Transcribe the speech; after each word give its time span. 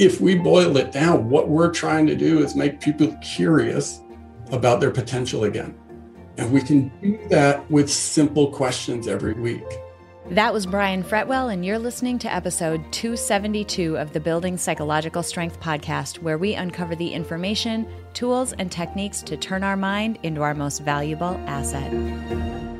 if 0.00 0.18
we 0.18 0.34
boil 0.34 0.78
it 0.78 0.90
down, 0.92 1.28
what 1.28 1.50
we're 1.50 1.70
trying 1.70 2.06
to 2.06 2.16
do 2.16 2.42
is 2.42 2.56
make 2.56 2.80
people 2.80 3.14
curious 3.20 4.00
about 4.50 4.80
their 4.80 4.90
potential 4.90 5.44
again. 5.44 5.78
And 6.38 6.50
we 6.50 6.62
can 6.62 6.88
do 7.02 7.18
that 7.28 7.70
with 7.70 7.90
simple 7.90 8.50
questions 8.50 9.06
every 9.06 9.34
week. 9.34 9.62
That 10.30 10.54
was 10.54 10.64
Brian 10.64 11.04
Fretwell, 11.04 11.52
and 11.52 11.66
you're 11.66 11.78
listening 11.78 12.18
to 12.20 12.32
episode 12.32 12.80
272 12.92 13.98
of 13.98 14.14
the 14.14 14.20
Building 14.20 14.56
Psychological 14.56 15.22
Strength 15.22 15.60
podcast, 15.60 16.22
where 16.22 16.38
we 16.38 16.54
uncover 16.54 16.96
the 16.96 17.12
information, 17.12 17.86
tools, 18.14 18.54
and 18.54 18.72
techniques 18.72 19.20
to 19.22 19.36
turn 19.36 19.62
our 19.62 19.76
mind 19.76 20.18
into 20.22 20.40
our 20.40 20.54
most 20.54 20.78
valuable 20.78 21.38
asset. 21.46 22.79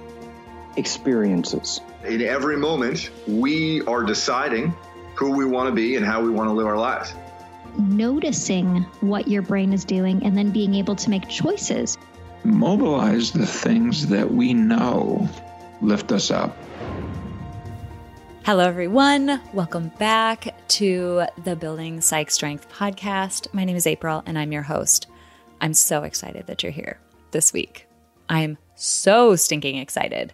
experiences. 0.77 1.81
In 2.05 2.21
every 2.21 2.57
moment, 2.57 3.09
we 3.27 3.81
are 3.83 4.03
deciding 4.03 4.73
who 5.15 5.31
we 5.31 5.45
want 5.45 5.69
to 5.69 5.75
be 5.75 5.95
and 5.95 6.05
how 6.05 6.21
we 6.21 6.29
want 6.29 6.49
to 6.49 6.53
live 6.53 6.67
our 6.67 6.77
lives. 6.77 7.13
Noticing 7.77 8.83
what 9.01 9.27
your 9.27 9.41
brain 9.41 9.73
is 9.73 9.85
doing 9.85 10.23
and 10.25 10.37
then 10.37 10.51
being 10.51 10.75
able 10.75 10.95
to 10.95 11.09
make 11.09 11.27
choices. 11.29 11.97
Mobilize 12.43 13.31
the 13.31 13.45
things 13.45 14.07
that 14.07 14.31
we 14.31 14.53
know 14.53 15.29
lift 15.81 16.11
us 16.11 16.31
up. 16.31 16.55
Hello, 18.43 18.67
everyone. 18.67 19.39
Welcome 19.53 19.89
back 19.99 20.55
to 20.69 21.25
the 21.43 21.55
Building 21.55 22.01
Psych 22.01 22.31
Strength 22.31 22.69
podcast. 22.69 23.53
My 23.53 23.63
name 23.63 23.75
is 23.75 23.85
April, 23.85 24.23
and 24.25 24.37
I'm 24.37 24.51
your 24.51 24.63
host. 24.63 25.07
I'm 25.61 25.75
so 25.75 26.03
excited 26.03 26.47
that 26.47 26.63
you're 26.63 26.71
here 26.71 26.99
this 27.29 27.53
week. 27.53 27.87
I'm 28.27 28.57
so 28.81 29.35
stinking 29.35 29.77
excited. 29.77 30.33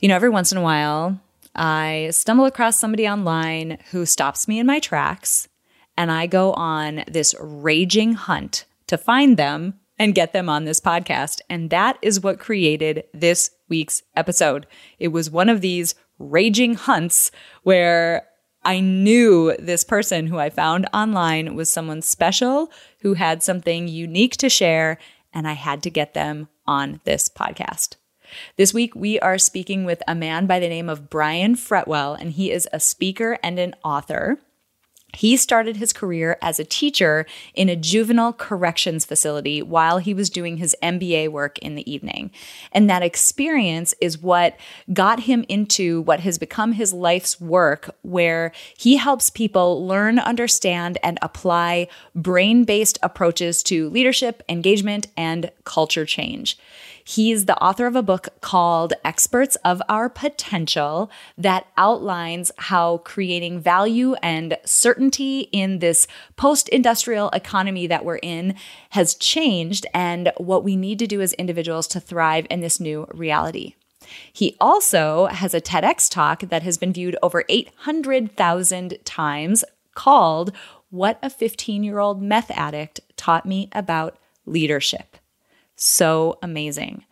You 0.00 0.08
know, 0.08 0.16
every 0.16 0.30
once 0.30 0.52
in 0.52 0.58
a 0.58 0.62
while, 0.62 1.20
I 1.54 2.08
stumble 2.12 2.46
across 2.46 2.76
somebody 2.76 3.08
online 3.08 3.78
who 3.90 4.06
stops 4.06 4.48
me 4.48 4.58
in 4.58 4.66
my 4.66 4.78
tracks, 4.78 5.48
and 5.96 6.10
I 6.10 6.26
go 6.26 6.52
on 6.54 7.04
this 7.06 7.34
raging 7.40 8.14
hunt 8.14 8.64
to 8.86 8.96
find 8.96 9.36
them 9.36 9.74
and 9.98 10.14
get 10.14 10.32
them 10.32 10.48
on 10.48 10.64
this 10.64 10.80
podcast. 10.80 11.40
And 11.50 11.70
that 11.70 11.98
is 12.02 12.20
what 12.20 12.40
created 12.40 13.04
this 13.12 13.50
week's 13.68 14.02
episode. 14.16 14.66
It 14.98 15.08
was 15.08 15.30
one 15.30 15.48
of 15.48 15.60
these 15.60 15.94
raging 16.18 16.74
hunts 16.74 17.30
where 17.62 18.26
I 18.64 18.80
knew 18.80 19.54
this 19.58 19.84
person 19.84 20.26
who 20.26 20.38
I 20.38 20.50
found 20.50 20.88
online 20.94 21.54
was 21.54 21.70
someone 21.70 22.00
special 22.00 22.70
who 23.00 23.14
had 23.14 23.42
something 23.42 23.88
unique 23.88 24.36
to 24.38 24.48
share, 24.48 24.98
and 25.32 25.48
I 25.48 25.52
had 25.52 25.82
to 25.82 25.90
get 25.90 26.14
them 26.14 26.48
on 26.66 27.00
this 27.04 27.28
podcast. 27.28 27.96
This 28.56 28.72
week, 28.72 28.94
we 28.94 29.20
are 29.20 29.38
speaking 29.38 29.84
with 29.84 30.02
a 30.08 30.14
man 30.14 30.46
by 30.46 30.58
the 30.58 30.68
name 30.68 30.88
of 30.88 31.10
Brian 31.10 31.54
Fretwell, 31.54 32.18
and 32.18 32.32
he 32.32 32.50
is 32.50 32.68
a 32.72 32.80
speaker 32.80 33.38
and 33.42 33.58
an 33.58 33.74
author. 33.84 34.38
He 35.14 35.36
started 35.36 35.76
his 35.76 35.92
career 35.92 36.38
as 36.40 36.58
a 36.58 36.64
teacher 36.64 37.26
in 37.54 37.68
a 37.68 37.76
juvenile 37.76 38.32
corrections 38.32 39.04
facility 39.04 39.60
while 39.60 39.98
he 39.98 40.14
was 40.14 40.30
doing 40.30 40.56
his 40.56 40.74
MBA 40.82 41.28
work 41.28 41.58
in 41.58 41.74
the 41.74 41.90
evening. 41.90 42.30
And 42.72 42.88
that 42.88 43.02
experience 43.02 43.94
is 44.00 44.18
what 44.18 44.56
got 44.92 45.20
him 45.20 45.44
into 45.48 46.00
what 46.02 46.20
has 46.20 46.38
become 46.38 46.72
his 46.72 46.94
life's 46.94 47.40
work, 47.40 47.94
where 48.00 48.52
he 48.76 48.96
helps 48.96 49.28
people 49.28 49.86
learn, 49.86 50.18
understand, 50.18 50.96
and 51.02 51.18
apply 51.20 51.88
brain 52.14 52.64
based 52.64 52.98
approaches 53.02 53.62
to 53.64 53.90
leadership, 53.90 54.42
engagement, 54.48 55.08
and 55.16 55.50
culture 55.64 56.06
change. 56.06 56.58
He's 57.04 57.46
the 57.46 57.60
author 57.62 57.86
of 57.86 57.96
a 57.96 58.02
book 58.02 58.28
called 58.40 58.92
Experts 59.04 59.56
of 59.64 59.82
Our 59.88 60.08
Potential 60.08 61.10
that 61.36 61.66
outlines 61.76 62.52
how 62.58 62.98
creating 62.98 63.60
value 63.60 64.14
and 64.22 64.56
certainty 64.64 65.48
in 65.52 65.80
this 65.80 66.06
post 66.36 66.68
industrial 66.68 67.30
economy 67.30 67.86
that 67.88 68.04
we're 68.04 68.16
in 68.16 68.54
has 68.90 69.14
changed 69.14 69.86
and 69.92 70.32
what 70.36 70.64
we 70.64 70.76
need 70.76 70.98
to 71.00 71.06
do 71.06 71.20
as 71.20 71.32
individuals 71.34 71.86
to 71.88 72.00
thrive 72.00 72.46
in 72.50 72.60
this 72.60 72.78
new 72.78 73.06
reality. 73.12 73.74
He 74.32 74.56
also 74.60 75.26
has 75.26 75.54
a 75.54 75.60
TEDx 75.60 76.10
talk 76.10 76.40
that 76.40 76.62
has 76.62 76.78
been 76.78 76.92
viewed 76.92 77.16
over 77.22 77.44
800,000 77.48 78.98
times 79.04 79.64
called 79.94 80.52
What 80.90 81.18
a 81.22 81.30
15 81.30 81.82
Year 81.82 81.98
Old 81.98 82.22
Meth 82.22 82.50
Addict 82.50 83.00
Taught 83.16 83.46
Me 83.46 83.68
About 83.72 84.16
Leadership 84.44 85.11
so 85.82 86.38
amazing. 86.42 87.04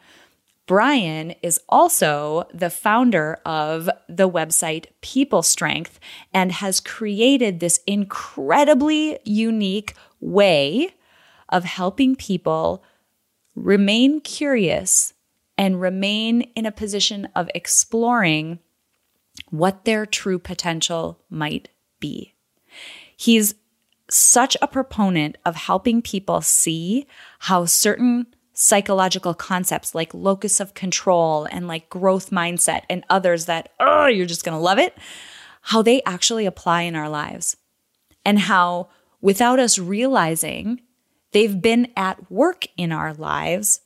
Brian 0.66 1.32
is 1.42 1.58
also 1.68 2.44
the 2.54 2.70
founder 2.70 3.40
of 3.44 3.90
the 4.08 4.30
website 4.30 4.86
People 5.00 5.42
Strength 5.42 5.98
and 6.32 6.52
has 6.52 6.78
created 6.78 7.58
this 7.58 7.80
incredibly 7.86 9.18
unique 9.24 9.94
way 10.20 10.94
of 11.48 11.64
helping 11.64 12.14
people 12.14 12.84
remain 13.56 14.20
curious 14.20 15.14
and 15.58 15.80
remain 15.80 16.42
in 16.54 16.64
a 16.64 16.70
position 16.70 17.28
of 17.34 17.50
exploring 17.52 18.60
what 19.48 19.84
their 19.84 20.06
true 20.06 20.38
potential 20.38 21.18
might 21.28 21.68
be. 21.98 22.34
He's 23.16 23.56
such 24.08 24.56
a 24.62 24.68
proponent 24.68 25.38
of 25.44 25.56
helping 25.56 26.02
people 26.02 26.40
see 26.40 27.08
how 27.40 27.64
certain 27.64 28.26
psychological 28.60 29.34
concepts 29.34 29.94
like 29.94 30.12
locus 30.12 30.60
of 30.60 30.74
control 30.74 31.46
and 31.50 31.66
like 31.66 31.88
growth 31.88 32.30
mindset 32.30 32.82
and 32.90 33.04
others 33.08 33.46
that, 33.46 33.72
oh, 33.80 34.06
you're 34.06 34.26
just 34.26 34.44
going 34.44 34.56
to 34.56 34.62
love 34.62 34.78
it, 34.78 34.96
how 35.62 35.82
they 35.82 36.02
actually 36.02 36.46
apply 36.46 36.82
in 36.82 36.94
our 36.94 37.08
lives. 37.08 37.56
And 38.24 38.38
how, 38.38 38.90
without 39.22 39.58
us 39.58 39.78
realizing, 39.78 40.82
they've 41.32 41.60
been 41.60 41.90
at 41.96 42.30
work 42.30 42.66
in 42.76 42.92
our 42.92 43.14
lives 43.14 43.80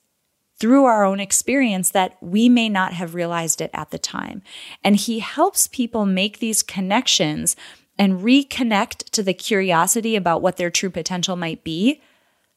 through 0.59 0.85
our 0.85 1.05
own 1.05 1.21
experience 1.21 1.91
that 1.91 2.17
we 2.21 2.49
may 2.49 2.69
not 2.69 2.93
have 2.93 3.15
realized 3.15 3.61
it 3.61 3.71
at 3.73 3.91
the 3.91 3.99
time. 3.99 4.43
And 4.83 4.97
he 4.97 5.21
helps 5.21 5.69
people 5.69 6.05
make 6.05 6.39
these 6.39 6.62
connections 6.62 7.55
and 7.97 8.21
reconnect 8.21 9.11
to 9.11 9.23
the 9.23 9.35
curiosity 9.35 10.17
about 10.17 10.43
what 10.43 10.56
their 10.56 10.71
true 10.71 10.91
potential 10.91 11.37
might 11.37 11.62
be 11.62 12.03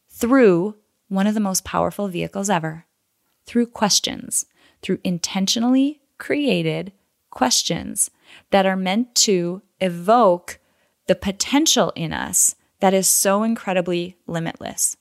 through 0.09 0.75
one 1.07 1.27
of 1.27 1.33
the 1.33 1.39
most 1.39 1.63
powerful 1.63 2.07
vehicles 2.07 2.49
ever 2.49 2.85
through 3.45 3.67
questions, 3.67 4.45
through 4.81 4.99
intentionally 5.03 6.01
created 6.17 6.91
questions 7.29 8.11
that 8.51 8.65
are 8.65 8.75
meant 8.75 9.15
to 9.15 9.61
evoke 9.79 10.59
the 11.07 11.15
potential 11.15 11.91
in 11.95 12.11
us 12.11 12.55
that 12.79 12.93
is 12.93 13.07
so 13.07 13.43
incredibly 13.43 14.17
limitless. 14.27 14.97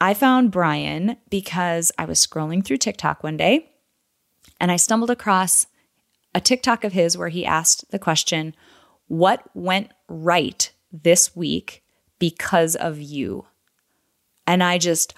I 0.00 0.14
found 0.14 0.50
Brian 0.50 1.16
because 1.30 1.92
I 1.96 2.04
was 2.04 2.24
scrolling 2.24 2.64
through 2.64 2.78
TikTok 2.78 3.22
one 3.22 3.36
day 3.36 3.70
and 4.60 4.72
I 4.72 4.76
stumbled 4.76 5.10
across 5.10 5.66
a 6.34 6.40
TikTok 6.40 6.84
of 6.84 6.92
his 6.92 7.16
where 7.16 7.28
he 7.28 7.46
asked 7.46 7.90
the 7.90 7.98
question, 7.98 8.54
What 9.06 9.42
went 9.54 9.92
right 10.08 10.72
this 10.90 11.36
week 11.36 11.84
because 12.18 12.74
of 12.74 13.00
you? 13.00 13.46
And 14.46 14.62
I 14.62 14.78
just, 14.78 15.14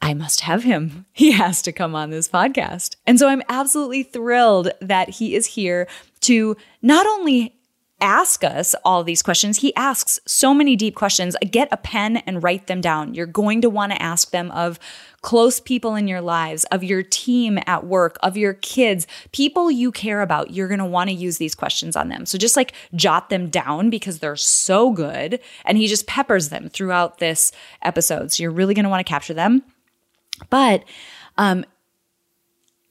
I 0.00 0.14
must 0.14 0.40
have 0.40 0.62
him. 0.62 1.06
He 1.12 1.32
has 1.32 1.62
to 1.62 1.72
come 1.72 1.94
on 1.94 2.10
this 2.10 2.28
podcast. 2.28 2.96
And 3.06 3.18
so 3.18 3.28
I'm 3.28 3.42
absolutely 3.48 4.02
thrilled 4.02 4.70
that 4.80 5.08
he 5.08 5.34
is 5.34 5.46
here 5.46 5.86
to 6.22 6.56
not 6.82 7.06
only 7.06 7.56
ask 8.00 8.44
us 8.44 8.74
all 8.84 9.04
these 9.04 9.22
questions. 9.22 9.58
He 9.58 9.74
asks 9.76 10.20
so 10.26 10.52
many 10.52 10.76
deep 10.76 10.94
questions. 10.94 11.36
Get 11.50 11.68
a 11.70 11.76
pen 11.76 12.18
and 12.18 12.42
write 12.42 12.66
them 12.66 12.80
down. 12.80 13.14
You're 13.14 13.26
going 13.26 13.60
to 13.62 13.70
want 13.70 13.92
to 13.92 14.02
ask 14.02 14.30
them 14.30 14.50
of 14.50 14.78
close 15.22 15.58
people 15.58 15.94
in 15.94 16.06
your 16.06 16.20
lives, 16.20 16.64
of 16.64 16.84
your 16.84 17.02
team 17.02 17.58
at 17.66 17.86
work, 17.86 18.18
of 18.22 18.36
your 18.36 18.54
kids, 18.54 19.06
people 19.32 19.70
you 19.70 19.90
care 19.90 20.20
about. 20.20 20.50
You're 20.50 20.68
going 20.68 20.80
to 20.80 20.84
want 20.84 21.08
to 21.08 21.16
use 21.16 21.38
these 21.38 21.54
questions 21.54 21.96
on 21.96 22.08
them. 22.08 22.26
So 22.26 22.36
just 22.36 22.56
like 22.56 22.72
jot 22.94 23.30
them 23.30 23.48
down 23.48 23.90
because 23.90 24.18
they're 24.18 24.36
so 24.36 24.90
good. 24.90 25.40
And 25.64 25.78
he 25.78 25.86
just 25.86 26.06
peppers 26.06 26.50
them 26.50 26.68
throughout 26.68 27.18
this 27.18 27.52
episode. 27.82 28.32
So 28.32 28.42
you're 28.42 28.52
really 28.52 28.74
going 28.74 28.84
to 28.84 28.90
want 28.90 29.06
to 29.06 29.10
capture 29.10 29.34
them. 29.34 29.62
But, 30.50 30.84
um, 31.38 31.64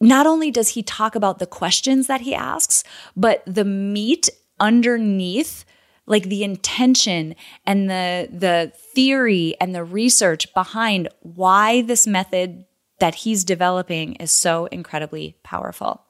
not 0.01 0.27
only 0.27 0.51
does 0.51 0.69
he 0.69 0.83
talk 0.83 1.15
about 1.15 1.39
the 1.39 1.45
questions 1.45 2.07
that 2.07 2.21
he 2.21 2.35
asks, 2.35 2.83
but 3.15 3.41
the 3.45 3.63
meat 3.63 4.29
underneath 4.59 5.65
like 6.05 6.23
the 6.23 6.43
intention 6.43 7.35
and 7.65 7.89
the 7.89 8.27
the 8.31 8.73
theory 8.93 9.55
and 9.61 9.73
the 9.73 9.83
research 9.83 10.53
behind 10.53 11.07
why 11.21 11.81
this 11.81 12.05
method 12.05 12.65
that 12.99 13.15
he's 13.15 13.43
developing 13.43 14.15
is 14.15 14.31
so 14.31 14.65
incredibly 14.67 15.37
powerful. 15.43 16.03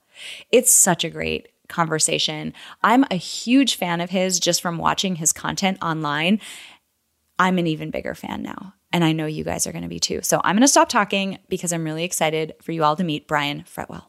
It's 0.51 0.73
such 0.73 1.03
a 1.03 1.09
great 1.09 1.49
conversation. 1.67 2.53
I'm 2.83 3.05
a 3.09 3.15
huge 3.15 3.75
fan 3.75 4.01
of 4.01 4.09
his 4.09 4.39
just 4.39 4.61
from 4.61 4.77
watching 4.77 5.15
his 5.15 5.31
content 5.31 5.77
online. 5.81 6.39
I'm 7.39 7.57
an 7.57 7.67
even 7.67 7.89
bigger 7.89 8.13
fan 8.13 8.43
now. 8.43 8.73
And 8.91 9.03
I 9.03 9.11
know 9.11 9.25
you 9.25 9.43
guys 9.43 9.65
are 9.65 9.71
going 9.71 9.83
to 9.83 9.89
be 9.89 9.99
too. 9.99 10.21
So 10.21 10.39
I'm 10.43 10.55
going 10.55 10.61
to 10.61 10.67
stop 10.67 10.87
talking 10.87 11.39
because 11.49 11.73
I'm 11.73 11.83
really 11.83 12.03
excited 12.03 12.53
for 12.61 12.73
you 12.73 12.83
all 12.83 12.95
to 12.95 13.03
meet 13.03 13.27
Brian 13.27 13.63
Fretwell. 13.63 14.03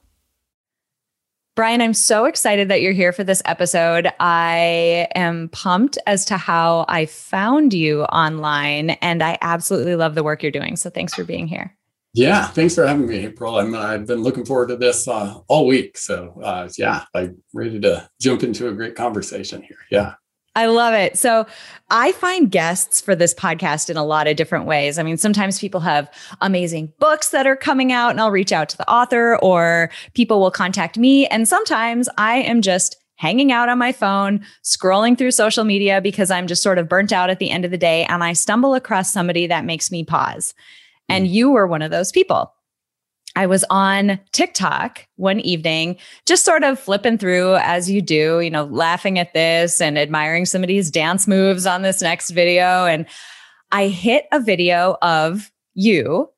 Brian, 1.56 1.81
I'm 1.81 1.95
so 1.95 2.25
excited 2.25 2.69
that 2.69 2.83
you're 2.83 2.93
here 2.93 3.12
for 3.12 3.23
this 3.23 3.41
episode. 3.45 4.11
I 4.19 5.06
am 5.15 5.49
pumped 5.51 5.99
as 6.05 6.25
to 6.25 6.37
how 6.37 6.85
I 6.89 7.06
found 7.06 7.73
you 7.73 8.03
online, 8.05 8.91
and 8.91 9.23
I 9.23 9.39
absolutely 9.41 9.95
love 9.95 10.17
the 10.17 10.25
work 10.25 10.43
you're 10.43 10.51
doing. 10.51 10.75
So 10.75 10.91
thanks 10.91 11.15
for 11.15 11.23
being 11.23 11.47
here. 11.47 11.77
Yeah, 12.12 12.49
thanks 12.49 12.75
for 12.75 12.85
having 12.85 13.06
me, 13.06 13.27
April. 13.27 13.59
I'm, 13.59 13.73
I've 13.75 14.06
been 14.06 14.23
looking 14.23 14.45
forward 14.45 14.69
to 14.69 14.77
this 14.77 15.06
uh, 15.06 15.39
all 15.47 15.67
week. 15.67 15.97
So, 15.97 16.41
uh, 16.43 16.69
yeah, 16.77 17.05
I'm 17.15 17.41
ready 17.53 17.79
to 17.81 18.09
jump 18.21 18.43
into 18.43 18.69
a 18.69 18.73
great 18.73 18.97
conversation 18.97 19.62
here. 19.62 19.79
Yeah. 19.93 20.15
I 20.56 20.67
love 20.67 20.95
it. 20.95 21.19
So 21.19 21.47
I 21.91 22.12
find 22.12 22.51
guests 22.51 23.01
for 23.01 23.17
this 23.17 23.35
podcast 23.35 23.91
in 23.91 23.97
a 23.97 24.05
lot 24.05 24.29
of 24.29 24.37
different 24.37 24.67
ways. 24.67 24.99
I 24.99 25.03
mean, 25.03 25.17
sometimes 25.17 25.59
people 25.59 25.81
have 25.81 26.09
amazing 26.41 26.93
books 26.99 27.31
that 27.31 27.47
are 27.47 27.56
coming 27.56 27.93
out 27.93 28.11
and 28.11 28.21
I'll 28.21 28.31
reach 28.31 28.53
out 28.53 28.69
to 28.71 28.77
the 28.77 28.89
author 28.91 29.37
or 29.43 29.91
people 30.15 30.41
will 30.41 30.53
contact 30.53 30.97
me. 30.97 31.27
And 31.27 31.49
sometimes 31.49 32.09
I 32.19 32.37
am 32.37 32.62
just 32.62 32.97
hanging 33.17 33.53
out 33.53 33.69
on 33.69 33.79
my 33.79 33.93
phone, 33.93 34.45
scrolling 34.62 35.17
through 35.19 35.31
social 35.33 35.65
media 35.65 36.01
because 36.01 36.31
I'm 36.31 36.47
just 36.47 36.62
sort 36.62 36.79
of 36.79 36.89
burnt 36.89 37.12
out 37.12 37.31
at 37.31 37.39
the 37.39 37.50
end 37.50 37.65
of 37.65 37.71
the 37.71 37.79
day 37.79 38.05
and 38.05 38.23
I 38.23 38.33
stumble 38.33 38.75
across 38.75 39.12
somebody 39.12 39.47
that 39.49 39.65
makes 39.65 39.91
me 39.91 40.05
pause. 40.05 40.55
And 41.09 41.27
hmm. 41.27 41.33
you 41.33 41.50
were 41.50 41.67
one 41.67 41.83
of 41.83 41.91
those 41.91 42.12
people. 42.12 42.53
I 43.37 43.47
was 43.47 43.65
on 43.69 44.21
TikTok 44.33 45.07
one 45.17 45.41
evening, 45.41 45.97
just 46.25 46.45
sort 46.45 46.63
of 46.63 46.79
flipping 46.79 47.19
through 47.19 47.57
as 47.57 47.91
you 47.91 48.01
do, 48.01 48.41
you 48.41 48.51
know, 48.51 48.65
laughing 48.65 49.19
at 49.19 49.35
this 49.35 49.81
and 49.81 49.99
admiring 49.99 50.47
somebody's 50.47 50.91
dance 50.91 51.27
moves 51.27 51.67
on 51.67 51.83
this 51.83 52.01
next 52.01 52.31
video. 52.31 52.87
And 52.87 53.07
I 53.73 53.89
hit 53.89 54.27
a 54.31 54.41
video 54.41 54.97
of 55.03 55.51
you, 55.75 56.31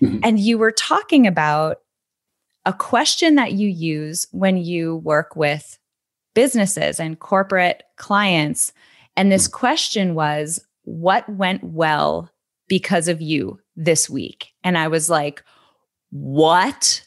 mm-hmm. 0.00 0.20
and 0.22 0.38
you 0.38 0.58
were 0.58 0.70
talking 0.70 1.26
about 1.26 1.78
a 2.64 2.72
question 2.72 3.34
that 3.34 3.52
you 3.52 3.68
use 3.68 4.26
when 4.30 4.56
you 4.56 4.96
work 4.96 5.34
with 5.34 5.78
businesses 6.34 7.00
and 7.00 7.18
corporate 7.18 7.82
clients. 7.96 8.72
And 9.16 9.30
this 9.30 9.48
question 9.48 10.14
was, 10.14 10.64
What 10.84 11.28
went 11.28 11.64
well 11.64 12.30
because 12.68 13.08
of 13.08 13.20
you 13.20 13.58
this 13.76 14.08
week? 14.08 14.52
And 14.62 14.78
I 14.78 14.86
was 14.88 15.10
like, 15.10 15.42
what? 16.14 17.04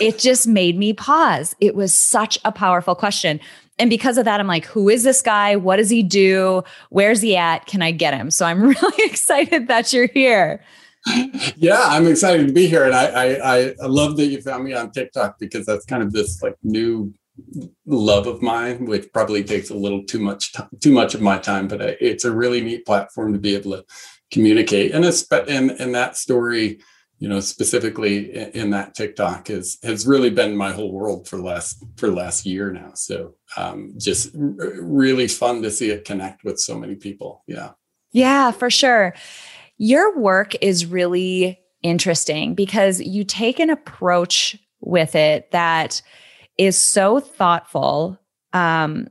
it 0.00 0.18
just 0.18 0.46
made 0.46 0.76
me 0.76 0.92
pause. 0.92 1.56
It 1.60 1.74
was 1.74 1.94
such 1.94 2.38
a 2.44 2.52
powerful 2.52 2.94
question. 2.94 3.40
And 3.78 3.88
because 3.88 4.18
of 4.18 4.24
that, 4.26 4.38
I'm 4.38 4.46
like, 4.46 4.66
who 4.66 4.88
is 4.88 5.02
this 5.02 5.22
guy? 5.22 5.56
What 5.56 5.76
does 5.76 5.90
he 5.90 6.02
do? 6.02 6.62
Where's 6.90 7.22
he 7.22 7.36
at? 7.36 7.66
Can 7.66 7.82
I 7.82 7.90
get 7.90 8.14
him? 8.14 8.30
So 8.30 8.44
I'm 8.44 8.62
really 8.68 9.04
excited 9.04 9.68
that 9.68 9.92
you're 9.92 10.08
here. 10.08 10.62
Yeah, 11.56 11.82
I'm 11.86 12.06
excited 12.06 12.46
to 12.46 12.52
be 12.52 12.66
here. 12.66 12.84
And 12.84 12.94
I, 12.94 13.06
I, 13.06 13.74
I 13.82 13.86
love 13.86 14.16
that 14.18 14.26
you 14.26 14.40
found 14.40 14.64
me 14.64 14.74
on 14.74 14.92
TikTok 14.92 15.38
because 15.38 15.66
that's 15.66 15.86
kind 15.86 16.02
of 16.02 16.12
this 16.12 16.42
like 16.42 16.54
new 16.62 17.12
love 17.86 18.26
of 18.26 18.42
mine, 18.42 18.84
which 18.84 19.10
probably 19.12 19.42
takes 19.42 19.70
a 19.70 19.74
little 19.74 20.04
too 20.04 20.20
much 20.20 20.52
time, 20.52 20.68
too 20.80 20.92
much 20.92 21.14
of 21.14 21.22
my 21.22 21.38
time, 21.38 21.66
but 21.66 21.80
it's 21.80 22.24
a 22.24 22.30
really 22.30 22.60
neat 22.60 22.84
platform 22.86 23.32
to 23.32 23.38
be 23.38 23.56
able 23.56 23.72
to 23.72 23.84
communicate. 24.30 24.92
And 24.92 25.04
it's, 25.04 25.26
and, 25.32 25.70
and 25.72 25.94
that 25.94 26.16
story, 26.16 26.80
you 27.22 27.28
know, 27.28 27.38
specifically 27.38 28.34
in 28.52 28.70
that 28.70 28.96
TikTok 28.96 29.46
has 29.46 29.78
has 29.84 30.08
really 30.08 30.28
been 30.28 30.56
my 30.56 30.72
whole 30.72 30.90
world 30.90 31.28
for 31.28 31.38
last 31.38 31.80
for 31.96 32.08
last 32.08 32.44
year 32.44 32.72
now. 32.72 32.90
So 32.94 33.36
um, 33.56 33.94
just 33.96 34.34
r- 34.34 34.72
really 34.80 35.28
fun 35.28 35.62
to 35.62 35.70
see 35.70 35.90
it 35.90 36.04
connect 36.04 36.42
with 36.42 36.58
so 36.58 36.76
many 36.76 36.96
people. 36.96 37.44
Yeah. 37.46 37.74
Yeah, 38.10 38.50
for 38.50 38.70
sure. 38.70 39.14
Your 39.78 40.18
work 40.18 40.56
is 40.60 40.84
really 40.84 41.60
interesting 41.84 42.56
because 42.56 43.00
you 43.00 43.22
take 43.22 43.60
an 43.60 43.70
approach 43.70 44.58
with 44.80 45.14
it 45.14 45.48
that 45.52 46.02
is 46.58 46.76
so 46.76 47.20
thoughtful 47.20 48.18
um, 48.52 49.06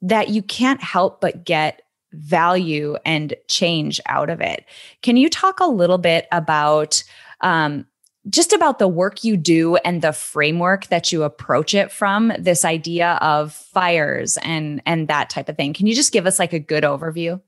that 0.00 0.28
you 0.28 0.42
can't 0.42 0.80
help 0.80 1.20
but 1.20 1.44
get 1.44 1.82
value 2.16 2.96
and 3.04 3.34
change 3.48 4.00
out 4.06 4.30
of 4.30 4.40
it. 4.40 4.64
Can 5.02 5.16
you 5.16 5.28
talk 5.28 5.60
a 5.60 5.66
little 5.66 5.98
bit 5.98 6.26
about 6.32 7.02
um, 7.40 7.86
just 8.28 8.52
about 8.52 8.78
the 8.78 8.88
work 8.88 9.22
you 9.22 9.36
do 9.36 9.76
and 9.76 10.02
the 10.02 10.12
framework 10.12 10.86
that 10.88 11.12
you 11.12 11.22
approach 11.22 11.74
it 11.74 11.92
from? 11.92 12.32
This 12.38 12.64
idea 12.64 13.18
of 13.20 13.52
fires 13.52 14.36
and 14.42 14.82
and 14.86 15.08
that 15.08 15.30
type 15.30 15.48
of 15.48 15.56
thing. 15.56 15.72
Can 15.72 15.86
you 15.86 15.94
just 15.94 16.12
give 16.12 16.26
us 16.26 16.38
like 16.38 16.52
a 16.52 16.58
good 16.58 16.84
overview? 16.84 17.40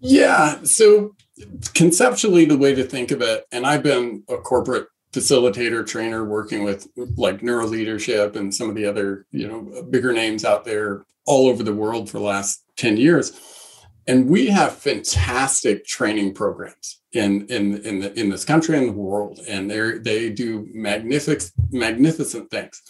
Yeah. 0.00 0.62
So 0.64 1.14
conceptually, 1.74 2.44
the 2.44 2.58
way 2.58 2.74
to 2.74 2.84
think 2.84 3.10
of 3.10 3.22
it, 3.22 3.44
and 3.52 3.66
I've 3.66 3.82
been 3.82 4.24
a 4.28 4.36
corporate 4.36 4.88
facilitator 5.12 5.86
trainer 5.86 6.24
working 6.24 6.64
with 6.64 6.88
like 7.16 7.42
neuro 7.42 7.66
leadership 7.66 8.34
and 8.34 8.52
some 8.52 8.68
of 8.68 8.74
the 8.74 8.84
other 8.84 9.26
you 9.30 9.46
know 9.46 9.82
bigger 9.84 10.12
names 10.12 10.44
out 10.44 10.64
there 10.64 11.04
all 11.24 11.46
over 11.46 11.62
the 11.62 11.72
world 11.72 12.10
for 12.10 12.18
the 12.18 12.24
last 12.24 12.64
10 12.76 12.96
years 12.96 13.30
and 14.06 14.28
we 14.28 14.46
have 14.46 14.76
fantastic 14.76 15.86
training 15.86 16.34
programs 16.34 17.00
in 17.12 17.46
in 17.46 17.78
in, 17.84 18.00
the, 18.00 18.18
in 18.18 18.28
this 18.28 18.44
country 18.44 18.76
and 18.76 18.88
the 18.88 18.92
world, 18.92 19.40
and 19.48 19.70
they 19.70 19.98
they 19.98 20.30
do 20.30 20.68
magnificent 20.72 21.50
magnificent 21.70 22.50
things. 22.50 22.82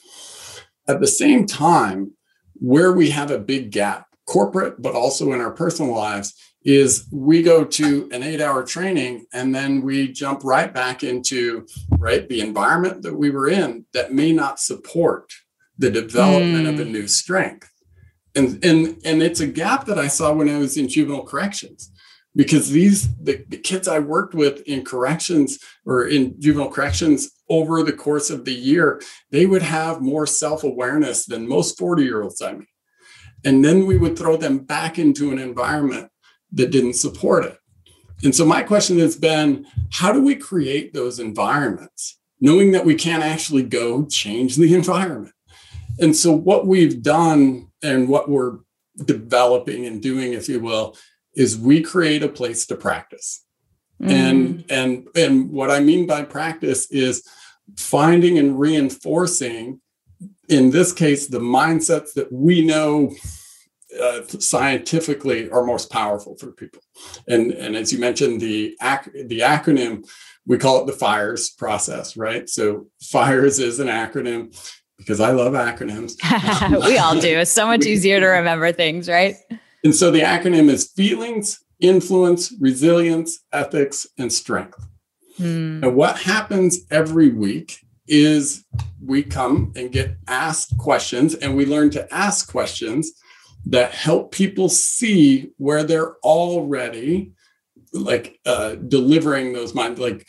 At 0.88 1.00
the 1.00 1.06
same 1.06 1.46
time, 1.46 2.12
where 2.54 2.92
we 2.92 3.10
have 3.10 3.30
a 3.30 3.38
big 3.38 3.70
gap, 3.70 4.06
corporate 4.26 4.80
but 4.80 4.94
also 4.94 5.32
in 5.32 5.40
our 5.40 5.52
personal 5.52 5.94
lives, 5.94 6.34
is 6.64 7.06
we 7.12 7.42
go 7.42 7.64
to 7.64 8.08
an 8.12 8.22
eight 8.22 8.40
hour 8.40 8.64
training 8.64 9.26
and 9.32 9.54
then 9.54 9.82
we 9.82 10.10
jump 10.10 10.42
right 10.44 10.72
back 10.72 11.04
into 11.04 11.66
right 11.98 12.28
the 12.28 12.40
environment 12.40 13.02
that 13.02 13.14
we 13.14 13.30
were 13.30 13.48
in 13.48 13.84
that 13.92 14.12
may 14.12 14.32
not 14.32 14.58
support 14.58 15.32
the 15.78 15.90
development 15.90 16.66
mm. 16.66 16.72
of 16.72 16.80
a 16.80 16.84
new 16.84 17.06
strength 17.06 17.70
and 18.34 18.64
and 18.64 19.00
and 19.04 19.22
it's 19.22 19.40
a 19.40 19.46
gap 19.46 19.86
that 19.86 19.98
I 19.98 20.08
saw 20.08 20.32
when 20.32 20.48
I 20.48 20.58
was 20.58 20.76
in 20.76 20.88
juvenile 20.88 21.24
corrections 21.24 21.90
because 22.36 22.70
these 22.70 23.14
the, 23.16 23.44
the, 23.48 23.56
kids 23.56 23.86
I 23.86 24.00
worked 24.00 24.34
with 24.34 24.62
in 24.62 24.84
corrections 24.84 25.58
or 25.86 26.08
in 26.08 26.40
juvenile 26.40 26.70
corrections 26.70 27.30
over 27.48 27.82
the 27.82 27.92
course 27.92 28.30
of 28.30 28.44
the 28.44 28.54
year 28.54 29.00
they 29.30 29.46
would 29.46 29.62
have 29.62 30.00
more 30.00 30.26
self-awareness 30.26 31.26
than 31.26 31.48
most 31.48 31.78
40 31.78 32.02
year 32.02 32.22
olds 32.22 32.42
I 32.42 32.52
mean. 32.52 32.66
And 33.44 33.64
then 33.64 33.86
we 33.86 33.98
would 33.98 34.18
throw 34.18 34.36
them 34.36 34.58
back 34.58 34.98
into 34.98 35.30
an 35.30 35.38
environment 35.38 36.10
that 36.52 36.70
didn't 36.70 36.94
support 36.94 37.44
it. 37.44 37.58
And 38.22 38.34
so 38.34 38.46
my 38.46 38.62
question 38.62 38.98
has 39.00 39.16
been 39.16 39.66
how 39.92 40.12
do 40.12 40.22
we 40.22 40.34
create 40.34 40.94
those 40.94 41.18
environments 41.18 42.18
knowing 42.40 42.72
that 42.72 42.84
we 42.84 42.94
can't 42.94 43.22
actually 43.22 43.62
go 43.62 44.06
change 44.06 44.56
the 44.56 44.74
environment? 44.80 45.34
And 46.00 46.16
so 46.16 46.32
what 46.32 46.66
we've 46.66 47.02
done 47.02 47.68
and 47.84 48.08
what 48.08 48.28
we're 48.28 48.58
developing 49.04 49.86
and 49.86 50.02
doing, 50.02 50.32
if 50.32 50.48
you 50.48 50.60
will, 50.60 50.96
is 51.34 51.58
we 51.58 51.82
create 51.82 52.22
a 52.22 52.28
place 52.28 52.66
to 52.66 52.76
practice. 52.76 53.44
Mm. 54.02 54.10
And 54.10 54.64
and 54.70 55.08
and 55.14 55.50
what 55.50 55.70
I 55.70 55.80
mean 55.80 56.06
by 56.06 56.22
practice 56.22 56.90
is 56.90 57.22
finding 57.76 58.38
and 58.38 58.58
reinforcing, 58.58 59.80
in 60.48 60.70
this 60.70 60.92
case, 60.92 61.26
the 61.26 61.40
mindsets 61.40 62.12
that 62.14 62.32
we 62.32 62.64
know 62.64 63.14
uh, 64.00 64.22
scientifically 64.26 65.50
are 65.50 65.64
most 65.64 65.90
powerful 65.90 66.36
for 66.36 66.50
people. 66.52 66.82
And 67.28 67.52
and 67.52 67.76
as 67.76 67.92
you 67.92 67.98
mentioned, 67.98 68.40
the 68.40 68.76
ac- 68.82 69.24
the 69.26 69.40
acronym 69.40 70.08
we 70.46 70.58
call 70.58 70.82
it 70.82 70.86
the 70.86 70.92
FIRES 70.92 71.50
process, 71.50 72.16
right? 72.16 72.48
So 72.48 72.88
FIRES 73.02 73.58
is 73.58 73.80
an 73.80 73.88
acronym 73.88 74.54
because 74.98 75.20
I 75.20 75.30
love 75.32 75.52
acronyms. 75.54 76.16
we 76.86 76.98
all 76.98 77.18
do. 77.18 77.38
It's 77.38 77.50
so 77.50 77.66
much 77.66 77.84
easier 77.84 78.20
to 78.20 78.26
remember 78.26 78.72
things, 78.72 79.08
right? 79.08 79.36
And 79.82 79.94
so 79.94 80.10
the 80.10 80.20
acronym 80.20 80.70
is 80.70 80.90
feelings, 80.90 81.62
influence, 81.80 82.52
resilience, 82.60 83.40
ethics, 83.52 84.06
and 84.18 84.32
strength. 84.32 84.82
Hmm. 85.36 85.82
And 85.84 85.96
what 85.96 86.18
happens 86.18 86.80
every 86.90 87.30
week 87.30 87.80
is 88.06 88.64
we 89.04 89.22
come 89.22 89.72
and 89.76 89.92
get 89.92 90.16
asked 90.28 90.76
questions, 90.78 91.34
and 91.34 91.56
we 91.56 91.66
learn 91.66 91.90
to 91.90 92.14
ask 92.14 92.50
questions 92.50 93.12
that 93.66 93.92
help 93.92 94.32
people 94.32 94.68
see 94.68 95.50
where 95.56 95.82
they're 95.82 96.16
already 96.18 97.32
like 97.92 98.38
uh, 98.44 98.74
delivering 98.74 99.52
those 99.52 99.74
minds. 99.74 100.00
Like, 100.00 100.26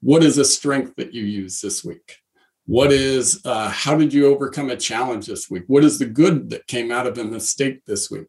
what 0.00 0.22
is 0.22 0.38
a 0.38 0.44
strength 0.44 0.94
that 0.96 1.14
you 1.14 1.24
use 1.24 1.60
this 1.60 1.84
week? 1.84 2.18
What 2.66 2.92
is, 2.92 3.40
uh, 3.44 3.68
how 3.68 3.96
did 3.96 4.12
you 4.12 4.26
overcome 4.26 4.70
a 4.70 4.76
challenge 4.76 5.26
this 5.26 5.50
week? 5.50 5.64
What 5.66 5.84
is 5.84 5.98
the 5.98 6.06
good 6.06 6.50
that 6.50 6.66
came 6.66 6.90
out 6.90 7.06
of 7.06 7.18
a 7.18 7.24
mistake 7.24 7.84
this 7.84 8.10
week? 8.10 8.28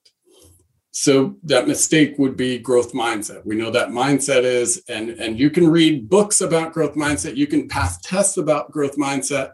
so 0.97 1.35
that 1.43 1.67
mistake 1.67 2.15
would 2.17 2.37
be 2.37 2.57
growth 2.57 2.93
mindset. 2.93 3.45
We 3.45 3.57
know 3.57 3.69
that 3.69 3.89
mindset 3.89 4.43
is, 4.43 4.81
and, 4.87 5.09
and 5.09 5.37
you 5.37 5.49
can 5.49 5.67
read 5.67 6.09
books 6.09 6.39
about 6.39 6.71
growth 6.71 6.95
mindset, 6.95 7.35
you 7.35 7.47
can 7.47 7.67
pass 7.67 7.99
tests 7.99 8.37
about 8.37 8.71
growth 8.71 8.95
mindset 8.95 9.51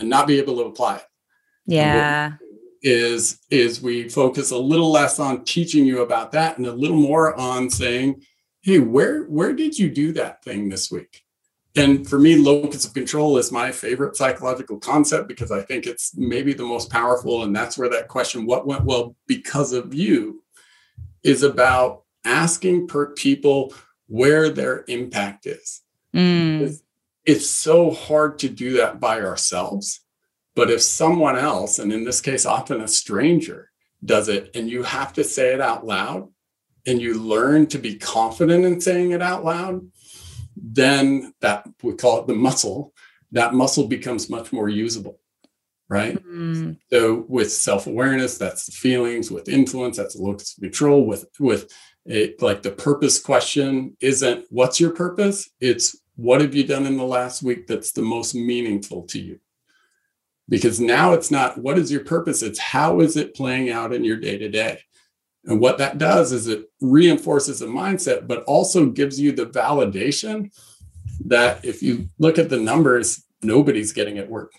and 0.00 0.10
not 0.10 0.26
be 0.26 0.36
able 0.36 0.56
to 0.56 0.64
apply 0.64 0.96
it. 0.96 1.04
Yeah. 1.64 2.32
Is 2.82 3.38
is 3.50 3.80
we 3.80 4.08
focus 4.08 4.50
a 4.50 4.58
little 4.58 4.90
less 4.90 5.20
on 5.20 5.44
teaching 5.44 5.84
you 5.84 6.02
about 6.02 6.32
that 6.32 6.58
and 6.58 6.66
a 6.66 6.72
little 6.72 6.96
more 6.96 7.38
on 7.38 7.70
saying, 7.70 8.22
hey, 8.62 8.80
where 8.80 9.24
where 9.26 9.52
did 9.52 9.78
you 9.78 9.90
do 9.90 10.12
that 10.14 10.42
thing 10.42 10.70
this 10.70 10.90
week? 10.90 11.22
And 11.80 12.06
for 12.06 12.18
me, 12.18 12.36
locus 12.36 12.84
of 12.84 12.92
control 12.92 13.38
is 13.38 13.50
my 13.50 13.72
favorite 13.72 14.14
psychological 14.14 14.78
concept 14.78 15.28
because 15.28 15.50
I 15.50 15.62
think 15.62 15.86
it's 15.86 16.14
maybe 16.14 16.52
the 16.52 16.64
most 16.64 16.90
powerful. 16.90 17.42
And 17.42 17.56
that's 17.56 17.78
where 17.78 17.88
that 17.88 18.08
question, 18.08 18.44
what 18.44 18.66
went 18.66 18.84
well 18.84 19.16
because 19.26 19.72
of 19.72 19.94
you, 19.94 20.44
is 21.22 21.42
about 21.42 22.02
asking 22.24 22.86
per 22.86 23.14
people 23.14 23.72
where 24.08 24.50
their 24.50 24.84
impact 24.88 25.46
is. 25.46 25.80
Mm. 26.14 26.60
It's, 26.60 26.82
it's 27.24 27.50
so 27.50 27.90
hard 27.90 28.38
to 28.40 28.50
do 28.50 28.76
that 28.78 29.00
by 29.00 29.22
ourselves. 29.22 30.00
But 30.54 30.70
if 30.70 30.82
someone 30.82 31.38
else, 31.38 31.78
and 31.78 31.92
in 31.92 32.04
this 32.04 32.20
case, 32.20 32.44
often 32.44 32.82
a 32.82 32.88
stranger, 32.88 33.70
does 34.04 34.28
it, 34.28 34.50
and 34.54 34.68
you 34.68 34.82
have 34.82 35.14
to 35.14 35.24
say 35.24 35.54
it 35.54 35.60
out 35.60 35.86
loud, 35.86 36.28
and 36.86 37.00
you 37.00 37.22
learn 37.22 37.68
to 37.68 37.78
be 37.78 37.96
confident 37.96 38.64
in 38.66 38.80
saying 38.80 39.12
it 39.12 39.22
out 39.22 39.44
loud, 39.44 39.82
then 40.56 41.32
that 41.40 41.68
we 41.82 41.94
call 41.94 42.20
it 42.20 42.26
the 42.26 42.34
muscle, 42.34 42.92
that 43.32 43.54
muscle 43.54 43.86
becomes 43.86 44.30
much 44.30 44.52
more 44.52 44.68
usable 44.68 45.20
right? 45.90 46.24
Mm. 46.24 46.78
So 46.90 47.26
with 47.28 47.52
self-awareness, 47.52 48.38
that's 48.38 48.66
the 48.66 48.72
feelings. 48.72 49.30
With 49.30 49.48
influence, 49.48 49.98
that's 49.98 50.14
the 50.14 50.22
locus 50.22 50.56
of 50.56 50.62
control. 50.62 51.04
With 51.04 51.26
with 51.38 51.70
it, 52.06 52.40
like 52.40 52.62
the 52.62 52.70
purpose 52.70 53.20
question 53.20 53.96
isn't 54.00 54.46
what's 54.48 54.80
your 54.80 54.90
purpose? 54.90 55.50
It's 55.60 56.00
what 56.16 56.40
have 56.40 56.54
you 56.54 56.64
done 56.64 56.86
in 56.86 56.96
the 56.96 57.04
last 57.04 57.42
week 57.42 57.66
that's 57.66 57.92
the 57.92 58.02
most 58.02 58.34
meaningful 58.34 59.02
to 59.08 59.20
you? 59.20 59.40
Because 60.48 60.80
now 60.80 61.12
it's 61.12 61.30
not 61.30 61.58
what 61.58 61.78
is 61.78 61.92
your 61.92 62.04
purpose, 62.04 62.42
it's 62.42 62.58
how 62.58 63.00
is 63.00 63.16
it 63.16 63.34
playing 63.34 63.70
out 63.70 63.92
in 63.92 64.04
your 64.04 64.16
day-to-day. 64.16 64.80
And 65.44 65.60
what 65.60 65.78
that 65.78 65.98
does 65.98 66.32
is 66.32 66.48
it 66.48 66.70
reinforces 66.80 67.62
a 67.62 67.66
mindset, 67.66 68.26
but 68.26 68.42
also 68.44 68.86
gives 68.86 69.18
you 69.18 69.32
the 69.32 69.46
validation 69.46 70.50
that 71.26 71.64
if 71.64 71.82
you 71.82 72.08
look 72.18 72.38
at 72.38 72.50
the 72.50 72.58
numbers, 72.58 73.24
nobody's 73.42 73.92
getting 73.92 74.16
it 74.16 74.28
work. 74.28 74.52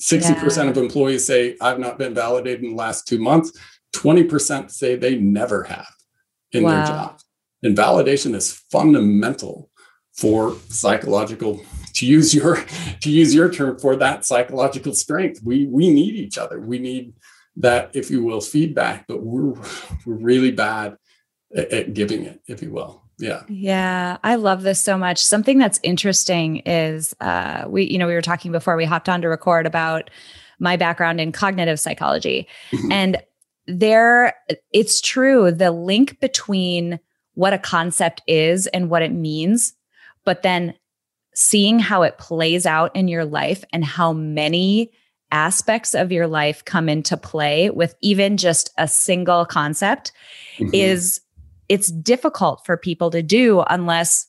60% 0.00 0.64
Yeah. 0.64 0.70
of 0.70 0.76
employees 0.76 1.24
say, 1.24 1.56
I've 1.60 1.78
not 1.78 1.98
been 1.98 2.14
validated 2.14 2.64
in 2.64 2.70
the 2.70 2.76
last 2.76 3.06
two 3.06 3.18
months. 3.18 3.52
20% 3.94 4.70
say 4.70 4.96
they 4.96 5.16
never 5.16 5.62
have 5.64 5.86
in 6.52 6.64
their 6.64 6.84
job. 6.84 7.18
And 7.62 7.76
validation 7.76 8.34
is 8.34 8.52
fundamental 8.70 9.70
for 10.12 10.56
psychological 10.68 11.60
to 11.94 12.06
use 12.06 12.34
your 12.34 12.56
to 13.00 13.10
use 13.10 13.34
your 13.34 13.50
term 13.50 13.78
for 13.78 13.96
that 13.96 14.24
psychological 14.24 14.92
strength 14.94 15.40
we 15.44 15.66
we 15.66 15.90
need 15.92 16.14
each 16.14 16.38
other 16.38 16.60
we 16.60 16.78
need 16.78 17.12
that 17.56 17.90
if 17.94 18.10
you 18.10 18.24
will 18.24 18.40
feedback 18.40 19.06
but 19.06 19.22
we're 19.22 19.52
we're 20.04 20.14
really 20.16 20.50
bad 20.50 20.96
at, 21.56 21.72
at 21.72 21.94
giving 21.94 22.24
it 22.24 22.40
if 22.46 22.62
you 22.62 22.70
will 22.72 23.02
yeah 23.18 23.42
Yeah, 23.48 24.16
I 24.24 24.34
love 24.34 24.62
this 24.62 24.80
so 24.80 24.98
much. 24.98 25.24
Something 25.24 25.58
that's 25.58 25.78
interesting 25.84 26.56
is 26.66 27.14
uh, 27.20 27.64
we, 27.68 27.84
you 27.84 27.96
know, 27.96 28.08
we 28.08 28.14
were 28.14 28.20
talking 28.22 28.50
before 28.50 28.74
we 28.76 28.84
hopped 28.84 29.08
on 29.08 29.22
to 29.22 29.28
record 29.28 29.66
about 29.66 30.10
my 30.58 30.76
background 30.76 31.20
in 31.20 31.30
cognitive 31.30 31.78
psychology, 31.78 32.48
Mhm. 32.72 32.92
and 32.92 33.22
there, 33.68 34.34
it's 34.72 35.00
true. 35.00 35.52
The 35.52 35.70
link 35.70 36.18
between 36.20 36.98
what 37.34 37.52
a 37.52 37.58
concept 37.58 38.20
is 38.26 38.66
and 38.68 38.90
what 38.90 39.02
it 39.02 39.12
means, 39.12 39.74
but 40.24 40.42
then 40.42 40.74
seeing 41.36 41.78
how 41.78 42.02
it 42.02 42.18
plays 42.18 42.66
out 42.66 42.94
in 42.96 43.06
your 43.06 43.24
life 43.24 43.64
and 43.72 43.84
how 43.84 44.12
many 44.12 44.90
aspects 45.34 45.94
of 45.94 46.12
your 46.12 46.28
life 46.28 46.64
come 46.64 46.88
into 46.88 47.16
play 47.16 47.68
with 47.68 47.94
even 48.00 48.36
just 48.36 48.70
a 48.78 48.86
single 48.86 49.44
concept 49.44 50.12
Mhm. 50.58 50.70
is 50.72 51.20
it's 51.68 51.90
difficult 51.90 52.64
for 52.64 52.76
people 52.76 53.10
to 53.10 53.22
do 53.22 53.64
unless 53.68 54.28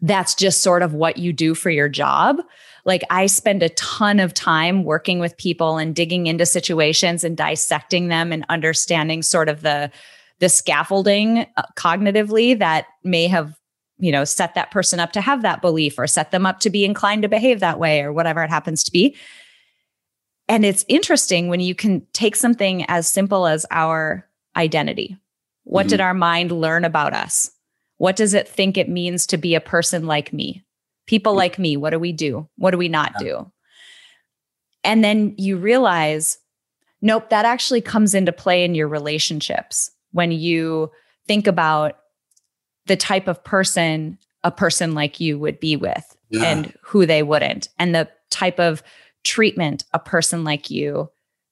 that's 0.00 0.34
just 0.34 0.62
sort 0.62 0.82
of 0.82 0.94
what 0.94 1.16
you 1.16 1.32
do 1.32 1.54
for 1.54 1.70
your 1.70 1.88
job. 1.88 2.36
Like 2.84 3.02
I 3.10 3.26
spend 3.26 3.62
a 3.62 3.68
ton 3.70 4.20
of 4.20 4.32
time 4.34 4.84
working 4.84 5.18
with 5.18 5.36
people 5.36 5.76
and 5.76 5.94
digging 5.94 6.26
into 6.26 6.46
situations 6.46 7.24
and 7.24 7.36
dissecting 7.36 8.08
them 8.08 8.32
and 8.32 8.44
understanding 8.48 9.22
sort 9.22 9.48
of 9.48 9.62
the 9.62 9.90
the 10.40 10.48
scaffolding 10.48 11.46
uh, 11.56 11.62
cognitively 11.76 12.58
that 12.58 12.86
may 13.04 13.28
have 13.28 13.54
you 13.98 14.10
know 14.10 14.24
set 14.24 14.54
that 14.54 14.70
person 14.72 14.98
up 14.98 15.12
to 15.12 15.20
have 15.20 15.42
that 15.42 15.62
belief 15.62 15.98
or 15.98 16.06
set 16.08 16.32
them 16.32 16.44
up 16.46 16.58
to 16.60 16.70
be 16.70 16.84
inclined 16.84 17.22
to 17.22 17.28
behave 17.28 17.60
that 17.60 17.78
way 17.78 18.00
or 18.02 18.12
whatever 18.12 18.42
it 18.42 18.50
happens 18.50 18.82
to 18.84 18.90
be. 18.92 19.16
And 20.52 20.66
it's 20.66 20.84
interesting 20.86 21.48
when 21.48 21.60
you 21.60 21.74
can 21.74 22.06
take 22.12 22.36
something 22.36 22.84
as 22.86 23.08
simple 23.08 23.46
as 23.46 23.64
our 23.70 24.28
identity. 24.54 25.16
What 25.64 25.88
did 25.88 25.98
mm-hmm. 25.98 26.08
our 26.08 26.12
mind 26.12 26.52
learn 26.52 26.84
about 26.84 27.14
us? 27.14 27.50
What 27.96 28.16
does 28.16 28.34
it 28.34 28.46
think 28.46 28.76
it 28.76 28.86
means 28.86 29.26
to 29.28 29.38
be 29.38 29.54
a 29.54 29.62
person 29.62 30.06
like 30.06 30.30
me? 30.30 30.62
People 31.06 31.34
like 31.34 31.58
me, 31.58 31.78
what 31.78 31.88
do 31.90 31.98
we 31.98 32.12
do? 32.12 32.50
What 32.58 32.72
do 32.72 32.76
we 32.76 32.90
not 32.90 33.14
do? 33.18 33.50
And 34.84 35.02
then 35.02 35.34
you 35.38 35.56
realize, 35.56 36.36
nope, 37.00 37.30
that 37.30 37.46
actually 37.46 37.80
comes 37.80 38.14
into 38.14 38.30
play 38.30 38.62
in 38.62 38.74
your 38.74 38.88
relationships 38.88 39.90
when 40.10 40.32
you 40.32 40.90
think 41.26 41.46
about 41.46 41.96
the 42.84 42.96
type 42.96 43.26
of 43.26 43.42
person 43.42 44.18
a 44.44 44.50
person 44.50 44.92
like 44.92 45.18
you 45.18 45.38
would 45.38 45.60
be 45.60 45.76
with 45.76 46.14
Yeah. 46.28 46.42
and 46.42 46.74
who 46.82 47.06
they 47.06 47.22
wouldn't, 47.22 47.68
and 47.78 47.94
the 47.94 48.10
type 48.28 48.60
of 48.60 48.82
treatment 49.24 49.84
a 49.92 49.98
person 49.98 50.44
like 50.44 50.70
you 50.70 51.10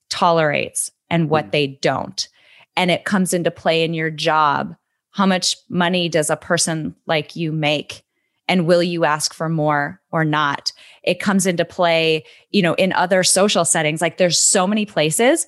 tolerates 0.08 0.90
and 1.08 1.30
what 1.30 1.46
mm. 1.46 1.50
they 1.52 1.66
don't. 1.66 2.28
And 2.76 2.90
it 2.90 3.04
comes 3.04 3.32
into 3.32 3.50
play 3.50 3.84
in 3.84 3.94
your 3.94 4.10
job. 4.10 4.76
How 5.10 5.26
much 5.26 5.56
money 5.68 6.08
does 6.08 6.30
a 6.30 6.36
person 6.36 6.94
like 7.06 7.36
you 7.36 7.52
make? 7.52 8.04
And 8.48 8.66
will 8.66 8.82
you 8.82 9.04
ask 9.04 9.32
for 9.32 9.48
more 9.48 10.00
or 10.10 10.24
not? 10.24 10.72
It 11.02 11.20
comes 11.20 11.46
into 11.46 11.64
play, 11.64 12.24
you 12.50 12.62
know, 12.62 12.74
in 12.74 12.92
other 12.92 13.22
social 13.22 13.64
settings. 13.64 14.00
Like 14.00 14.18
there's 14.18 14.40
so 14.40 14.66
many 14.66 14.86
places 14.86 15.46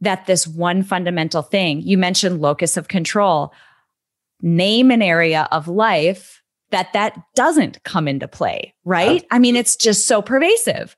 that 0.00 0.26
this 0.26 0.46
one 0.46 0.82
fundamental 0.82 1.42
thing, 1.42 1.80
you 1.80 1.96
mentioned 1.96 2.40
locus 2.40 2.76
of 2.76 2.88
control, 2.88 3.52
name 4.40 4.90
an 4.90 5.02
area 5.02 5.48
of 5.52 5.68
life 5.68 6.42
that 6.70 6.92
that 6.92 7.20
doesn't 7.34 7.82
come 7.84 8.08
into 8.08 8.26
play, 8.26 8.74
right? 8.84 9.24
I 9.30 9.38
mean, 9.38 9.54
it's 9.54 9.76
just 9.76 10.06
so 10.06 10.20
pervasive. 10.20 10.96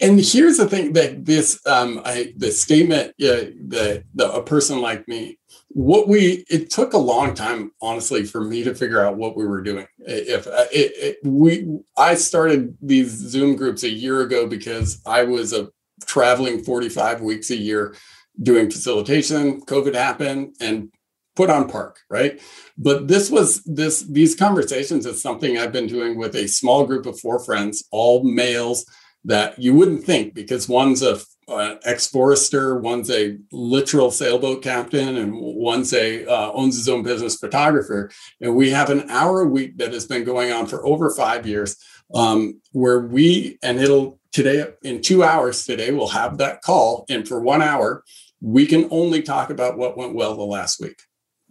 And 0.00 0.20
here's 0.20 0.56
the 0.56 0.68
thing 0.68 0.92
that 0.92 1.24
this 1.24 1.60
um 1.66 2.00
i 2.04 2.32
the 2.36 2.50
statement 2.50 3.12
the, 3.18 4.02
the 4.14 4.32
a 4.32 4.42
person 4.42 4.80
like 4.80 5.06
me 5.08 5.38
what 5.68 6.06
we 6.08 6.44
it 6.48 6.70
took 6.70 6.92
a 6.92 6.98
long 6.98 7.34
time 7.34 7.70
honestly 7.82 8.24
for 8.24 8.40
me 8.40 8.62
to 8.62 8.74
figure 8.74 9.04
out 9.04 9.16
what 9.16 9.36
we 9.36 9.44
were 9.44 9.60
doing. 9.60 9.86
If 9.98 10.46
it, 10.46 10.68
it, 10.72 11.16
we 11.24 11.80
i 11.96 12.14
started 12.14 12.76
these 12.80 13.10
zoom 13.10 13.56
groups 13.56 13.82
a 13.82 13.90
year 13.90 14.20
ago 14.22 14.46
because 14.46 15.00
i 15.06 15.24
was 15.24 15.52
a 15.52 15.68
traveling 16.06 16.62
45 16.62 17.20
weeks 17.22 17.50
a 17.50 17.56
year 17.56 17.94
doing 18.42 18.70
facilitation 18.70 19.60
covid 19.62 19.94
happened 19.94 20.54
and 20.60 20.90
put 21.36 21.50
on 21.50 21.68
park 21.68 21.98
right? 22.08 22.40
But 22.78 23.08
this 23.08 23.30
was 23.30 23.62
this 23.64 24.02
these 24.02 24.34
conversations 24.36 25.06
is 25.06 25.20
something 25.20 25.58
i've 25.58 25.72
been 25.72 25.88
doing 25.88 26.16
with 26.16 26.36
a 26.36 26.46
small 26.46 26.86
group 26.86 27.06
of 27.06 27.18
four 27.18 27.38
friends 27.44 27.84
all 27.90 28.22
males 28.22 28.86
that 29.24 29.58
you 29.58 29.74
wouldn't 29.74 30.04
think 30.04 30.34
because 30.34 30.68
one's 30.68 31.02
a 31.02 31.20
uh, 31.46 31.76
ex-forester, 31.84 32.78
one's 32.78 33.10
a 33.10 33.36
literal 33.52 34.10
sailboat 34.10 34.62
captain, 34.62 35.16
and 35.16 35.34
one's 35.34 35.92
a 35.92 36.26
uh, 36.26 36.50
owns 36.52 36.76
his 36.76 36.88
own 36.88 37.02
business 37.02 37.36
photographer. 37.36 38.10
And 38.40 38.56
we 38.56 38.70
have 38.70 38.90
an 38.90 39.10
hour 39.10 39.42
a 39.42 39.48
week 39.48 39.76
that 39.78 39.92
has 39.92 40.06
been 40.06 40.24
going 40.24 40.52
on 40.52 40.66
for 40.66 40.84
over 40.86 41.10
five 41.10 41.46
years, 41.46 41.76
um, 42.14 42.60
where 42.72 43.00
we 43.00 43.58
and 43.62 43.78
it'll 43.78 44.20
today 44.32 44.66
in 44.82 45.00
two 45.00 45.22
hours 45.22 45.64
today 45.64 45.92
we'll 45.92 46.08
have 46.08 46.38
that 46.38 46.62
call, 46.62 47.04
and 47.08 47.28
for 47.28 47.40
one 47.40 47.62
hour 47.62 48.04
we 48.40 48.66
can 48.66 48.88
only 48.90 49.22
talk 49.22 49.48
about 49.50 49.78
what 49.78 49.96
went 49.96 50.14
well 50.14 50.36
the 50.36 50.42
last 50.42 50.80
week. 50.80 51.00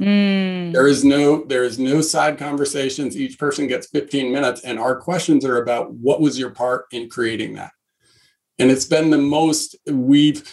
Mm. 0.03 0.73
There 0.73 0.87
is 0.87 1.05
no 1.05 1.45
there 1.45 1.63
is 1.63 1.79
no 1.79 2.01
side 2.01 2.37
conversations. 2.37 3.15
Each 3.15 3.39
person 3.39 3.67
gets 3.67 3.87
15 3.87 4.33
minutes, 4.33 4.61
and 4.61 4.77
our 4.77 4.99
questions 4.99 5.45
are 5.45 5.61
about 5.61 5.93
what 5.93 6.19
was 6.19 6.37
your 6.37 6.49
part 6.49 6.85
in 6.91 7.09
creating 7.09 7.53
that. 7.55 7.71
And 8.59 8.69
it's 8.69 8.85
been 8.85 9.09
the 9.09 9.17
most 9.17 9.77
we've 9.87 10.43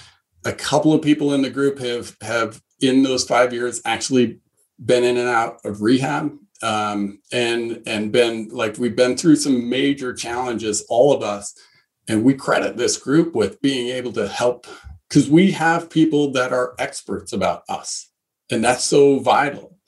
a 0.45 0.53
couple 0.53 0.95
of 0.95 1.03
people 1.03 1.35
in 1.35 1.43
the 1.43 1.51
group 1.51 1.81
have 1.81 2.17
have 2.23 2.63
in 2.81 3.03
those 3.03 3.25
five 3.25 3.53
years 3.53 3.83
actually 3.85 4.39
been 4.85 5.05
in 5.05 5.17
and 5.17 5.29
out 5.29 5.59
of 5.65 5.83
rehab 5.83 6.33
um, 6.63 7.21
and 7.33 7.83
and 7.87 8.13
been 8.13 8.49
like 8.51 8.79
we've 8.79 8.97
been 8.97 9.17
through 9.17 9.37
some 9.37 9.69
major 9.69 10.13
challenges, 10.15 10.85
all 10.89 11.13
of 11.13 11.23
us, 11.23 11.55
and 12.09 12.23
we 12.23 12.35
credit 12.35 12.77
this 12.77 12.97
group 12.97 13.35
with 13.35 13.61
being 13.61 13.89
able 13.89 14.13
to 14.13 14.29
help 14.29 14.69
because 15.09 15.29
we 15.29 15.51
have 15.51 15.91
people 15.91 16.31
that 16.33 16.53
are 16.53 16.75
experts 16.79 17.33
about 17.33 17.65
us 17.69 18.10
And 18.51 18.65
that's 18.65 18.85
so 18.85 19.19
vital. 19.21 19.79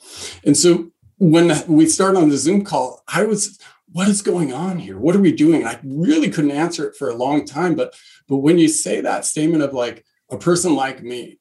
And 0.45 0.57
so 0.57 0.91
when 1.19 1.53
we 1.69 1.87
started 1.87 2.19
on 2.19 2.29
the 2.29 2.37
Zoom 2.37 2.65
call, 2.65 3.03
I 3.09 3.25
was, 3.25 3.59
what 3.91 4.09
is 4.09 4.23
going 4.23 4.53
on 4.53 4.79
here? 4.79 4.99
What 4.99 5.15
are 5.17 5.21
we 5.21 5.33
doing? 5.33 5.65
I 5.65 5.79
really 5.85 6.31
couldn't 6.31 6.51
answer 6.51 6.89
it 6.89 6.97
for 6.97 7.09
a 7.09 7.15
long 7.15 7.45
time. 7.45 7.75
But 7.75 7.95
but 8.29 8.39
when 8.39 8.59
you 8.59 8.69
say 8.69 9.01
that 9.01 9.25
statement 9.25 9.63
of 9.63 9.75
like 9.75 10.05
a 10.31 10.39
person 10.39 10.75
like 10.75 11.03
me, 11.03 11.39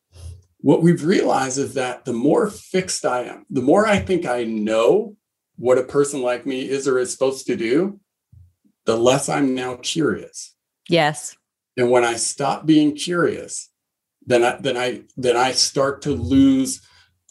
what 0.58 0.82
we've 0.82 1.06
realized 1.06 1.58
is 1.58 1.74
that 1.76 2.06
the 2.06 2.14
more 2.14 2.50
fixed 2.50 3.06
I 3.06 3.24
am, 3.24 3.46
the 3.50 3.62
more 3.62 3.88
I 3.88 4.00
think 4.00 4.26
I 4.26 4.44
know 4.44 5.16
what 5.56 5.78
a 5.78 5.84
person 5.84 6.22
like 6.22 6.46
me 6.46 6.68
is 6.68 6.88
or 6.88 7.00
is 7.00 7.12
supposed 7.12 7.48
to 7.48 7.56
do, 7.56 8.00
the 8.86 8.98
less 8.98 9.30
I'm 9.30 9.56
now 9.56 9.76
curious. 9.76 10.56
Yes. 10.90 11.38
And 11.78 11.90
when 11.90 12.04
I 12.04 12.16
stop 12.16 12.66
being 12.66 12.96
curious, 12.96 13.70
then 14.26 14.44
I 14.44 14.58
then 14.58 14.78
I 14.78 15.04
then 15.18 15.38
I 15.38 15.54
start 15.54 16.02
to 16.04 16.12
lose 16.12 16.82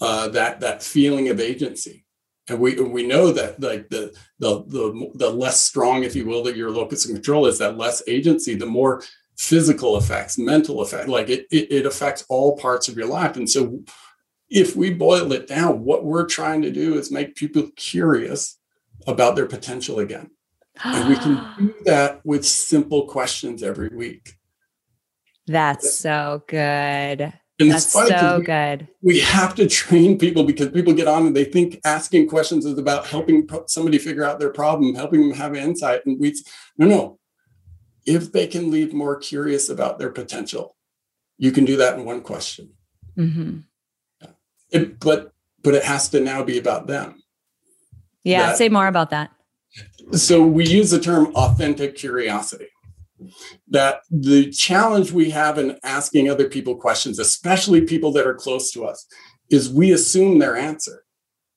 uh, 0.01 0.29
that 0.29 0.61
that 0.61 0.83
feeling 0.83 1.29
of 1.29 1.41
agency. 1.41 2.05
And 2.49 2.59
we 2.59 2.81
we 2.81 3.07
know 3.07 3.33
that 3.33 3.61
like 3.61 3.89
the, 3.89 4.15
the 4.39 4.65
the 4.67 5.11
the 5.15 5.31
less 5.31 5.61
strong, 5.61 6.05
if 6.05 6.17
you 6.17 6.27
will, 6.27 6.43
that 6.45 6.57
your 6.57 6.71
locus 6.71 7.05
of 7.05 7.15
control 7.15 7.47
is, 7.47 7.59
that 7.59 7.77
less 7.77 8.03
agency, 8.09 8.55
the 8.55 8.67
more 8.67 9.03
physical 9.37 9.97
effects, 9.97 10.37
mental 10.37 10.81
effect, 10.81 11.09
like 11.09 11.29
it, 11.29 11.47
it 11.51 11.71
it 11.71 11.87
affects 11.87 12.25
all 12.29 12.57
parts 12.57 12.89
of 12.89 12.97
your 12.97 13.07
life. 13.07 13.37
And 13.37 13.49
so 13.49 13.83
if 14.49 14.75
we 14.75 14.93
boil 14.93 15.33
it 15.33 15.47
down, 15.47 15.85
what 15.85 16.05
we're 16.05 16.27
trying 16.27 16.63
to 16.63 16.73
do 16.73 16.99
is 16.99 17.13
make 17.13 17.37
people 17.37 17.71
curious 17.77 18.59
about 19.07 19.37
their 19.37 19.47
potential 19.47 20.01
again. 20.01 20.31
And 20.85 21.09
we 21.09 21.17
can 21.17 21.55
do 21.59 21.75
that 21.85 22.21
with 22.25 22.45
simple 22.45 23.07
questions 23.07 23.63
every 23.63 23.89
week. 23.89 24.35
That's 25.47 25.97
so 25.97 26.43
good. 26.47 27.33
And 27.61 27.71
That's 27.71 27.93
so 27.93 28.39
we, 28.39 28.45
good. 28.45 28.89
We 29.03 29.21
have 29.21 29.55
to 29.57 29.67
train 29.69 30.19
people 30.19 30.45
because 30.45 30.71
people 30.71 30.95
get 30.95 31.07
on 31.07 31.27
and 31.27 31.37
they 31.37 31.45
think 31.45 31.79
asking 31.85 32.29
questions 32.29 32.65
is 32.65 32.79
about 32.79 33.07
helping 33.07 33.49
somebody 33.67 33.99
figure 33.99 34.25
out 34.25 34.39
their 34.39 34.51
problem, 34.51 34.95
helping 34.95 35.29
them 35.29 35.37
have 35.37 35.55
insight. 35.55 36.05
And 36.07 36.19
we, 36.19 36.35
no, 36.79 36.87
no. 36.87 37.19
If 38.07 38.33
they 38.33 38.47
can 38.47 38.71
leave 38.71 38.95
more 38.95 39.17
curious 39.17 39.69
about 39.69 39.99
their 39.99 40.09
potential, 40.09 40.75
you 41.37 41.53
can 41.53 41.67
do 41.67 41.77
that 41.77 41.99
in 41.99 42.07
one 42.07 42.23
question. 42.23 42.71
Mm-hmm. 43.17 43.59
It, 44.71 44.99
but 44.99 45.33
but 45.63 45.75
it 45.75 45.85
has 45.85 46.09
to 46.11 46.21
now 46.21 46.43
be 46.43 46.59
about 46.59 46.87
them. 46.87 47.23
Yeah, 48.25 48.47
that, 48.47 48.57
say 48.57 48.71
more 48.71 48.87
about 48.87 49.11
that. 49.11 49.31
So 50.13 50.43
we 50.43 50.67
use 50.67 50.91
the 50.91 51.01
term 51.01 51.27
authentic 51.35 51.97
curiosity 51.97 52.69
that 53.69 54.01
the 54.11 54.51
challenge 54.51 55.13
we 55.13 55.31
have 55.31 55.59
in 55.59 55.79
asking 55.83 56.29
other 56.29 56.49
people 56.49 56.77
questions, 56.77 57.19
especially 57.19 57.83
people 57.83 58.13
that 58.13 58.27
are 58.27 58.35
close 58.35 58.71
to 58.73 58.85
us, 58.85 59.07
is 59.51 59.73
we 59.73 59.93
assume 59.93 60.39
their 60.39 60.57
answer. 60.57 61.05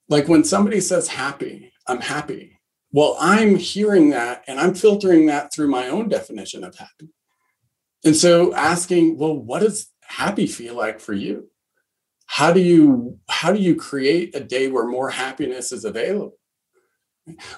Like 0.09 0.27
when 0.27 0.43
somebody 0.43 0.81
says 0.81 1.07
happy, 1.07 1.71
I'm 1.87 2.01
happy. 2.01 2.59
Well, 2.91 3.17
I'm 3.19 3.55
hearing 3.55 4.11
that 4.11 4.43
and 4.47 4.59
I'm 4.59 4.75
filtering 4.75 5.25
that 5.27 5.53
through 5.53 5.69
my 5.69 5.87
own 5.87 6.09
definition 6.09 6.63
of 6.63 6.75
happy. 6.75 7.09
And 8.05 8.15
so 8.15 8.53
asking, 8.53 9.17
well, 9.17 9.35
what 9.35 9.59
does 9.59 9.89
happy 10.03 10.45
feel 10.45 10.75
like 10.75 10.99
for 10.99 11.13
you? 11.13 11.49
How 12.25 12.51
do 12.51 12.59
you 12.59 13.19
how 13.29 13.51
do 13.51 13.59
you 13.59 13.75
create 13.75 14.35
a 14.35 14.39
day 14.39 14.67
where 14.67 14.87
more 14.87 15.09
happiness 15.09 15.71
is 15.71 15.85
available? 15.85 16.37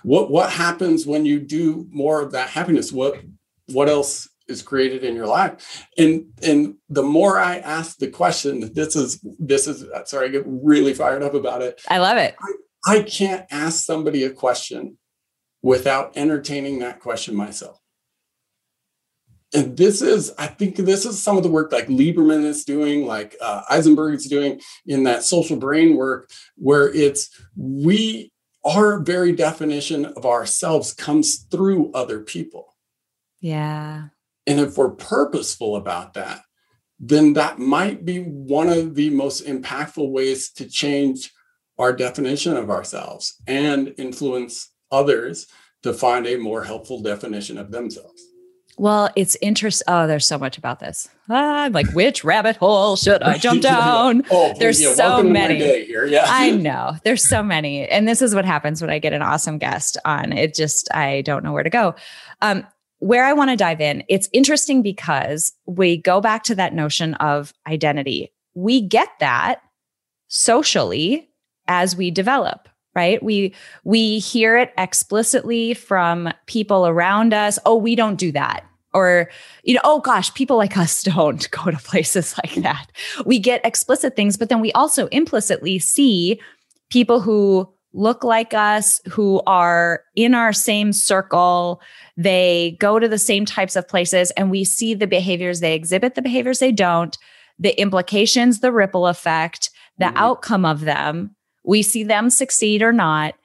What 0.04 0.32
what 0.32 0.52
happens 0.52 1.06
when 1.06 1.26
you 1.26 1.40
do 1.40 1.88
more 1.92 2.22
of 2.22 2.32
that 2.32 2.50
happiness? 2.50 2.92
What 2.92 3.22
what 3.68 3.90
else 3.90 4.30
is 4.48 4.62
created 4.62 5.04
in 5.04 5.16
your 5.16 5.28
life? 5.28 5.88
And 5.98 6.26
and 6.44 6.76
the 6.90 7.04
more 7.04 7.40
i 7.40 7.58
ask 7.58 7.98
the 7.98 8.08
question 8.08 8.72
this 8.74 8.96
is 8.96 9.20
this 9.40 9.68
is 9.68 9.86
sorry 10.06 10.28
i 10.28 10.32
get 10.32 10.44
really 10.46 10.94
fired 10.94 11.24
up 11.24 11.34
about 11.34 11.62
it. 11.62 11.82
I 11.90 11.98
love 11.98 12.18
it. 12.18 12.36
I, 12.40 12.98
I 12.98 13.02
can't 13.02 13.46
ask 13.52 13.84
somebody 13.84 14.24
a 14.24 14.30
question 14.30 14.98
without 15.62 16.16
entertaining 16.16 16.80
that 16.80 17.00
question 17.00 17.36
myself. 17.36 17.80
And 19.54 19.78
this 19.78 20.02
is 20.02 20.34
i 20.38 20.48
think 20.48 20.76
this 20.76 21.06
is 21.06 21.22
some 21.22 21.38
of 21.38 21.44
the 21.44 21.50
work 21.50 21.72
like 21.72 21.88
lieberman 21.88 22.44
is 22.44 22.66
doing 22.66 23.06
like 23.06 23.36
uh, 23.42 23.62
eisenberg 23.70 24.16
is 24.16 24.28
doing 24.28 24.62
in 24.86 25.04
that 25.04 25.24
social 25.24 25.58
brain 25.58 25.96
work 25.96 26.30
where 26.56 26.94
it's 26.94 27.30
we 27.56 28.32
our 28.66 29.00
very 29.00 29.32
definition 29.32 30.06
of 30.06 30.26
ourselves 30.26 30.94
comes 30.94 31.46
through 31.50 31.92
other 31.94 32.20
people 32.20 32.75
yeah. 33.46 34.08
And 34.48 34.60
if 34.60 34.76
we're 34.76 34.90
purposeful 34.90 35.76
about 35.76 36.16
that, 36.16 36.42
then 37.00 37.34
that 37.34 37.60
might 37.60 38.04
be 38.04 38.22
one 38.22 38.70
of 38.70 38.96
the 38.96 39.12
most 39.12 39.46
impactful 39.46 40.10
ways 40.10 40.50
to 40.54 40.66
change 40.68 41.32
our 41.78 41.94
definition 41.94 42.58
of 42.58 42.72
ourselves 42.72 43.40
and 43.46 43.94
influence 44.00 44.72
others 44.92 45.46
to 45.84 45.94
find 45.94 46.26
a 46.26 46.38
more 46.38 46.64
helpful 46.64 47.04
definition 47.04 47.60
of 47.60 47.70
themselves. 47.70 48.24
Well, 48.78 49.10
it's 49.16 49.38
interesting. 49.44 49.86
Oh, 49.88 50.08
there's 50.08 50.26
so 50.26 50.40
much 50.40 50.58
about 50.58 50.80
this. 50.80 51.08
Ah, 51.30 51.66
I'm 51.66 51.72
like, 51.72 51.90
which 51.94 52.24
rabbit 52.24 52.56
hole 52.56 52.96
should 52.96 53.22
I 53.22 53.38
jump 53.38 53.62
down? 53.62 54.24
oh, 54.32 54.56
there's 54.58 54.82
yeah, 54.82 54.94
so 54.94 55.22
many. 55.22 55.88
Yeah. 55.88 56.26
I 56.28 56.50
know. 56.50 56.96
There's 57.04 57.28
so 57.28 57.44
many. 57.44 57.88
And 57.88 58.08
this 58.08 58.24
is 58.24 58.34
what 58.34 58.44
happens 58.44 58.82
when 58.82 58.90
I 58.90 58.98
get 58.98 59.14
an 59.14 59.22
awesome 59.22 59.60
guest 59.60 59.98
on. 60.04 60.34
It 60.34 60.56
just, 60.56 60.94
I 60.94 61.22
don't 61.22 61.44
know 61.44 61.54
where 61.54 61.64
to 61.64 61.70
go. 61.70 61.94
Um, 62.42 62.66
where 63.06 63.24
I 63.24 63.34
want 63.34 63.52
to 63.52 63.56
dive 63.56 63.82
in, 63.82 64.04
it's 64.10 64.28
interesting 64.34 64.82
because 64.82 65.54
we 65.68 65.96
go 65.96 66.20
back 66.20 66.42
to 66.46 66.56
that 66.56 66.74
notion 66.74 67.14
of 67.16 67.54
identity. 67.68 68.34
We 68.56 68.82
get 68.82 69.10
that 69.20 69.62
socially 70.28 71.30
as 71.68 71.96
we 71.96 72.10
develop, 72.10 72.68
right? 72.96 73.22
We 73.22 73.54
we 73.84 74.18
hear 74.18 74.58
it 74.58 74.74
explicitly 74.76 75.76
from 75.76 76.34
people 76.48 76.88
around 76.88 77.32
us, 77.32 77.60
"Oh, 77.64 77.76
we 77.76 77.94
don't 77.94 78.18
do 78.18 78.32
that." 78.32 78.66
Or, 78.92 79.30
you 79.64 79.76
know, 79.76 79.82
oh 79.84 80.00
gosh, 80.00 80.34
people 80.34 80.58
like 80.58 80.76
us 80.76 81.04
don't 81.16 81.48
go 81.52 81.70
to 81.70 81.78
places 81.78 82.34
like 82.44 82.64
that. 82.64 82.88
We 83.24 83.38
get 83.38 83.64
explicit 83.64 84.16
things, 84.16 84.36
but 84.36 84.50
then 84.50 84.62
we 84.62 84.72
also 84.72 85.06
implicitly 85.08 85.78
see 85.78 86.42
people 86.90 87.20
who 87.20 87.72
look 87.96 88.24
like 88.24 88.54
us, 88.54 89.00
who 89.10 89.42
are 89.48 90.04
in 90.16 90.36
our 90.36 90.52
same 90.52 90.92
circle, 90.92 91.82
they 92.18 92.76
go 92.80 93.00
to 93.00 93.08
the 93.08 93.18
same 93.18 93.46
types 93.46 93.76
of 93.76 93.88
places 93.88 94.32
and 94.32 94.52
we 94.52 94.64
see 94.64 94.94
the 94.94 95.08
behaviors 95.08 95.62
they 95.62 95.74
exhibit, 95.74 96.16
the 96.16 96.22
behaviors 96.22 96.60
they 96.60 96.72
don't, 96.72 97.18
the 97.58 97.80
implications, 97.80 98.60
the 98.60 98.72
ripple 98.72 99.08
effect, 99.08 99.70
the 99.98 100.06
mm-hmm. 100.06 100.18
outcome 100.18 100.66
of 100.66 100.82
them. 100.82 101.36
We 101.64 101.82
see 101.82 102.04
them 102.04 102.30
succeed 102.30 102.82
or 102.82 102.92
not. 102.92 103.36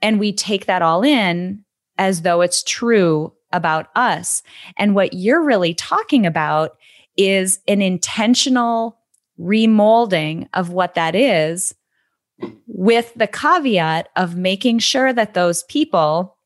And 0.00 0.18
we 0.18 0.32
take 0.32 0.66
that 0.66 0.82
all 0.82 1.04
in 1.04 1.64
as 1.98 2.22
though 2.22 2.40
it's 2.40 2.62
true 2.62 3.34
about 3.52 3.88
us. 3.94 4.42
And 4.78 4.94
what 4.94 5.12
you're 5.12 5.42
really 5.42 5.74
talking 5.74 6.24
about 6.24 6.76
is 7.16 7.60
an 7.68 7.82
intentional 7.82 8.98
remolding 9.38 10.48
of 10.54 10.70
what 10.70 10.94
that 10.94 11.14
is 11.14 11.74
with 12.66 13.12
the 13.14 13.26
caveat 13.26 14.08
of 14.16 14.36
making 14.36 14.78
sure 14.78 15.12
that 15.12 15.34
those 15.34 15.62
people 15.64 16.36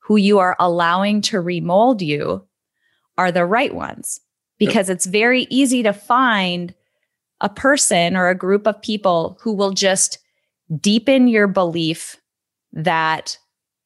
who 0.00 0.16
you 0.16 0.38
are 0.38 0.56
allowing 0.58 1.20
to 1.22 1.40
remold 1.40 2.02
you 2.02 2.44
are 3.16 3.30
the 3.30 3.46
right 3.46 3.74
ones 3.74 4.20
because 4.58 4.88
it's 4.88 5.06
very 5.06 5.46
easy 5.50 5.82
to 5.82 5.92
find 5.92 6.74
a 7.40 7.48
person 7.48 8.16
or 8.16 8.28
a 8.28 8.34
group 8.34 8.66
of 8.66 8.80
people 8.82 9.38
who 9.42 9.52
will 9.52 9.72
just 9.72 10.18
deepen 10.80 11.28
your 11.28 11.48
belief 11.48 12.16
that 12.72 13.38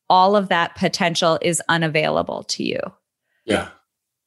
all 0.09 0.37
of 0.37 0.49
that 0.49 0.75
potential 0.77 1.39
is 1.43 1.63
unavailable 1.69 2.45
to 2.45 2.63
you. 2.63 2.81
Yeah. 3.45 3.69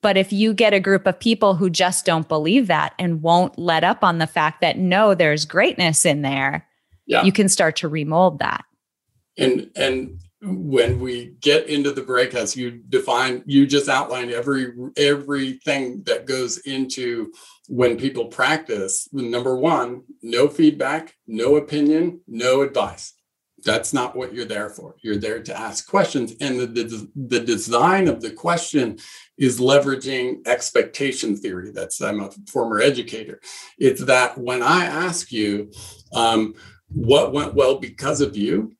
But 0.02 0.18
if 0.18 0.32
you 0.32 0.54
get 0.54 0.74
a 0.74 0.80
group 0.80 1.06
of 1.06 1.20
people 1.20 1.56
who 1.56 1.70
just 1.70 2.06
don't 2.06 2.28
believe 2.28 2.68
that 2.68 2.94
and 2.98 3.22
won't 3.22 3.58
let 3.58 3.84
up 3.84 4.04
on 4.04 4.18
the 4.18 4.28
fact 4.28 4.62
that 4.62 4.78
no, 4.78 5.14
there's 5.14 5.46
greatness 5.46 6.06
in 6.06 6.22
there, 6.22 6.66
yeah. 7.10 7.24
you 7.24 7.32
can 7.34 7.50
start 7.50 7.76
to 7.78 7.90
remold 7.90 8.40
that. 8.40 8.64
And 9.38 9.70
and 9.76 10.20
when 10.42 11.02
we 11.02 11.34
get 11.42 11.68
into 11.68 11.92
the 11.92 12.02
breakouts, 12.02 12.56
you 12.56 12.72
define, 12.72 13.44
you 13.46 13.68
just 13.68 13.90
outlined 13.90 14.32
every 14.32 14.74
everything 14.96 16.04
that 16.04 16.26
goes 16.26 16.60
into 16.60 17.34
when 17.68 17.98
people 17.98 18.28
practice. 18.28 19.10
Number 19.12 19.56
one, 19.56 20.04
no 20.22 20.48
feedback, 20.48 21.16
no 21.28 21.58
opinion, 21.58 22.22
no 22.28 22.62
advice. 22.62 23.14
That's 23.66 23.94
not 23.94 24.16
what 24.16 24.34
you're 24.34 24.46
there 24.46 24.70
for. 24.70 24.96
You're 25.02 25.18
there 25.18 25.44
to 25.44 25.60
ask 25.60 25.86
questions. 25.86 26.34
And 26.40 26.60
the, 26.62 26.68
the, 26.68 27.10
the 27.14 27.40
design 27.42 28.08
of 28.08 28.22
the 28.22 28.32
question 28.32 28.98
is 29.38 29.60
leveraging 29.60 30.48
expectation 30.48 31.36
theory. 31.36 31.72
That's, 31.72 32.02
I'm 32.02 32.22
a 32.22 32.32
former 32.48 32.80
educator. 32.80 33.42
It's 33.78 34.06
that 34.06 34.38
when 34.38 34.64
I 34.64 34.86
ask 34.86 35.34
you 35.34 35.72
um, 36.14 36.54
what 36.90 37.34
went 37.34 37.54
well 37.54 37.80
because 37.80 38.22
of 38.22 38.36
you, 38.36 38.74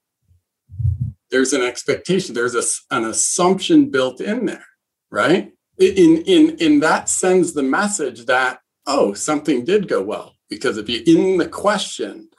there's 1.32 1.54
an 1.54 1.62
expectation 1.62 2.34
there's 2.34 2.56
a, 2.56 2.96
an 2.96 3.06
assumption 3.06 3.92
built 3.92 4.20
in 4.20 4.48
there 4.48 4.66
right 5.12 5.52
in 5.78 6.24
in 6.24 6.58
in 6.58 6.80
that 6.80 7.08
sends 7.08 7.54
the 7.54 7.62
message 7.62 8.26
that 8.26 8.60
oh 8.88 9.14
something 9.14 9.64
did 9.64 9.88
go 9.88 10.02
well 10.02 10.34
because 10.50 10.78
if 10.78 10.90
you 10.90 11.04
in 11.06 11.38
the 11.38 11.48
question 11.48 12.30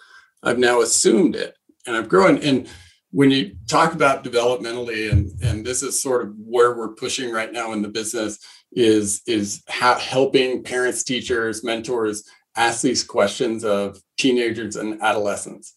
I've 0.42 0.59
now 0.59 0.80
assumed 0.80 1.37
it 1.37 1.56
and 1.87 1.96
I've 1.96 2.09
grown. 2.09 2.38
And 2.38 2.68
when 3.11 3.30
you 3.30 3.56
talk 3.68 3.92
about 3.92 4.24
developmentally, 4.24 5.11
and 5.11 5.30
and 5.42 5.64
this 5.64 5.83
is 5.83 6.02
sort 6.02 6.22
of 6.22 6.35
where 6.38 6.76
we're 6.76 6.94
pushing 6.94 7.33
right 7.33 7.52
now 7.52 7.72
in 7.72 7.83
the 7.83 7.88
business, 7.88 8.38
is 8.72 9.22
is 9.26 9.62
how 9.68 9.98
helping 9.98 10.62
parents, 10.62 11.02
teachers, 11.02 11.64
mentors 11.64 12.24
ask 12.56 12.82
these 12.82 13.04
questions 13.04 13.64
of 13.64 14.00
teenagers 14.18 14.76
and 14.76 15.00
adolescents. 15.02 15.74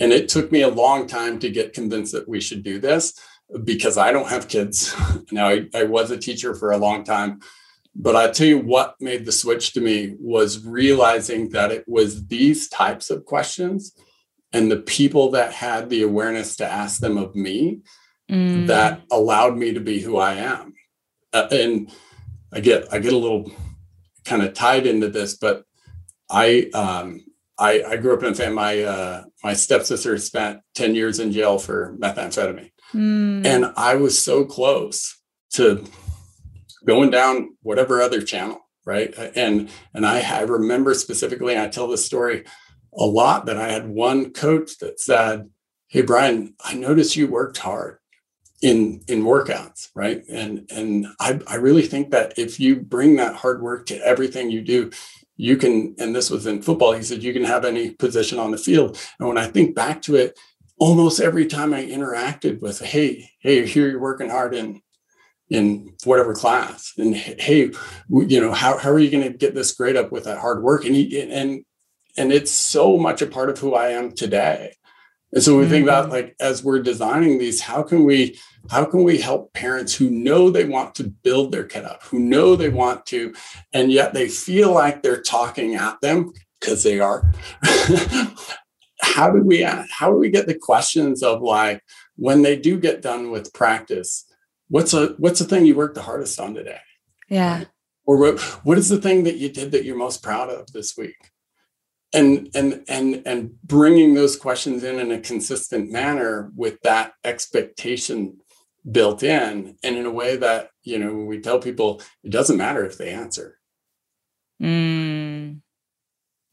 And 0.00 0.12
it 0.12 0.28
took 0.28 0.50
me 0.50 0.62
a 0.62 0.68
long 0.68 1.06
time 1.06 1.38
to 1.40 1.50
get 1.50 1.72
convinced 1.72 2.12
that 2.12 2.28
we 2.28 2.40
should 2.40 2.62
do 2.62 2.80
this 2.80 3.18
because 3.64 3.96
I 3.96 4.12
don't 4.12 4.28
have 4.28 4.48
kids. 4.48 4.94
now 5.32 5.48
I, 5.48 5.66
I 5.74 5.84
was 5.84 6.10
a 6.10 6.18
teacher 6.18 6.54
for 6.54 6.72
a 6.72 6.78
long 6.78 7.04
time. 7.04 7.40
But 7.96 8.16
I 8.16 8.30
tell 8.30 8.48
you 8.48 8.58
what 8.58 8.96
made 9.00 9.24
the 9.24 9.32
switch 9.32 9.72
to 9.74 9.80
me 9.80 10.16
was 10.18 10.66
realizing 10.66 11.50
that 11.50 11.70
it 11.70 11.84
was 11.86 12.26
these 12.26 12.68
types 12.68 13.08
of 13.08 13.24
questions 13.24 13.96
and 14.52 14.70
the 14.70 14.78
people 14.78 15.30
that 15.32 15.52
had 15.52 15.90
the 15.90 16.02
awareness 16.02 16.56
to 16.56 16.66
ask 16.66 17.00
them 17.00 17.16
of 17.16 17.36
me 17.36 17.82
mm. 18.30 18.66
that 18.66 19.02
allowed 19.12 19.56
me 19.56 19.74
to 19.74 19.80
be 19.80 20.00
who 20.00 20.16
I 20.16 20.34
am. 20.34 20.74
Uh, 21.32 21.48
and 21.52 21.92
I 22.52 22.60
get 22.60 22.92
I 22.92 22.98
get 22.98 23.12
a 23.12 23.18
little 23.18 23.50
kind 24.24 24.42
of 24.42 24.54
tied 24.54 24.86
into 24.86 25.08
this, 25.08 25.36
but 25.36 25.64
I 26.34 26.68
um, 26.74 27.24
I, 27.58 27.82
I 27.84 27.96
grew 27.96 28.14
up 28.14 28.22
in 28.24 28.32
a 28.32 28.34
family. 28.34 28.54
My 28.54 28.82
uh, 28.82 29.24
my 29.44 29.54
stepsister 29.54 30.18
spent 30.18 30.60
ten 30.74 30.94
years 30.94 31.20
in 31.20 31.30
jail 31.30 31.58
for 31.58 31.96
methamphetamine, 31.98 32.72
mm. 32.92 33.46
and 33.46 33.72
I 33.76 33.94
was 33.94 34.22
so 34.22 34.44
close 34.44 35.16
to 35.52 35.84
going 36.84 37.10
down 37.10 37.56
whatever 37.62 38.02
other 38.02 38.20
channel, 38.20 38.58
right? 38.84 39.14
And 39.36 39.70
and 39.94 40.04
I, 40.04 40.20
I 40.20 40.40
remember 40.40 40.92
specifically. 40.94 41.56
I 41.56 41.68
tell 41.68 41.86
this 41.86 42.04
story 42.04 42.44
a 42.96 43.06
lot 43.06 43.46
that 43.46 43.56
I 43.56 43.70
had 43.70 43.88
one 43.88 44.32
coach 44.32 44.78
that 44.78 44.98
said, 44.98 45.48
"Hey 45.86 46.02
Brian, 46.02 46.54
I 46.64 46.74
noticed 46.74 47.14
you 47.14 47.28
worked 47.28 47.58
hard 47.58 47.98
in 48.60 49.02
in 49.06 49.22
workouts, 49.22 49.90
right? 49.94 50.24
And 50.28 50.68
and 50.70 51.06
I 51.20 51.38
I 51.46 51.56
really 51.56 51.86
think 51.86 52.10
that 52.10 52.38
if 52.38 52.58
you 52.58 52.76
bring 52.76 53.16
that 53.16 53.36
hard 53.36 53.62
work 53.62 53.86
to 53.86 54.04
everything 54.04 54.50
you 54.50 54.62
do, 54.62 54.90
you 55.36 55.56
can. 55.56 55.94
And 55.98 56.14
this 56.14 56.30
was 56.30 56.46
in 56.46 56.62
football. 56.62 56.92
He 56.92 57.02
said 57.02 57.22
you 57.22 57.32
can 57.32 57.44
have 57.44 57.64
any 57.64 57.90
position 57.90 58.38
on 58.38 58.50
the 58.50 58.58
field. 58.58 58.98
And 59.18 59.28
when 59.28 59.38
I 59.38 59.46
think 59.46 59.74
back 59.74 60.02
to 60.02 60.16
it, 60.16 60.38
almost 60.78 61.20
every 61.20 61.46
time 61.46 61.72
I 61.72 61.84
interacted 61.84 62.60
with, 62.60 62.80
hey, 62.80 63.30
hey, 63.40 63.66
here 63.66 63.88
you're 63.88 64.00
working 64.00 64.30
hard 64.30 64.54
in 64.54 64.80
in 65.50 65.92
whatever 66.04 66.34
class 66.34 66.94
and 66.96 67.14
hey 67.14 67.70
you 68.08 68.40
know 68.40 68.50
how, 68.50 68.78
how 68.78 68.88
are 68.88 68.98
you 68.98 69.10
going 69.10 69.30
to 69.30 69.36
get 69.36 69.54
this 69.54 69.72
grade 69.72 69.94
up 69.94 70.10
with 70.10 70.24
that 70.24 70.38
hard 70.38 70.62
work 70.62 70.86
and 70.86 70.94
he, 70.94 71.20
and 71.20 71.62
and 72.16 72.32
it's 72.32 72.50
so 72.50 72.96
much 72.96 73.22
a 73.22 73.26
part 73.26 73.50
of 73.50 73.58
who 73.58 73.74
I 73.74 73.88
am 73.90 74.12
today. 74.12 74.74
And 75.32 75.42
so 75.42 75.56
we 75.56 75.64
mm-hmm. 75.64 75.70
think 75.72 75.84
about 75.84 76.04
mm-hmm. 76.04 76.12
like 76.12 76.36
as 76.40 76.62
we're 76.62 76.82
designing 76.82 77.38
these, 77.38 77.60
how 77.60 77.82
can 77.82 78.04
we 78.04 78.38
how 78.70 78.84
can 78.84 79.02
we 79.02 79.18
help 79.18 79.52
parents 79.52 79.94
who 79.94 80.10
know 80.10 80.50
they 80.50 80.64
want 80.64 80.94
to 80.96 81.04
build 81.04 81.52
their 81.52 81.64
kid 81.64 81.84
up, 81.84 82.02
who 82.04 82.18
know 82.18 82.56
they 82.56 82.68
want 82.68 83.06
to, 83.06 83.34
and 83.72 83.92
yet 83.92 84.14
they 84.14 84.28
feel 84.28 84.72
like 84.72 85.02
they're 85.02 85.22
talking 85.22 85.74
at 85.74 86.00
them 86.00 86.32
because 86.60 86.82
they 86.82 87.00
are. 87.00 87.30
how 89.02 89.30
do 89.30 89.42
we 89.42 89.62
how 89.62 90.10
do 90.10 90.16
we 90.16 90.30
get 90.30 90.46
the 90.46 90.58
questions 90.58 91.22
of 91.22 91.42
like 91.42 91.82
when 92.16 92.42
they 92.42 92.56
do 92.56 92.78
get 92.78 93.02
done 93.02 93.30
with 93.30 93.52
practice, 93.52 94.24
what's 94.68 94.94
a 94.94 95.08
what's 95.18 95.40
the 95.40 95.44
thing 95.44 95.66
you 95.66 95.74
worked 95.74 95.94
the 95.94 96.02
hardest 96.02 96.40
on 96.40 96.54
today? 96.54 96.80
Yeah. 97.28 97.64
Or 98.06 98.18
what, 98.18 98.40
what 98.64 98.76
is 98.76 98.90
the 98.90 99.00
thing 99.00 99.24
that 99.24 99.38
you 99.38 99.48
did 99.48 99.72
that 99.72 99.84
you're 99.84 99.96
most 99.96 100.22
proud 100.22 100.50
of 100.50 100.72
this 100.72 100.96
week? 100.96 101.16
and 102.14 102.48
and 102.54 102.84
and 102.88 103.22
and 103.26 103.60
bringing 103.64 104.14
those 104.14 104.36
questions 104.36 104.84
in 104.84 105.00
in 105.00 105.10
a 105.10 105.20
consistent 105.20 105.90
manner 105.90 106.52
with 106.56 106.80
that 106.82 107.12
expectation 107.24 108.38
built 108.90 109.22
in 109.22 109.76
and 109.82 109.96
in 109.96 110.04
a 110.04 110.10
way 110.10 110.36
that 110.36 110.70
you 110.82 110.98
know 110.98 111.14
we 111.14 111.40
tell 111.40 111.58
people 111.58 112.02
it 112.22 112.30
doesn't 112.30 112.58
matter 112.58 112.84
if 112.84 112.98
they 112.98 113.08
answer 113.08 113.58
mm. 114.62 115.58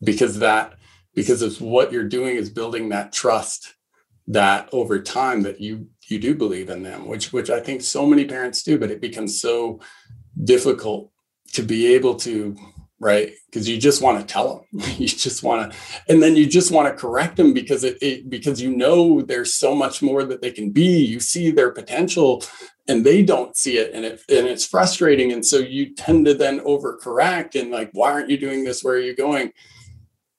because 0.02 0.40
that 0.40 0.76
because 1.14 1.42
it's 1.42 1.60
what 1.60 1.92
you're 1.92 2.08
doing 2.08 2.38
is 2.38 2.50
building 2.50 2.90
that 2.90 3.12
trust 3.12 3.76
that 4.28 4.70
over 4.72 5.02
time 5.02 5.42
that 5.42 5.60
you 5.60 5.88
you 6.08 6.20
do 6.20 6.34
believe 6.34 6.70
in 6.70 6.84
them 6.84 7.06
which 7.06 7.34
which 7.34 7.50
i 7.50 7.60
think 7.60 7.82
so 7.82 8.06
many 8.06 8.24
parents 8.24 8.64
do 8.64 8.80
but 8.80 8.92
it 8.92 9.02
becomes 9.02 9.42
so 9.42 9.80
difficult 10.44 11.12
to 11.52 11.62
be 11.62 11.94
able 11.94 12.16
to 12.16 12.56
right? 13.02 13.34
Because 13.48 13.68
you 13.68 13.80
just 13.80 14.02
want 14.02 14.20
to 14.20 14.32
tell 14.32 14.68
them, 14.72 14.82
you 14.98 15.08
just 15.08 15.44
want 15.44 15.72
to, 15.72 15.78
and 16.08 16.22
then 16.22 16.36
you 16.36 16.46
just 16.46 16.72
want 16.72 16.88
to 16.88 17.02
correct 17.02 17.36
them 17.36 17.52
because 17.52 17.84
it, 17.84 17.98
it, 18.02 18.30
because 18.30 18.62
you 18.62 18.74
know 18.74 19.22
there's 19.22 19.56
so 19.56 19.76
much 19.76 20.02
more 20.02 20.24
that 20.24 20.42
they 20.42 20.52
can 20.52 20.70
be. 20.70 21.04
You 21.04 21.20
see 21.20 21.50
their 21.52 21.72
potential, 21.72 22.44
and 22.88 23.04
they 23.04 23.24
don't 23.24 23.58
see 23.58 23.78
it, 23.78 23.92
and 23.94 24.06
it 24.06 24.22
and 24.30 24.48
it's 24.48 24.66
frustrating. 24.66 25.34
And 25.34 25.46
so 25.46 25.58
you 25.58 25.94
tend 25.96 26.28
to 26.28 26.36
then 26.36 26.60
overcorrect 26.62 27.60
and 27.60 27.72
like, 27.72 27.90
why 27.94 28.12
aren't 28.12 28.30
you 28.30 28.38
doing 28.38 28.64
this? 28.64 28.84
Where 28.84 28.96
are 28.96 29.00
you 29.00 29.16
going? 29.16 29.52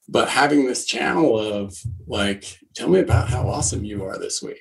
But 0.09 0.29
having 0.29 0.67
this 0.67 0.85
channel 0.85 1.39
of 1.39 1.77
like, 2.07 2.59
tell 2.75 2.89
me 2.89 3.01
about 3.01 3.29
how 3.29 3.49
awesome 3.49 3.85
you 3.85 4.05
are 4.05 4.19
this 4.19 4.41
week. 4.41 4.61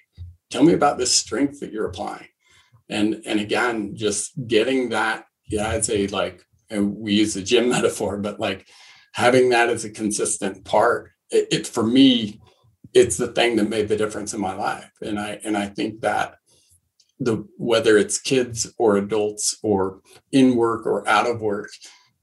Tell 0.49 0.63
me 0.63 0.73
about 0.73 0.97
this 0.97 1.13
strength 1.13 1.59
that 1.59 1.71
you're 1.71 1.87
applying. 1.87 2.27
And 2.89 3.21
and 3.27 3.39
again, 3.39 3.95
just 3.95 4.31
getting 4.47 4.89
that, 4.89 5.25
yeah, 5.47 5.69
I'd 5.69 5.85
say 5.85 6.07
like 6.07 6.43
we 6.71 7.13
use 7.13 7.33
the 7.33 7.41
gym 7.41 7.69
metaphor, 7.75 8.17
but 8.17 8.39
like 8.39 8.67
having 9.13 9.49
that 9.49 9.69
as 9.69 9.85
a 9.85 9.89
consistent 9.89 10.63
part, 10.65 11.11
it, 11.29 11.47
it, 11.51 11.67
for 11.67 11.83
me, 11.83 12.41
it's 12.93 13.17
the 13.17 13.27
thing 13.27 13.55
that 13.55 13.69
made 13.69 13.87
the 13.87 13.97
difference 13.97 14.33
in 14.33 14.41
my 14.41 14.53
life. 14.53 14.91
And 15.01 15.19
I 15.19 15.39
and 15.43 15.57
I 15.57 15.67
think 15.67 16.01
that 16.01 16.35
the 17.19 17.47
whether 17.57 17.97
it's 17.97 18.19
kids 18.19 18.73
or 18.77 18.97
adults 18.97 19.57
or 19.63 20.01
in 20.31 20.55
work 20.55 20.85
or 20.85 21.07
out 21.07 21.29
of 21.29 21.41
work, 21.41 21.69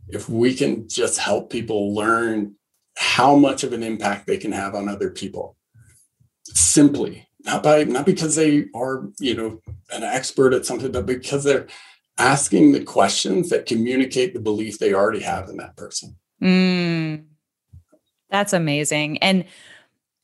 if 0.08 0.28
we 0.28 0.54
can 0.54 0.88
just 0.88 1.18
help 1.18 1.50
people 1.50 1.94
learn 1.94 2.54
how 2.96 3.36
much 3.36 3.62
of 3.62 3.72
an 3.72 3.82
impact 3.82 4.26
they 4.26 4.36
can 4.36 4.52
have 4.52 4.74
on 4.74 4.88
other 4.88 5.10
people 5.10 5.56
simply 6.44 7.28
not 7.44 7.62
by 7.62 7.84
not 7.84 8.06
because 8.06 8.34
they 8.34 8.66
are 8.74 9.08
you 9.20 9.34
know 9.34 9.60
an 9.92 10.02
expert 10.02 10.52
at 10.52 10.66
something 10.66 10.90
but 10.90 11.06
because 11.06 11.44
they're 11.44 11.66
asking 12.18 12.72
the 12.72 12.82
questions 12.82 13.48
that 13.50 13.66
communicate 13.66 14.34
the 14.34 14.40
belief 14.40 14.78
they 14.78 14.92
already 14.92 15.20
have 15.20 15.48
in 15.48 15.56
that 15.58 15.76
person. 15.76 16.16
Mm, 16.42 17.24
that's 18.30 18.52
amazing. 18.52 19.18
And 19.18 19.44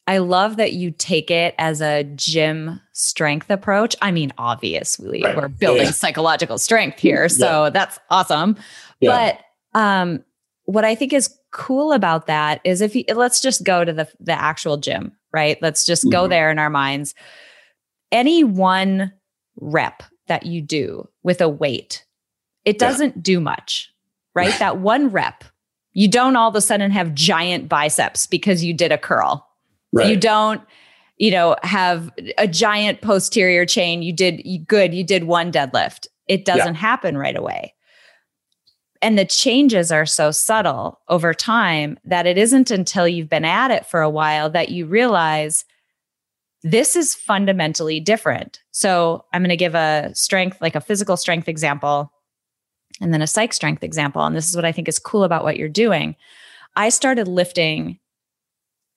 I 0.07 0.19
love 0.19 0.57
that 0.57 0.75
you 0.75 0.91
take 0.91 1.31
it 1.31 1.55
as 1.59 1.81
a 1.81 2.05
gym 2.05 2.81
strength 2.93 3.49
approach. 3.51 3.97
I 4.03 4.11
mean, 4.11 4.33
obviously, 4.37 5.23
right. 5.23 5.37
we're 5.37 5.49
building 5.49 5.85
yeah. 5.85 5.91
psychological 5.93 6.59
strength 6.59 6.99
here. 6.99 7.29
So 7.35 7.65
yeah. 7.65 7.71
that's 7.71 7.99
awesome. 8.11 8.57
Yeah. 9.01 9.33
But 9.73 9.81
um, 9.81 10.25
what 10.65 10.85
I 10.85 10.95
think 10.95 11.13
is 11.13 11.35
cool 11.51 11.93
about 11.93 12.27
that 12.27 12.61
is 12.65 12.81
if 12.81 12.95
you 12.95 13.05
let's 13.15 13.41
just 13.41 13.65
go 13.65 13.85
to 13.85 13.93
the 13.93 14.09
the 14.21 14.33
actual 14.33 14.77
gym, 14.77 15.13
right? 15.33 15.57
Let's 15.63 15.85
just 15.85 16.03
mm-hmm. 16.03 16.11
go 16.11 16.29
there 16.29 16.51
in 16.51 16.59
our 16.59 16.71
minds. 16.71 17.15
Any 18.13 18.45
one 18.45 19.13
rep 19.57 20.03
that 20.27 20.47
you 20.47 20.61
do 20.61 21.09
with 21.23 21.41
a 21.41 21.49
weight, 21.49 22.05
it 22.65 22.79
doesn't 22.79 23.17
yeah. 23.17 23.23
do 23.23 23.41
much, 23.41 23.93
right? 24.35 24.59
that 24.59 24.79
one 24.79 25.09
rep, 25.09 25.45
you 25.93 26.09
don't 26.09 26.37
all 26.37 26.49
of 26.49 26.57
a 26.57 26.61
sudden 26.61 26.91
have 26.91 27.15
giant 27.15 27.69
biceps 27.69 28.27
because 28.27 28.65
you 28.65 28.75
did 28.75 28.93
a 28.93 28.99
curl. 28.99 29.49
Right. 29.93 30.09
You 30.09 30.17
don't, 30.17 30.61
you 31.19 31.31
know, 31.31 31.57
have 31.63 32.11
a 32.37 32.49
giant 32.49 33.01
posterior 33.01 33.65
chain. 33.65 34.03
You 34.03 34.13
did 34.13 34.43
you, 34.45 34.59
good. 34.59 34.93
You 34.93 35.05
did 35.05 35.25
one 35.25 35.53
deadlift. 35.53 36.09
It 36.27 36.45
doesn't 36.45 36.75
yeah. 36.75 36.81
happen 36.81 37.17
right 37.17 37.37
away. 37.37 37.75
And 39.01 39.19
the 39.19 39.25
changes 39.25 39.93
are 39.93 40.07
so 40.07 40.31
subtle 40.31 41.01
over 41.09 41.35
time 41.35 41.99
that 42.05 42.27
it 42.27 42.39
isn't 42.39 42.71
until 42.71 43.07
you've 43.07 43.29
been 43.29 43.45
at 43.45 43.71
it 43.71 43.87
for 43.87 44.01
a 44.01 44.11
while 44.11 44.51
that 44.51 44.71
you 44.71 44.87
realize 44.87 45.65
this 46.65 46.97
is 46.97 47.15
fundamentally 47.15 48.01
different. 48.01 48.61
So 48.71 49.27
I'm 49.33 49.43
going 49.43 49.51
to 49.51 49.57
give 49.57 49.75
a 49.75 50.11
strength, 50.15 50.57
like 50.63 50.75
a 50.75 50.81
physical 50.81 51.19
strength 51.19 51.47
example, 51.47 52.11
and 53.03 53.13
then 53.13 53.21
a 53.21 53.27
psych 53.27 53.53
strength 53.53 53.85
example. 53.85 54.25
And 54.25 54.35
this 54.35 54.49
is 54.49 54.57
what 54.57 54.65
I 54.65 54.73
think 54.73 54.89
is 54.89 54.99
cool 54.99 55.25
about 55.25 55.45
what 55.45 55.59
you're 55.59 55.69
doing. 55.69 56.17
I 56.75 56.89
started 56.89 57.29
lifting 57.29 57.99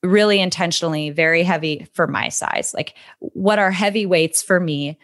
really 0.02 0.40
intentionally, 0.40 1.10
very 1.10 1.42
heavy 1.42 1.86
for 1.92 2.06
my 2.06 2.30
size. 2.30 2.72
Like 2.72 2.94
what 3.20 3.58
are 3.58 3.70
heavy 3.70 4.06
weights 4.06 4.42
for 4.42 4.58
me? 4.58 4.98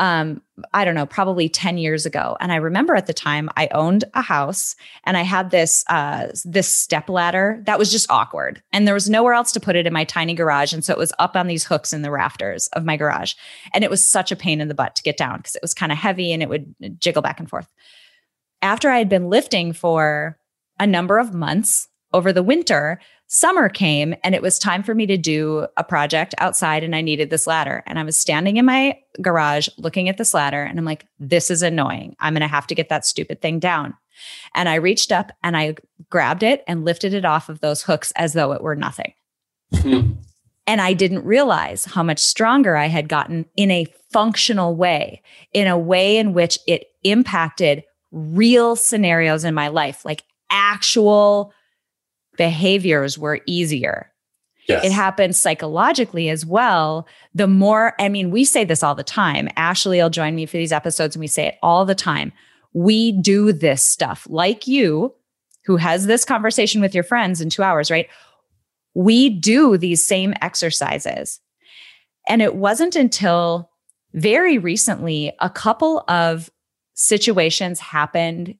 Um, 0.00 0.40
I 0.72 0.86
don't 0.86 0.94
know, 0.94 1.04
probably 1.04 1.50
10 1.50 1.76
years 1.76 2.06
ago. 2.06 2.34
And 2.40 2.50
I 2.50 2.56
remember 2.56 2.94
at 2.94 3.06
the 3.06 3.12
time 3.12 3.50
I 3.56 3.68
owned 3.72 4.04
a 4.14 4.22
house 4.22 4.74
and 5.04 5.14
I 5.14 5.22
had 5.22 5.50
this 5.50 5.84
uh, 5.88 6.28
this 6.44 6.74
step 6.74 7.10
ladder 7.10 7.62
that 7.66 7.78
was 7.78 7.92
just 7.92 8.10
awkward. 8.10 8.62
And 8.72 8.86
there 8.86 8.94
was 8.94 9.10
nowhere 9.10 9.34
else 9.34 9.52
to 9.52 9.60
put 9.60 9.76
it 9.76 9.86
in 9.86 9.92
my 9.92 10.04
tiny 10.04 10.32
garage. 10.32 10.72
And 10.72 10.82
so 10.82 10.94
it 10.94 10.98
was 10.98 11.12
up 11.18 11.36
on 11.36 11.48
these 11.48 11.64
hooks 11.64 11.92
in 11.92 12.00
the 12.00 12.10
rafters 12.10 12.66
of 12.68 12.84
my 12.84 12.96
garage. 12.96 13.34
And 13.74 13.84
it 13.84 13.90
was 13.90 14.04
such 14.04 14.32
a 14.32 14.36
pain 14.36 14.62
in 14.62 14.68
the 14.68 14.74
butt 14.74 14.96
to 14.96 15.02
get 15.02 15.18
down 15.18 15.36
because 15.36 15.54
it 15.54 15.62
was 15.62 15.74
kind 15.74 15.92
of 15.92 15.98
heavy 15.98 16.32
and 16.32 16.42
it 16.42 16.48
would 16.48 16.74
jiggle 16.98 17.22
back 17.22 17.38
and 17.38 17.48
forth. 17.48 17.68
After 18.62 18.88
I 18.88 18.98
had 18.98 19.10
been 19.10 19.28
lifting 19.28 19.74
for 19.74 20.38
a 20.78 20.86
number 20.86 21.18
of 21.18 21.34
months 21.34 21.88
over 22.14 22.32
the 22.32 22.42
winter, 22.42 23.00
summer 23.32 23.68
came 23.68 24.12
and 24.24 24.34
it 24.34 24.42
was 24.42 24.58
time 24.58 24.82
for 24.82 24.92
me 24.92 25.06
to 25.06 25.16
do 25.16 25.64
a 25.76 25.84
project 25.84 26.34
outside 26.38 26.82
and 26.82 26.96
I 26.96 27.00
needed 27.00 27.30
this 27.30 27.46
ladder. 27.46 27.84
And 27.86 27.96
I 27.96 28.02
was 28.02 28.18
standing 28.18 28.56
in 28.56 28.64
my 28.64 28.98
garage 29.22 29.68
looking 29.78 30.08
at 30.08 30.18
this 30.18 30.34
ladder 30.34 30.64
and 30.64 30.76
I'm 30.76 30.84
like, 30.84 31.06
this 31.20 31.48
is 31.48 31.62
annoying. 31.62 32.16
I'm 32.18 32.34
going 32.34 32.40
to 32.40 32.48
have 32.48 32.66
to 32.66 32.74
get 32.74 32.88
that 32.88 33.06
stupid 33.06 33.40
thing 33.40 33.60
down. 33.60 33.94
And 34.56 34.68
I 34.68 34.74
reached 34.74 35.12
up 35.12 35.30
and 35.44 35.56
I 35.56 35.76
grabbed 36.10 36.42
it 36.42 36.64
and 36.66 36.84
lifted 36.84 37.14
it 37.14 37.24
off 37.24 37.48
of 37.48 37.60
those 37.60 37.84
hooks 37.84 38.12
as 38.16 38.32
though 38.32 38.50
it 38.50 38.62
were 38.62 38.74
nothing. 38.76 39.14
Hmm. 39.72 40.14
and 40.66 40.80
I 40.80 40.92
didn't 40.92 41.24
realize 41.24 41.84
how 41.84 42.02
much 42.02 42.18
stronger 42.18 42.76
I 42.76 42.86
had 42.86 43.08
gotten 43.08 43.46
in 43.56 43.70
a 43.70 43.86
functional 44.10 44.74
way, 44.74 45.22
in 45.52 45.68
a 45.68 45.78
way 45.78 46.16
in 46.16 46.32
which 46.32 46.58
it 46.66 46.86
impacted 47.04 47.84
real 48.10 48.74
scenarios 48.74 49.44
in 49.44 49.54
my 49.54 49.68
life, 49.68 50.04
like 50.04 50.24
actual 50.50 51.52
behaviors 52.40 53.18
were 53.18 53.40
easier. 53.44 54.10
Yes. 54.66 54.82
It 54.82 54.92
happens 54.92 55.38
psychologically 55.38 56.30
as 56.30 56.46
well. 56.46 57.06
The 57.34 57.46
more, 57.46 57.92
I 57.98 58.08
mean, 58.08 58.30
we 58.30 58.46
say 58.46 58.64
this 58.64 58.82
all 58.82 58.94
the 58.94 59.04
time. 59.04 59.50
Ashley 59.56 59.98
will 59.98 60.08
join 60.08 60.34
me 60.34 60.46
for 60.46 60.56
these 60.56 60.72
episodes 60.72 61.14
and 61.14 61.20
we 61.20 61.26
say 61.26 61.48
it 61.48 61.58
all 61.62 61.84
the 61.84 61.94
time. 61.94 62.32
We 62.72 63.12
do 63.12 63.52
this 63.52 63.84
stuff 63.84 64.26
like 64.30 64.66
you, 64.66 65.14
who 65.66 65.76
has 65.76 66.06
this 66.06 66.24
conversation 66.24 66.80
with 66.80 66.94
your 66.94 67.04
friends 67.04 67.42
in 67.42 67.50
two 67.50 67.62
hours, 67.62 67.90
right? 67.90 68.08
We 68.94 69.28
do 69.28 69.76
these 69.76 70.06
same 70.06 70.32
exercises. 70.40 71.40
And 72.26 72.40
it 72.40 72.54
wasn't 72.54 72.96
until 72.96 73.68
very 74.14 74.56
recently 74.56 75.30
a 75.40 75.50
couple 75.50 76.04
of 76.08 76.48
situations 76.94 77.80
happened 77.80 78.54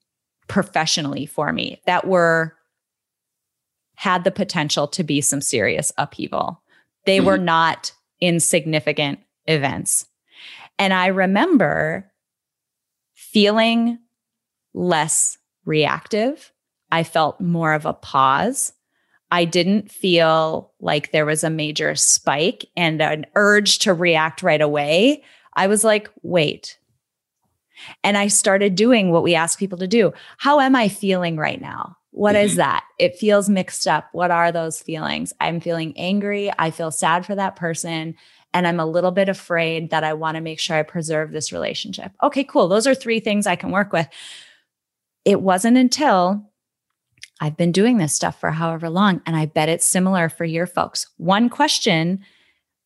professionally 0.48 1.24
for 1.24 1.50
me 1.50 1.80
that 1.86 2.06
were 2.06 2.54
had 4.00 4.24
the 4.24 4.30
potential 4.30 4.88
to 4.88 5.04
be 5.04 5.20
some 5.20 5.42
serious 5.42 5.92
upheaval. 5.98 6.62
They 7.04 7.18
mm-hmm. 7.18 7.26
were 7.26 7.36
not 7.36 7.92
insignificant 8.18 9.18
events. 9.46 10.06
And 10.78 10.94
I 10.94 11.08
remember 11.08 12.10
feeling 13.12 13.98
less 14.72 15.36
reactive. 15.66 16.50
I 16.90 17.02
felt 17.02 17.42
more 17.42 17.74
of 17.74 17.84
a 17.84 17.92
pause. 17.92 18.72
I 19.30 19.44
didn't 19.44 19.92
feel 19.92 20.72
like 20.80 21.12
there 21.12 21.26
was 21.26 21.44
a 21.44 21.50
major 21.50 21.94
spike 21.94 22.64
and 22.78 23.02
an 23.02 23.26
urge 23.34 23.80
to 23.80 23.92
react 23.92 24.42
right 24.42 24.62
away. 24.62 25.24
I 25.52 25.66
was 25.66 25.84
like, 25.84 26.08
wait. 26.22 26.78
And 28.02 28.16
I 28.16 28.28
started 28.28 28.76
doing 28.76 29.10
what 29.10 29.22
we 29.22 29.34
ask 29.34 29.58
people 29.58 29.76
to 29.76 29.86
do. 29.86 30.14
How 30.38 30.58
am 30.58 30.74
I 30.74 30.88
feeling 30.88 31.36
right 31.36 31.60
now? 31.60 31.98
What 32.12 32.34
mm-hmm. 32.34 32.44
is 32.44 32.56
that? 32.56 32.84
It 32.98 33.16
feels 33.16 33.48
mixed 33.48 33.86
up. 33.86 34.08
What 34.12 34.30
are 34.30 34.52
those 34.52 34.80
feelings? 34.80 35.32
I'm 35.40 35.60
feeling 35.60 35.96
angry. 35.96 36.50
I 36.58 36.70
feel 36.70 36.90
sad 36.90 37.24
for 37.24 37.34
that 37.34 37.56
person. 37.56 38.16
And 38.52 38.66
I'm 38.66 38.80
a 38.80 38.86
little 38.86 39.12
bit 39.12 39.28
afraid 39.28 39.90
that 39.90 40.02
I 40.02 40.14
want 40.14 40.34
to 40.34 40.40
make 40.40 40.58
sure 40.58 40.76
I 40.76 40.82
preserve 40.82 41.30
this 41.30 41.52
relationship. 41.52 42.12
Okay, 42.22 42.42
cool. 42.42 42.66
Those 42.66 42.86
are 42.86 42.94
three 42.94 43.20
things 43.20 43.46
I 43.46 43.56
can 43.56 43.70
work 43.70 43.92
with. 43.92 44.08
It 45.24 45.40
wasn't 45.40 45.76
until 45.76 46.50
I've 47.40 47.56
been 47.56 47.72
doing 47.72 47.98
this 47.98 48.14
stuff 48.14 48.38
for 48.40 48.50
however 48.50 48.90
long, 48.90 49.22
and 49.24 49.36
I 49.36 49.46
bet 49.46 49.68
it's 49.68 49.86
similar 49.86 50.28
for 50.28 50.44
your 50.44 50.66
folks. 50.66 51.06
One 51.16 51.48
question 51.48 52.24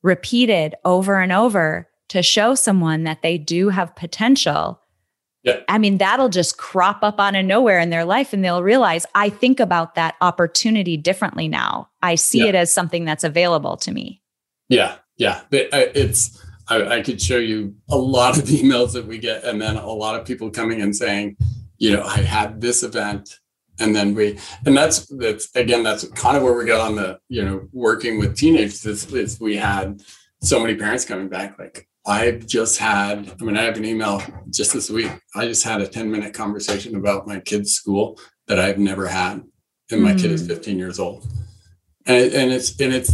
repeated 0.03 0.75
over 0.85 1.21
and 1.21 1.33
over 1.33 1.89
to 2.09 2.23
show 2.23 2.55
someone 2.55 3.05
that 3.05 3.23
they 3.23 3.39
do 3.39 3.71
have 3.71 3.97
potential 3.97 4.81
yeah. 5.45 5.61
I 5.69 5.77
mean, 5.77 5.99
that'll 5.99 6.31
just 6.31 6.57
crop 6.57 7.03
up 7.03 7.21
out 7.21 7.37
of 7.37 7.45
nowhere 7.45 7.79
in 7.79 7.91
their 7.91 8.07
life 8.07 8.33
and 8.33 8.43
they'll 8.43 8.63
realize 8.63 9.05
I 9.15 9.29
think 9.29 9.61
about 9.61 9.95
that 9.95 10.17
opportunity 10.23 10.97
differently 10.97 11.49
now. 11.49 11.91
I 12.03 12.15
see 12.15 12.41
yeah. 12.41 12.47
it 12.47 12.55
as 12.55 12.73
something 12.73 13.05
that's 13.05 13.25
available 13.25 13.77
to 13.79 13.93
me. 13.93 14.23
Yeah. 14.71 14.97
Yeah. 15.19 15.43
It's, 15.51 16.43
I, 16.69 16.97
I, 16.97 17.03
could 17.03 17.21
show 17.21 17.37
you 17.37 17.75
a 17.91 17.97
lot 17.97 18.39
of 18.39 18.45
emails 18.49 18.95
that 18.95 19.07
we 19.07 19.19
get, 19.19 19.45
and 19.45 19.61
then 19.61 19.77
a 19.77 19.87
lot 19.87 20.19
of 20.19 20.27
people 20.27 20.51
coming 20.51 20.81
and 20.81 20.97
saying, 20.97 21.37
you 21.77 21.93
know, 21.93 22.03
I 22.03 22.21
had 22.21 22.63
this 22.63 22.83
event. 22.83 23.39
And 23.79 23.95
then 23.95 24.15
we, 24.15 24.39
and 24.65 24.75
that's, 24.75 25.07
that's 25.19 25.55
again, 25.55 25.83
that's 25.83 26.09
kind 26.11 26.39
of 26.39 26.43
where 26.43 26.55
we 26.55 26.65
got 26.65 26.81
on 26.81 26.97
the, 26.97 27.19
you 27.29 27.45
know, 27.45 27.69
working 27.73 28.19
with 28.19 28.37
teenagers 28.37 28.87
is, 28.87 29.13
is 29.13 29.39
we 29.39 29.57
had 29.57 30.01
so 30.41 30.59
many 30.59 30.75
parents 30.75 31.05
coming 31.05 31.29
back 31.29 31.59
like, 31.59 31.87
I've 32.07 32.47
just 32.47 32.79
had, 32.79 33.33
I 33.41 33.45
mean, 33.45 33.57
I 33.57 33.63
have 33.63 33.77
an 33.77 33.85
email 33.85 34.23
just 34.51 34.73
this 34.73 34.91
week. 34.91 35.11
I 35.35 35.47
just 35.47 35.65
had 35.65 35.81
a 35.81 35.89
10 35.89 36.11
minute 36.11 36.35
conversation 36.35 36.97
about 36.97 37.27
my 37.27 37.41
kid's 37.41 37.73
school 37.73 38.19
that 38.47 38.59
I've 38.59 38.79
never 38.79 39.07
had. 39.07 39.43
And 39.91 40.03
my 40.03 40.13
mm. 40.13 40.21
kid 40.21 40.31
is 40.31 40.43
hmm. 40.43 40.49
15 40.49 40.79
years 40.79 40.99
old. 40.99 41.27
And, 42.07 42.33
and 42.33 42.53
it's, 42.53 42.79
and 42.81 42.93
it's, 42.93 43.13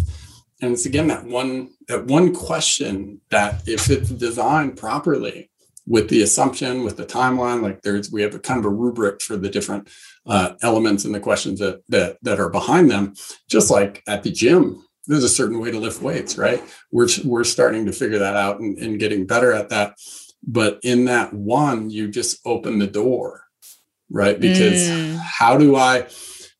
and 0.60 0.72
it's 0.72 0.86
again 0.86 1.06
that 1.08 1.24
one, 1.24 1.70
that 1.88 2.06
one 2.06 2.34
question 2.34 3.20
that 3.30 3.66
if 3.68 3.90
it's 3.90 4.10
designed 4.10 4.76
properly 4.76 5.50
with 5.86 6.08
the 6.08 6.22
assumption, 6.22 6.84
with 6.84 6.96
the 6.96 7.06
timeline, 7.06 7.62
like 7.62 7.82
there's, 7.82 8.12
we 8.12 8.22
have 8.22 8.34
a 8.34 8.38
kind 8.38 8.58
of 8.58 8.66
a 8.66 8.70
rubric 8.70 9.22
for 9.22 9.36
the 9.36 9.48
different 9.48 9.88
uh, 10.26 10.52
elements 10.62 11.04
and 11.04 11.14
the 11.14 11.20
questions 11.20 11.58
that, 11.60 11.82
that, 11.88 12.18
that 12.22 12.38
are 12.38 12.50
behind 12.50 12.90
them, 12.90 13.14
just 13.48 13.70
like 13.70 14.02
at 14.06 14.22
the 14.22 14.30
gym, 14.30 14.84
there's 15.06 15.24
a 15.24 15.28
certain 15.28 15.60
way 15.60 15.70
to 15.70 15.78
lift 15.78 16.02
weights, 16.02 16.36
right? 16.36 16.62
We're 16.90 17.08
we're 17.24 17.44
starting 17.44 17.86
to 17.86 17.92
figure 17.92 18.18
that 18.18 18.36
out 18.36 18.60
and, 18.60 18.78
and 18.78 18.98
getting 18.98 19.26
better 19.26 19.52
at 19.52 19.70
that. 19.70 19.96
But 20.42 20.80
in 20.82 21.04
that 21.06 21.32
one, 21.32 21.90
you 21.90 22.08
just 22.08 22.40
open 22.46 22.78
the 22.78 22.86
door, 22.86 23.44
right? 24.10 24.38
Because 24.38 24.88
mm. 24.88 25.18
how 25.18 25.56
do 25.58 25.76
I? 25.76 26.08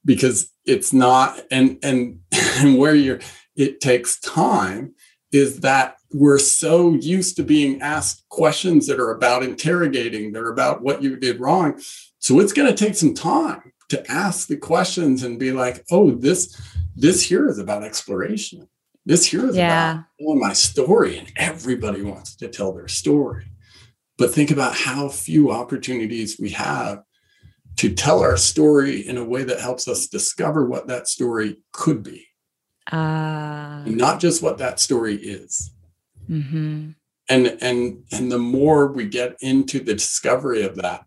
Because 0.05 0.53
it's 0.65 0.93
not, 0.93 1.41
and 1.51 1.79
and 1.83 2.21
and 2.59 2.79
where 2.79 2.95
you're, 2.95 3.21
it 3.57 3.81
takes 3.81 4.21
time. 4.21 4.95
Is 5.33 5.61
that 5.61 5.97
we're 6.13 6.39
so 6.39 6.95
used 6.95 7.37
to 7.37 7.45
being 7.45 7.81
asked 7.81 8.29
questions 8.31 8.89
that 8.89 8.99
are 8.99 9.13
about 9.13 9.45
interrogating, 9.45 10.33
they're 10.33 10.51
about 10.51 10.83
what 10.83 11.03
you 11.03 11.17
did 11.17 11.39
wrong. 11.39 11.81
So 12.19 12.41
it's 12.41 12.53
going 12.53 12.69
to 12.69 12.85
take 12.85 12.97
some 12.97 13.15
time 13.15 13.73
to 13.91 14.11
ask 14.11 14.49
the 14.49 14.57
questions 14.57 15.23
and 15.23 15.39
be 15.39 15.53
like, 15.53 15.85
oh, 15.91 16.11
this 16.11 16.57
this 17.01 17.23
here 17.23 17.49
is 17.49 17.59
about 17.59 17.83
exploration. 17.83 18.69
This 19.07 19.27
here 19.27 19.49
is 19.49 19.57
yeah. 19.57 19.93
about 19.93 20.05
telling 20.21 20.41
my 20.41 20.53
story, 20.53 21.19
and 21.19 21.33
everybody 21.37 22.03
wants 22.03 22.37
to 22.37 22.49
tell 22.49 22.73
their 22.73 22.89
story. 22.89 23.47
But 24.19 24.33
think 24.33 24.51
about 24.51 24.75
how 24.75 25.09
few 25.09 25.51
opportunities 25.51 26.39
we 26.39 26.51
have 26.51 27.03
to 27.79 27.95
tell 27.95 28.21
our 28.21 28.37
story 28.37 29.01
in 29.01 29.17
a 29.17 29.25
way 29.25 29.43
that 29.45 29.61
helps 29.61 29.89
us 29.89 30.07
discover 30.07 30.67
what 30.67 30.89
that 30.89 31.09
story 31.09 31.57
could 31.73 32.03
be. 32.03 32.27
Uh, 32.93 33.83
not 33.87 34.21
just 34.21 34.43
what 34.43 34.59
that 34.59 34.79
story 34.79 35.17
is. 35.17 35.71
Mm-hmm. 36.29 36.91
And 37.31 37.59
and 37.63 38.05
and 38.13 38.31
the 38.31 38.39
more 38.39 38.89
we 38.89 39.07
get 39.07 39.37
into 39.41 39.79
the 39.79 39.95
discovery 39.95 40.63
of 40.63 40.77
that, 40.77 41.07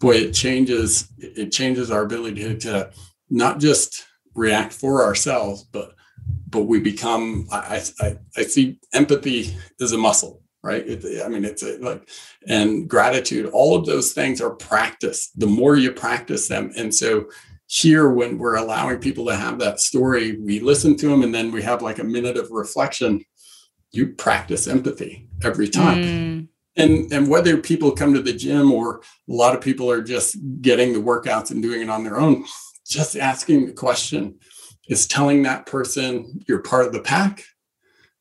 boy, 0.00 0.16
it 0.16 0.32
changes 0.32 1.08
it 1.18 1.52
changes 1.52 1.92
our 1.92 2.02
ability 2.02 2.42
to, 2.42 2.58
to 2.58 2.90
not 3.30 3.60
just 3.60 4.04
react 4.34 4.72
for 4.72 5.04
ourselves, 5.04 5.64
but 5.64 5.94
but 6.48 6.62
we 6.62 6.80
become 6.80 7.48
I 7.50 7.82
I, 8.00 8.16
I 8.36 8.42
see 8.42 8.78
empathy 8.92 9.56
as 9.80 9.92
a 9.92 9.98
muscle, 9.98 10.42
right? 10.62 10.86
It, 10.86 11.24
I 11.24 11.28
mean, 11.28 11.44
it's 11.44 11.62
a, 11.62 11.78
like 11.78 12.08
and 12.46 12.88
gratitude. 12.88 13.50
All 13.52 13.76
of 13.76 13.86
those 13.86 14.12
things 14.12 14.40
are 14.40 14.50
practice. 14.50 15.30
The 15.36 15.46
more 15.46 15.76
you 15.76 15.92
practice 15.92 16.48
them, 16.48 16.72
and 16.76 16.94
so 16.94 17.28
here 17.66 18.10
when 18.10 18.36
we're 18.36 18.56
allowing 18.56 18.98
people 18.98 19.24
to 19.26 19.36
have 19.36 19.58
that 19.58 19.80
story, 19.80 20.36
we 20.36 20.60
listen 20.60 20.96
to 20.98 21.08
them, 21.08 21.22
and 21.22 21.34
then 21.34 21.50
we 21.50 21.62
have 21.62 21.82
like 21.82 21.98
a 21.98 22.04
minute 22.04 22.36
of 22.36 22.50
reflection. 22.50 23.24
You 23.90 24.08
practice 24.08 24.66
empathy 24.68 25.28
every 25.42 25.68
time. 25.68 26.02
Mm 26.02 26.48
and 26.76 27.12
and 27.12 27.28
whether 27.28 27.56
people 27.56 27.92
come 27.92 28.14
to 28.14 28.22
the 28.22 28.32
gym 28.32 28.72
or 28.72 29.02
a 29.28 29.32
lot 29.32 29.54
of 29.54 29.60
people 29.60 29.90
are 29.90 30.02
just 30.02 30.36
getting 30.60 30.92
the 30.92 30.98
workouts 30.98 31.50
and 31.50 31.62
doing 31.62 31.82
it 31.82 31.90
on 31.90 32.04
their 32.04 32.18
own 32.18 32.44
just 32.92 33.16
asking 33.16 33.66
the 33.66 33.72
question 33.72 34.38
is 34.88 35.06
telling 35.06 35.42
that 35.42 35.66
person 35.66 36.40
you're 36.46 36.62
part 36.62 36.86
of 36.86 36.92
the 36.92 37.00
pack 37.00 37.44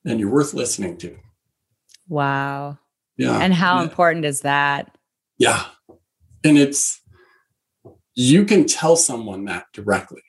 and 0.06 0.20
you're 0.20 0.32
worth 0.32 0.54
listening 0.54 0.98
to. 0.98 1.18
Wow. 2.08 2.80
Yeah. 3.18 3.38
And 3.40 3.54
how 3.54 3.80
and 3.80 3.90
important 3.90 4.26
is 4.26 4.42
that? 4.42 4.96
Yeah. 5.38 5.66
And 6.44 6.58
it's, 6.58 7.02
you 8.16 8.46
can 8.46 8.66
tell 8.66 8.96
someone 8.96 9.46
that 9.46 9.66
directly. 9.74 10.24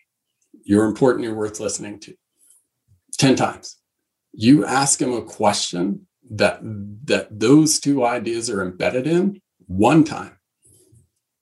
You're 0.64 0.84
important, 0.84 1.24
you're 1.24 1.34
worth 1.34 1.58
listening 1.58 1.98
to 2.00 2.14
10 3.18 3.36
times. 3.36 3.76
You 4.32 4.64
ask 4.64 4.98
them 4.98 5.12
a 5.12 5.22
question 5.22 6.06
that 6.30 6.60
that 7.04 7.28
those 7.38 7.80
two 7.80 8.04
ideas 8.04 8.48
are 8.48 8.62
embedded 8.62 9.06
in 9.06 9.40
one 9.66 10.04
time 10.04 10.38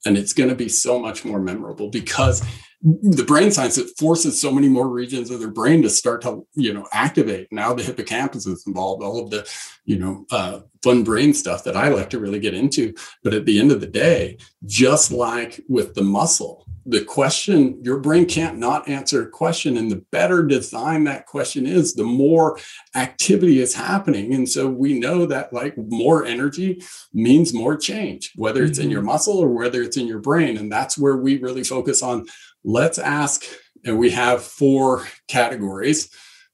and 0.05 0.17
it's 0.17 0.33
going 0.33 0.49
to 0.49 0.55
be 0.55 0.69
so 0.69 0.99
much 0.99 1.23
more 1.23 1.39
memorable 1.39 1.89
because 1.89 2.43
the 2.83 3.23
brain 3.23 3.51
science 3.51 3.77
it 3.77 3.89
forces 3.97 4.39
so 4.39 4.51
many 4.51 4.67
more 4.67 4.87
regions 4.87 5.29
of 5.29 5.39
their 5.39 5.51
brain 5.51 5.81
to 5.83 5.89
start 5.89 6.21
to 6.21 6.45
you 6.53 6.73
know 6.73 6.87
activate. 6.91 7.47
Now 7.51 7.73
the 7.73 7.83
hippocampus 7.83 8.47
is 8.47 8.65
involved 8.65 9.03
all 9.03 9.23
of 9.23 9.29
the 9.29 9.47
you 9.85 9.99
know 9.99 10.25
uh, 10.31 10.61
fun 10.81 11.03
brain 11.03 11.33
stuff 11.33 11.63
that 11.63 11.77
i 11.77 11.89
like 11.89 12.09
to 12.09 12.19
really 12.19 12.39
get 12.39 12.53
into. 12.53 12.93
But 13.23 13.33
at 13.33 13.45
the 13.45 13.59
end 13.59 13.71
of 13.71 13.81
the 13.81 13.87
day 13.87 14.37
just 14.65 15.11
like 15.11 15.61
with 15.67 15.93
the 15.93 16.03
muscle 16.03 16.65
the 16.85 17.03
question 17.03 17.79
your 17.83 17.99
brain 17.99 18.25
can't 18.25 18.57
not 18.57 18.87
answer 18.89 19.23
a 19.23 19.29
question. 19.29 19.77
And 19.77 19.91
the 19.91 20.03
better 20.11 20.43
design 20.43 21.03
that 21.03 21.27
question 21.27 21.65
is 21.65 21.93
the 21.93 22.03
more 22.03 22.59
activity 22.95 23.59
is 23.59 23.75
happening. 23.75 24.33
And 24.33 24.49
so 24.49 24.67
we 24.67 24.97
know 24.97 25.25
that 25.27 25.53
like 25.53 25.77
more 25.77 26.25
energy 26.25 26.81
means 27.13 27.53
more 27.53 27.77
change 27.77 28.31
whether 28.35 28.63
it's 28.63 28.79
in 28.79 28.89
your 28.89 29.01
mm-hmm. 29.01 29.07
muscle 29.07 29.37
or 29.37 29.49
whether 29.49 29.81
it's 29.81 29.97
in 29.97 30.07
your 30.07 30.19
brain. 30.19 30.57
And 30.57 30.71
that's 30.71 30.97
where 30.97 31.17
we 31.17 31.37
really 31.37 31.63
focus 31.63 32.01
on 32.01 32.25
let's 32.63 32.97
ask 32.97 33.43
and 33.85 33.97
we 33.97 34.11
have 34.11 34.43
four 34.43 35.07
categories 35.27 36.09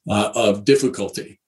uh, 0.09 0.31
of 0.35 0.65
difficulty 0.65 1.39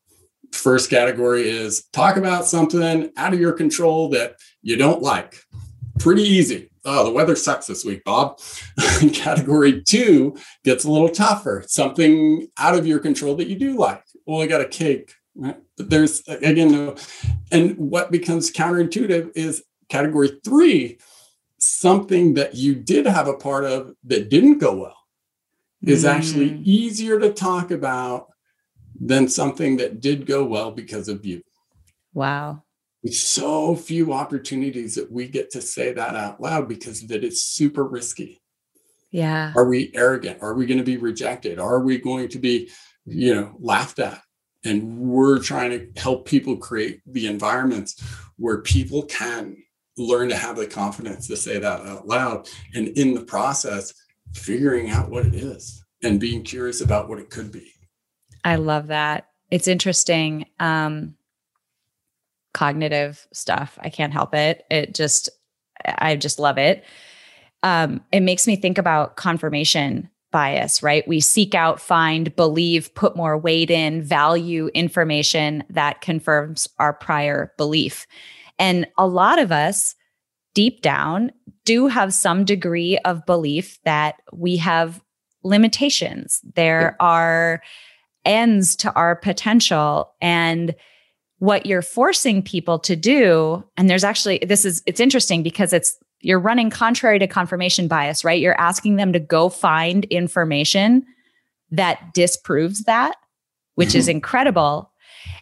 first 0.52 0.89
category 0.89 1.48
is 1.48 1.86
talk 1.93 2.17
about 2.17 2.45
something 2.45 3.12
out 3.17 3.34
of 3.34 3.39
your 3.39 3.54
control 3.54 4.10
that 4.10 4.36
you 4.62 4.76
don't 4.76 5.02
like 5.02 5.41
pretty 6.00 6.24
easy 6.24 6.69
oh, 6.86 7.04
the 7.04 7.12
weather 7.12 7.36
sucks 7.36 7.67
this 7.67 7.86
week, 7.86 8.04
Bob. 8.04 8.39
Category 9.13 9.82
two 9.82 10.36
gets 10.63 10.84
a 10.84 10.91
little 10.91 11.10
tougher, 11.10 11.63
something 11.67 12.48
out 12.58 12.76
of 12.76 12.88
your 12.88 13.00
control 13.00 13.36
that 13.36 13.48
you 13.48 13.58
do 13.58 13.78
like. 13.78 14.04
Well, 14.26 14.41
I 14.41 14.48
got 14.48 14.62
a 14.62 14.67
cake, 14.67 15.13
right? 15.36 15.58
But 15.78 15.89
there's, 15.89 16.22
again, 16.28 16.72
no. 16.72 16.95
And 17.52 17.78
what 17.78 18.12
becomes 18.12 18.52
counterintuitive 18.52 19.32
is 19.36 19.63
category 19.89 20.39
three, 20.43 21.00
something 21.62 22.34
that 22.36 22.56
you 22.56 22.76
did 22.76 23.06
have 23.06 23.28
a 23.28 23.34
part 23.34 23.65
of 23.65 23.93
that 24.06 24.30
didn't 24.30 24.60
go 24.60 24.76
well 24.76 24.98
is 25.84 26.04
mm. 26.04 26.10
actually 26.10 26.58
easier 26.63 27.19
to 27.19 27.32
talk 27.32 27.72
about 27.72 28.28
than 29.00 29.28
something 29.28 29.78
that 29.78 30.02
did 30.02 30.26
go 30.26 30.43
well 30.43 30.72
because 30.72 31.08
of 31.08 31.26
you. 31.26 31.41
Wow 32.13 32.63
so 33.08 33.76
few 33.76 34.13
opportunities 34.13 34.95
that 34.95 35.12
we 35.12 35.28
get 35.28 35.52
to 35.52 35.62
say 35.62 35.93
that 35.93 36.15
out 36.15 36.41
loud 36.41 36.67
because 36.67 37.08
that 37.08 37.24
is 37.24 37.43
super 37.43 37.84
risky. 37.84 38.41
Yeah. 39.12 39.54
Are 39.56 39.67
we 39.67 39.91
arrogant? 39.95 40.39
Are 40.41 40.54
we 40.54 40.65
going 40.65 40.78
to 40.78 40.84
be 40.84 40.98
rejected? 40.98 41.60
Are 41.60 41.80
we 41.80 41.98
going 41.98 42.28
to 42.30 42.39
be, 42.39 42.69
you 43.06 43.34
know, 43.34 43.56
laughed 43.60 44.00
at? 44.00 44.22
And 44.65 45.00
we're 45.00 45.39
trying 45.39 45.72
to 45.72 46.00
help 46.00 46.28
people 46.28 46.58
create 46.58 47.02
the 47.06 47.28
environments 47.28 48.04
where 48.36 48.62
people 48.62 49.04
can 49.04 49.56
learn 50.00 50.30
to 50.30 50.36
have 50.36 50.56
the 50.56 50.68
confidence 50.68 51.28
to 51.28 51.38
say 51.38 51.60
that 51.60 51.82
out 51.82 52.08
loud. 52.08 52.50
And 52.74 52.88
in 52.90 53.14
the 53.14 53.24
process, 53.24 53.94
figuring 54.34 54.90
out 54.90 55.10
what 55.10 55.26
it 55.26 55.36
is 55.36 55.84
and 56.04 56.20
being 56.20 56.44
curious 56.44 56.82
about 56.82 57.10
what 57.10 57.20
it 57.20 57.30
could 57.30 57.52
be. 57.52 57.72
I 58.44 58.56
love 58.56 58.88
that. 58.88 59.28
It's 59.52 59.68
interesting. 59.68 60.46
Um, 60.60 61.16
cognitive 62.54 63.28
stuff. 63.34 63.78
I 63.82 63.90
can't 63.90 64.14
help 64.14 64.34
it. 64.34 64.66
It 64.72 64.96
just, 64.96 65.30
I 65.86 66.16
just 66.16 66.40
love 66.40 66.58
it. 66.58 66.84
Um, 67.64 68.02
it 68.12 68.22
makes 68.22 68.48
me 68.48 68.56
think 68.56 68.78
about 68.78 69.18
confirmation 69.18 70.10
bias, 70.32 70.84
right? 70.84 71.08
We 71.08 71.20
seek 71.20 71.56
out, 71.56 71.82
find, 71.82 72.36
believe, 72.36 72.94
put 72.94 73.16
more 73.16 73.38
weight 73.38 73.72
in, 73.72 74.02
value 74.04 74.70
information 74.74 75.64
that 75.70 76.02
confirms 76.02 76.68
our 76.78 76.94
prior 76.94 77.54
belief. 77.58 78.06
And 78.60 78.88
a 78.98 79.08
lot 79.08 79.39
of 79.39 79.52
us, 79.52 79.95
deep 80.54 80.82
down, 80.82 81.32
do 81.65 81.88
have 81.88 82.13
some 82.13 82.45
degree 82.45 82.98
of 83.00 83.26
belief 83.26 83.80
that 83.86 84.15
we 84.34 84.58
have 84.58 85.02
limitations. 85.43 86.41
There 86.56 86.95
are 87.00 87.62
ends 88.26 88.76
to 88.78 88.93
our 88.93 89.15
potential. 89.15 90.13
And 90.22 90.76
what 91.39 91.65
you're 91.65 91.82
forcing 91.82 92.43
people 92.43 92.78
to 92.80 92.95
do 92.95 93.63
and 93.78 93.89
there's 93.89 94.04
actually 94.04 94.39
this 94.39 94.65
is 94.65 94.84
it's 94.86 95.00
interesting 95.00 95.41
because 95.41 95.74
it's 95.74 95.98
you're 96.22 96.39
running 96.39 96.69
contrary 96.69 97.17
to 97.17 97.28
confirmation 97.28 97.88
bias 97.88 98.24
right 98.24 98.41
you're 98.41 98.60
asking 98.60 98.98
them 98.98 99.13
to 99.13 99.19
go 99.19 99.50
find 99.50 100.06
information 100.06 101.06
that 101.72 102.13
disproves 102.13 102.84
that 102.84 103.15
which 103.76 103.95
is 103.95 104.06
mm-hmm. 104.06 104.12
incredible 104.17 104.91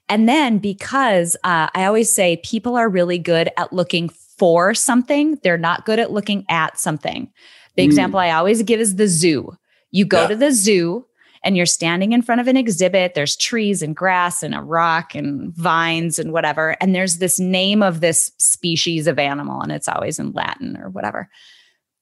and 0.10 0.28
then 0.28 0.58
because 0.58 1.36
uh, 1.44 1.68
i 1.74 1.86
always 1.86 2.10
say 2.10 2.38
people 2.44 2.76
are 2.76 2.90
really 2.90 3.20
good 3.20 3.50
at 3.58 3.72
looking 3.74 4.10
for 4.10 4.74
something 4.74 5.38
they're 5.44 5.58
not 5.58 5.86
good 5.86 6.00
at 6.00 6.12
looking 6.12 6.46
at 6.50 6.80
something 6.80 7.32
the 7.76 7.84
mm. 7.84 7.86
example 7.86 8.20
i 8.20 8.32
always 8.32 8.62
give 8.64 8.80
is 8.80 8.96
the 8.96 9.08
zoo 9.08 9.56
you 9.92 10.06
go 10.06 10.22
yeah. 10.22 10.28
to 10.28 10.36
the 10.36 10.52
zoo 10.52 11.06
and 11.44 11.56
you're 11.56 11.66
standing 11.66 12.12
in 12.12 12.22
front 12.22 12.42
of 12.42 12.48
an 12.48 12.58
exhibit. 12.58 13.14
There's 13.14 13.36
trees 13.36 13.82
and 13.82 13.96
grass 13.96 14.44
and 14.44 14.54
a 14.54 14.62
rock 14.62 15.16
and 15.16 15.54
vines 15.56 16.20
and 16.20 16.34
whatever. 16.34 16.76
And 16.82 16.94
there's 16.94 17.20
this 17.20 17.40
name 17.40 17.82
of 17.82 18.02
this 18.02 18.32
species 18.38 19.08
of 19.08 19.20
animal, 19.20 19.62
and 19.62 19.72
it's 19.72 19.88
always 19.88 20.20
in 20.20 20.34
Latin 20.34 20.78
or 20.78 20.90
whatever. 20.90 21.30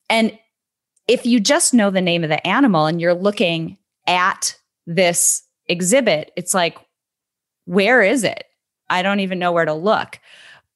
And 0.10 0.38
if 1.08 1.26
you 1.26 1.40
just 1.40 1.74
know 1.74 1.92
the 1.92 2.02
name 2.02 2.24
of 2.24 2.30
the 2.30 2.46
animal 2.46 2.86
and 2.86 3.00
you're 3.00 3.14
looking 3.14 3.78
at 4.08 4.58
this 4.88 5.44
exhibit, 5.68 6.32
it's 6.36 6.54
like, 6.54 6.80
where 7.66 8.02
is 8.02 8.24
it? 8.24 8.46
I 8.90 9.02
don't 9.02 9.20
even 9.20 9.40
know 9.40 9.52
where 9.52 9.66
to 9.66 9.74
look. 9.74 10.20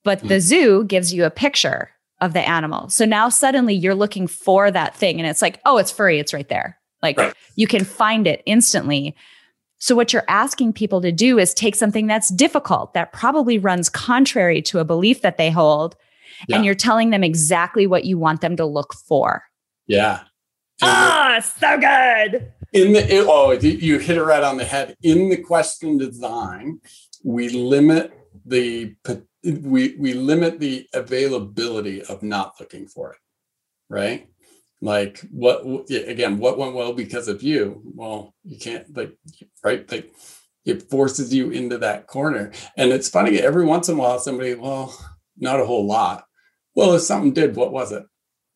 But 0.04 0.22
the 0.22 0.36
hmm. 0.36 0.40
zoo 0.40 0.84
gives 0.86 1.14
you 1.14 1.26
a 1.26 1.32
picture 1.32 1.92
of 2.22 2.34
the 2.34 2.48
animal. 2.48 2.90
So 2.90 3.06
now 3.06 3.30
suddenly 3.30 3.74
you're 3.74 3.96
looking 3.96 4.28
for 4.28 4.72
that 4.72 4.96
thing 4.96 5.20
and 5.20 5.30
it's 5.30 5.42
like, 5.42 5.60
oh, 5.66 5.78
it's 5.78 5.92
furry, 5.92 6.20
it's 6.20 6.34
right 6.34 6.48
there. 6.48 6.78
Like 7.02 7.18
right. 7.18 7.34
you 7.56 7.68
can 7.68 7.86
find 7.86 8.28
it 8.28 8.44
instantly. 8.46 9.16
So, 9.82 9.96
what 9.96 10.12
you're 10.12 10.26
asking 10.28 10.74
people 10.74 11.02
to 11.02 11.12
do 11.12 11.40
is 11.40 11.54
take 11.54 11.74
something 11.74 12.06
that's 12.06 12.30
difficult, 12.30 12.94
that 12.94 13.14
probably 13.14 13.58
runs 13.58 13.88
contrary 13.88 14.62
to 14.64 14.80
a 14.80 14.86
belief 14.86 15.22
that 15.22 15.38
they 15.38 15.50
hold, 15.50 15.96
yeah. 16.50 16.58
and 16.58 16.66
you're 16.66 16.76
telling 16.76 17.12
them 17.12 17.24
exactly 17.24 17.88
what 17.88 18.04
you 18.04 18.18
want 18.18 18.42
them 18.42 18.58
to 18.58 18.66
look 18.66 18.94
for. 18.94 19.44
Yeah. 19.88 20.20
Ah, 20.82 21.38
oh, 21.38 21.40
so 21.40 21.78
good. 21.78 22.54
In 22.74 22.94
the 22.94 23.20
in, 23.20 23.26
oh, 23.28 23.52
you 23.52 24.00
hit 24.00 24.18
it 24.18 24.24
right 24.24 24.44
on 24.44 24.58
the 24.58 24.66
head. 24.66 24.96
In 25.02 25.30
the 25.30 25.38
question 25.38 25.98
design, 25.98 26.80
we 27.24 27.50
limit 27.50 28.14
the 28.46 28.96
we 29.44 29.96
we 29.98 30.14
limit 30.14 30.60
the 30.60 30.88
availability 30.94 32.04
of 32.04 32.24
not 32.24 32.54
looking 32.60 32.88
for 32.88 33.14
it, 33.14 33.20
right? 33.90 34.30
like 34.82 35.20
what 35.32 35.62
again 35.90 36.38
what 36.38 36.58
went 36.58 36.74
well 36.74 36.94
because 36.94 37.28
of 37.28 37.44
you 37.44 37.82
well 37.96 38.34
you 38.44 38.58
can't 38.58 38.96
like 38.96 39.16
right 39.64 39.92
like 39.92 40.12
it 40.66 40.90
forces 40.90 41.34
you 41.34 41.50
into 41.52 41.78
that 41.78 42.08
corner 42.08 42.52
and 42.78 42.92
it's 42.92 43.10
funny 43.10 43.40
every 43.40 43.66
once 43.66 43.90
in 43.90 43.96
a 43.96 43.98
while 44.00 44.20
somebody 44.20 44.56
well 44.56 44.98
not 45.38 45.60
a 45.60 45.66
whole 45.66 45.86
lot 45.86 46.24
well 46.76 46.94
if 46.94 47.02
something 47.02 47.34
did 47.34 47.56
what 47.56 47.74
was 47.74 47.92
it 47.92 48.04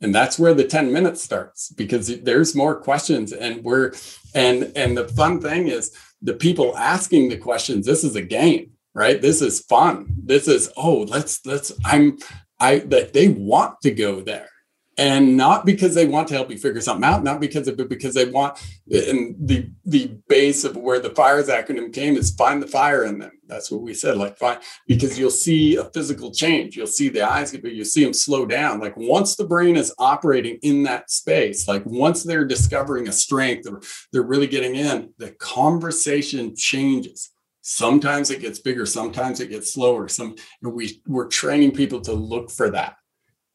and 0.03 0.13
that's 0.13 0.37
where 0.37 0.53
the 0.53 0.63
10 0.63 0.91
minutes 0.91 1.23
starts 1.23 1.69
because 1.69 2.21
there's 2.21 2.55
more 2.55 2.75
questions 2.75 3.33
and 3.33 3.63
we're 3.63 3.93
and 4.35 4.71
and 4.75 4.95
the 4.97 5.07
fun 5.07 5.41
thing 5.41 5.67
is 5.67 5.97
the 6.21 6.33
people 6.33 6.77
asking 6.77 7.29
the 7.29 7.37
questions 7.37 7.85
this 7.85 8.03
is 8.03 8.15
a 8.15 8.21
game 8.21 8.73
right? 8.93 9.21
This 9.21 9.41
is 9.41 9.61
fun. 9.61 10.07
This 10.23 10.47
is 10.47 10.71
oh 10.77 10.99
let's 11.09 11.45
let's 11.45 11.71
i'm 11.85 12.17
i 12.59 12.79
that 12.79 13.13
they 13.13 13.29
want 13.29 13.81
to 13.81 13.91
go 13.91 14.21
there 14.21 14.49
and 14.97 15.35
not 15.35 15.65
because 15.65 15.95
they 15.95 16.05
want 16.05 16.27
to 16.27 16.35
help 16.35 16.51
you 16.51 16.57
figure 16.57 16.81
something 16.81 17.03
out, 17.03 17.23
not 17.23 17.39
because 17.39 17.67
of 17.67 17.79
it, 17.79 17.89
because 17.89 18.13
they 18.13 18.25
want. 18.25 18.57
And 18.91 19.35
the 19.39 19.69
the 19.85 20.17
base 20.27 20.63
of 20.63 20.75
where 20.75 20.99
the 20.99 21.09
fires 21.09 21.47
acronym 21.47 21.91
came 21.91 22.15
is 22.15 22.35
find 22.35 22.61
the 22.61 22.67
fire 22.67 23.03
in 23.03 23.19
them. 23.19 23.31
That's 23.47 23.71
what 23.71 23.81
we 23.81 23.93
said, 23.93 24.17
like 24.17 24.37
find 24.37 24.59
because 24.87 25.17
you'll 25.17 25.31
see 25.31 25.77
a 25.77 25.85
physical 25.85 26.31
change. 26.31 26.75
You'll 26.75 26.87
see 26.87 27.09
the 27.09 27.21
eyes 27.21 27.51
big. 27.51 27.75
You 27.75 27.85
see 27.85 28.03
them 28.03 28.13
slow 28.13 28.45
down. 28.45 28.79
Like 28.79 28.95
once 28.95 29.35
the 29.35 29.45
brain 29.45 29.77
is 29.77 29.93
operating 29.97 30.59
in 30.61 30.83
that 30.83 31.09
space, 31.09 31.67
like 31.67 31.85
once 31.85 32.23
they're 32.23 32.45
discovering 32.45 33.07
a 33.07 33.11
strength, 33.11 33.67
or 33.67 33.81
they're 34.11 34.21
really 34.21 34.47
getting 34.47 34.75
in, 34.75 35.13
the 35.17 35.31
conversation 35.31 36.55
changes. 36.55 37.31
Sometimes 37.61 38.29
it 38.29 38.41
gets 38.41 38.59
bigger, 38.59 38.85
sometimes 38.85 39.39
it 39.39 39.49
gets 39.49 39.73
slower. 39.73 40.07
Some 40.07 40.35
and 40.61 40.73
we 40.73 41.01
we're 41.07 41.27
training 41.27 41.71
people 41.71 42.01
to 42.01 42.13
look 42.13 42.51
for 42.51 42.69
that 42.69 42.97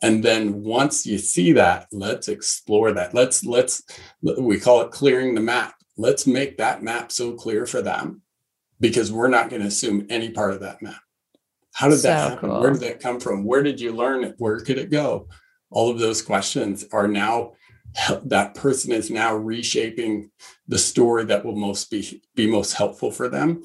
and 0.02 0.22
then 0.22 0.62
once 0.62 1.06
you 1.06 1.18
see 1.18 1.52
that 1.52 1.88
let's 1.92 2.28
explore 2.28 2.92
that. 2.92 3.14
Let's 3.14 3.44
let's 3.44 3.82
we 4.22 4.60
call 4.60 4.82
it 4.82 4.90
clearing 4.90 5.34
the 5.34 5.40
map. 5.40 5.74
Let's 5.96 6.26
make 6.26 6.58
that 6.58 6.82
map 6.82 7.10
so 7.10 7.32
clear 7.32 7.66
for 7.66 7.82
them 7.82 8.22
because 8.80 9.10
we're 9.10 9.28
not 9.28 9.50
going 9.50 9.62
to 9.62 9.68
assume 9.68 10.06
any 10.08 10.30
part 10.30 10.52
of 10.52 10.60
that 10.60 10.80
map. 10.82 11.00
How 11.72 11.88
did 11.88 11.98
so 11.98 12.08
that 12.08 12.30
happen? 12.30 12.50
cool. 12.50 12.60
where 12.60 12.72
did 12.72 12.82
that 12.82 13.00
come 13.00 13.18
from? 13.18 13.44
Where 13.44 13.62
did 13.62 13.80
you 13.80 13.92
learn 13.92 14.24
it? 14.24 14.36
Where 14.38 14.60
could 14.60 14.78
it 14.78 14.90
go? 14.90 15.28
All 15.70 15.90
of 15.90 15.98
those 15.98 16.22
questions 16.22 16.84
are 16.92 17.08
now 17.08 17.52
that 18.24 18.54
person 18.54 18.92
is 18.92 19.10
now 19.10 19.34
reshaping 19.34 20.30
the 20.68 20.78
story 20.78 21.24
that 21.24 21.44
will 21.44 21.56
most 21.56 21.90
be 21.90 22.22
be 22.36 22.46
most 22.46 22.74
helpful 22.74 23.10
for 23.10 23.28
them. 23.28 23.64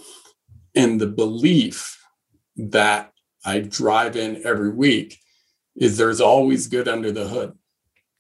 And 0.76 1.00
the 1.00 1.08
belief 1.08 2.00
that 2.56 3.12
i 3.46 3.60
drive 3.60 4.16
in 4.16 4.42
every 4.46 4.72
week 4.72 5.20
is 5.76 5.98
there's 5.98 6.22
always 6.22 6.68
good 6.68 6.88
under 6.88 7.12
the 7.12 7.28
hood. 7.28 7.58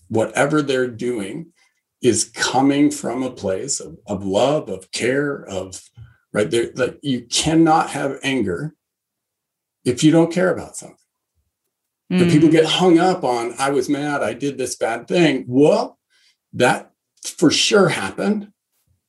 Whatever 0.08 0.62
they're 0.62 0.88
doing 0.88 1.54
is 2.02 2.26
coming 2.26 2.92
from 2.92 3.24
a 3.24 3.32
place 3.32 3.80
of, 3.80 3.98
of 4.08 4.26
love, 4.26 4.70
of 4.70 4.92
care, 4.92 5.44
of 5.46 5.82
right 6.34 6.50
there 6.52 6.70
that 6.76 7.00
you 7.04 7.22
cannot 7.22 7.92
have 7.92 8.20
anger 8.24 8.76
if 9.86 10.04
you 10.04 10.12
don't 10.12 10.32
care 10.32 10.52
about 10.52 10.76
something. 10.76 10.98
Mm. 12.12 12.20
The 12.20 12.32
people 12.32 12.50
get 12.50 12.66
hung 12.66 13.00
up 13.00 13.24
on, 13.24 13.54
I 13.58 13.70
was 13.70 13.90
mad, 13.90 14.22
I 14.22 14.34
did 14.34 14.58
this 14.58 14.76
bad 14.76 15.08
thing. 15.08 15.46
Well, 15.48 15.98
that 16.54 16.92
for 17.24 17.52
sure 17.52 17.90
happened. 17.90 18.52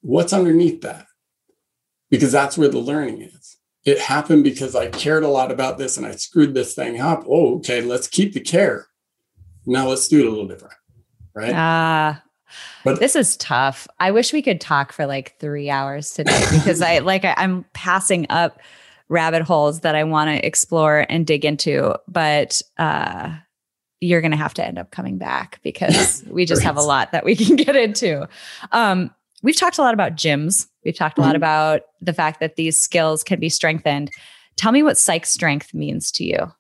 What's 0.01 0.33
underneath 0.33 0.83
that? 0.83 1.07
Because 2.11 2.33
that's 2.33 2.57
where 2.57 2.69
the 2.69 2.79
learning 2.79 3.23
is. 3.23 3.44
It 3.85 3.99
happened 3.99 4.45
because 4.45 4.75
I 4.75 4.89
cared 4.89 5.25
a 5.25 5.29
lot 5.29 5.51
about 5.51 5.79
this 5.79 5.97
and 5.97 6.07
I 6.07 6.13
screwed 6.13 6.55
this 6.55 6.75
thing 6.75 7.01
up. 7.01 7.25
Oh, 7.29 7.57
okay, 7.57 7.83
let's 7.83 8.09
keep 8.09 8.33
the 8.33 8.41
care. 8.41 8.87
Now 9.67 9.89
let's 9.89 10.09
do 10.09 10.21
it 10.21 10.27
a 10.27 10.31
little 10.31 10.49
different. 10.49 10.75
Right. 11.35 11.53
Ah, 11.55 12.23
but 12.85 13.01
this 13.01 13.17
is 13.17 13.37
tough. 13.37 13.89
I 13.99 14.11
wish 14.11 14.33
we 14.33 14.43
could 14.43 14.61
talk 14.61 14.93
for 14.93 15.07
like 15.07 15.39
three 15.39 15.71
hours 15.71 16.13
today 16.13 16.45
because 16.53 16.81
I 16.81 17.01
like 17.01 17.25
I, 17.25 17.35
I'm 17.37 17.65
passing 17.73 18.27
up 18.31 18.61
rabbit 19.09 19.43
holes 19.43 19.81
that 19.81 19.95
I 19.95 20.05
want 20.05 20.31
to 20.31 20.47
explore 20.47 21.05
and 21.09 21.27
dig 21.27 21.45
into, 21.45 21.95
but 22.09 22.63
uh 22.79 23.37
you're 24.05 24.21
going 24.21 24.31
to 24.31 24.37
have 24.37 24.55
to 24.55 24.65
end 24.65 24.79
up 24.79 24.91
coming 24.91 25.19
back 25.19 25.61
because 25.63 26.23
we 26.31 26.45
just 26.45 26.63
have 26.63 26.77
a 26.77 26.83
lot 26.83 27.13
that 27.13 27.25
we 27.25 27.35
can 27.35 27.57
get 27.65 27.75
into. 27.75 28.29
Um, 28.73 29.11
we've 29.43 29.57
talked 29.57 29.79
a 29.79 29.83
lot 29.83 29.95
about 29.95 30.17
gyms. 30.17 30.67
We've 30.85 30.97
talked 30.97 31.19
a 31.19 31.21
lot 31.21 31.29
mm-hmm. 31.29 31.37
about 31.37 31.83
the 32.01 32.13
fact 32.13 32.41
that 32.41 32.57
these 32.57 32.79
skills 32.79 33.23
can 33.23 33.41
be 33.41 33.49
strengthened. 33.49 34.11
Tell 34.57 34.73
me 34.73 34.83
what 34.83 34.99
psych 34.99 35.27
strength 35.27 35.75
means 35.75 36.11
to 36.13 36.25
you. 36.25 36.53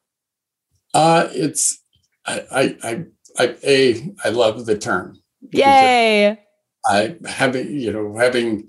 Uh, 0.94 1.28
it's 1.32 1.82
I, 2.26 2.44
I 2.50 2.76
I 2.82 3.04
I 3.38 3.56
a 3.64 4.14
I 4.24 4.28
love 4.30 4.66
the 4.66 4.78
term. 4.78 5.20
Yay! 5.52 6.38
I 6.86 7.16
having 7.26 7.78
you 7.78 7.92
know 7.92 8.16
having 8.16 8.68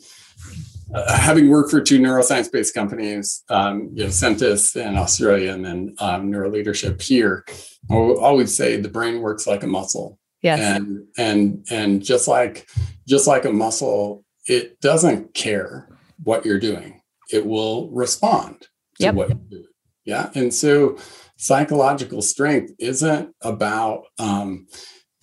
uh, 0.94 1.18
having 1.18 1.50
worked 1.50 1.72
for 1.72 1.82
two 1.82 2.00
neuroscience 2.00 2.52
based 2.52 2.74
companies, 2.74 3.44
um, 3.50 3.90
you 3.94 4.04
know, 4.04 4.10
Sentis 4.10 4.76
in 4.76 4.98
Australia 4.98 5.54
and 5.54 5.66
then 5.66 5.96
um, 6.00 6.32
Neuroleadership 6.32 7.02
here, 7.02 7.46
I 7.90 7.96
always 7.96 8.56
say 8.56 8.78
the 8.78 8.90
brain 8.90 9.22
works 9.22 9.48
like 9.48 9.64
a 9.64 9.68
muscle. 9.68 10.20
Yes. 10.42 10.60
And 10.60 11.06
and 11.18 11.66
and 11.72 12.04
just 12.04 12.28
like 12.28 12.68
just 13.08 13.26
like 13.28 13.46
a 13.46 13.52
muscle, 13.52 14.25
it 14.48 14.80
doesn't 14.82 15.34
care 15.34 15.90
what 16.24 16.46
you're 16.46 16.60
doing. 16.60 17.02
It 17.32 17.46
will 17.46 17.90
respond 17.92 18.62
to 19.00 19.04
yep. 19.04 19.16
what 19.16 19.30
you 19.30 19.42
do. 19.50 19.66
Yeah. 20.06 20.30
And 20.36 20.54
so 20.54 20.98
psychological 21.38 22.22
strength 22.22 22.72
isn't 22.80 23.34
about 23.42 24.06
um, 24.20 24.68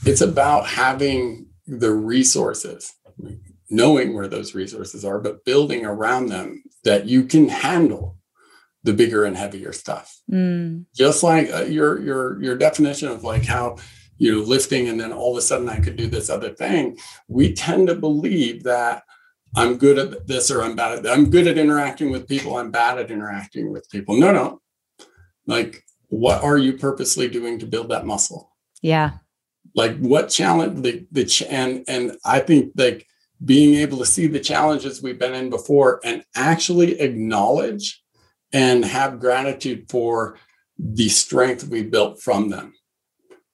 it's 0.05 0.21
about 0.21 0.67
having 0.67 1.47
the 1.67 1.93
resources 1.93 2.93
knowing 3.73 4.15
where 4.15 4.29
those 4.29 4.55
resources 4.55 5.05
are, 5.05 5.19
but 5.19 5.45
building 5.45 5.87
around 5.87 6.27
them 6.27 6.63
that 6.85 7.07
you 7.07 7.25
can 7.25 7.49
handle 7.49 8.19
the 8.85 8.93
bigger 8.93 9.25
and 9.25 9.37
heavier 9.37 9.73
stuff. 9.73 10.21
Mm. 10.31 10.85
Just 10.95 11.23
like 11.23 11.51
uh, 11.51 11.65
your 11.65 12.01
your 12.03 12.43
your 12.43 12.57
definition 12.57 13.09
of 13.09 13.25
like 13.25 13.45
how 13.45 13.77
you 14.19 14.33
know 14.33 14.43
lifting 14.43 14.89
and 14.89 15.01
then 15.01 15.13
all 15.13 15.33
of 15.33 15.39
a 15.39 15.43
sudden 15.43 15.69
I 15.69 15.81
could 15.81 15.97
do 15.97 16.07
this 16.07 16.29
other 16.29 16.51
thing. 16.51 16.99
We 17.29 17.55
tend 17.55 17.87
to 17.89 17.95
believe 17.95 18.65
that 18.65 19.05
I'm 19.55 19.77
good 19.77 19.99
at 19.99 20.27
this 20.27 20.51
or 20.51 20.63
I'm 20.63 20.77
bad 20.77 20.99
at 20.99 21.03
that. 21.03 21.13
I'm 21.13 21.31
good 21.31 21.47
at 21.47 21.59
interacting 21.59 22.11
with 22.11 22.29
people. 22.29 22.57
I'm 22.57 22.71
bad 22.71 22.99
at 22.99 23.11
interacting 23.11 23.71
with 23.71 23.89
people. 23.91 24.17
No, 24.17 24.33
no. 24.33 24.61
Like, 25.47 25.85
what 26.09 26.43
are 26.43 26.59
you 26.59 26.75
purposely 26.75 27.29
doing 27.29 27.59
to 27.59 27.67
build 27.67 27.91
that 27.91 28.07
muscle? 28.07 28.51
Yeah. 28.81 29.13
Like, 29.75 29.99
what 29.99 30.29
challenge 30.29 30.83
the 30.83 31.07
the 31.11 31.25
ch- 31.25 31.43
and 31.43 31.85
and 31.89 32.17
I 32.25 32.41
think 32.41 32.73
like 32.77 33.07
being 33.45 33.75
able 33.77 33.99
to 33.99 34.07
see 34.07 34.27
the 34.27 34.41
challenges 34.41 35.03
we've 35.03 35.19
been 35.19 35.35
in 35.35 35.51
before 35.51 36.01
and 36.05 36.25
actually 36.35 37.01
acknowledge 37.01 38.03
and 38.53 38.85
have 38.85 39.21
gratitude 39.21 39.87
for 39.89 40.39
the 40.79 41.09
strength 41.09 41.69
we 41.69 41.83
built 41.83 42.21
from 42.21 42.49
them. 42.49 42.75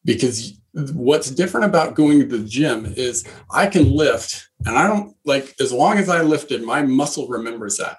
Because 0.09 0.59
what's 0.73 1.31
different 1.31 1.67
about 1.67 1.95
going 1.95 2.21
to 2.21 2.27
the 2.27 2.43
gym 2.43 2.95
is 2.97 3.27
I 3.51 3.67
can 3.67 3.93
lift, 3.93 4.49
and 4.65 4.79
I 4.79 4.87
don't 4.87 5.15
like 5.27 5.55
as 5.61 5.71
long 5.71 5.99
as 5.99 6.09
I 6.09 6.23
lifted, 6.23 6.63
my 6.63 6.81
muscle 6.83 7.29
remembers 7.29 7.77
that. 7.77 7.99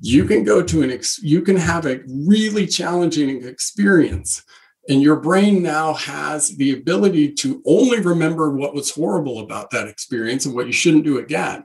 You 0.00 0.26
can 0.26 0.44
go 0.44 0.62
to 0.62 0.82
an 0.82 0.90
ex, 0.90 1.18
you 1.22 1.40
can 1.40 1.56
have 1.56 1.86
a 1.86 2.00
really 2.06 2.66
challenging 2.66 3.42
experience 3.46 4.44
and 4.88 5.02
your 5.02 5.16
brain 5.16 5.62
now 5.62 5.94
has 5.94 6.56
the 6.56 6.72
ability 6.72 7.32
to 7.32 7.62
only 7.66 8.00
remember 8.00 8.50
what 8.50 8.74
was 8.74 8.90
horrible 8.90 9.40
about 9.40 9.70
that 9.70 9.88
experience 9.88 10.46
and 10.46 10.54
what 10.54 10.66
you 10.66 10.72
shouldn't 10.72 11.04
do 11.04 11.18
again. 11.18 11.64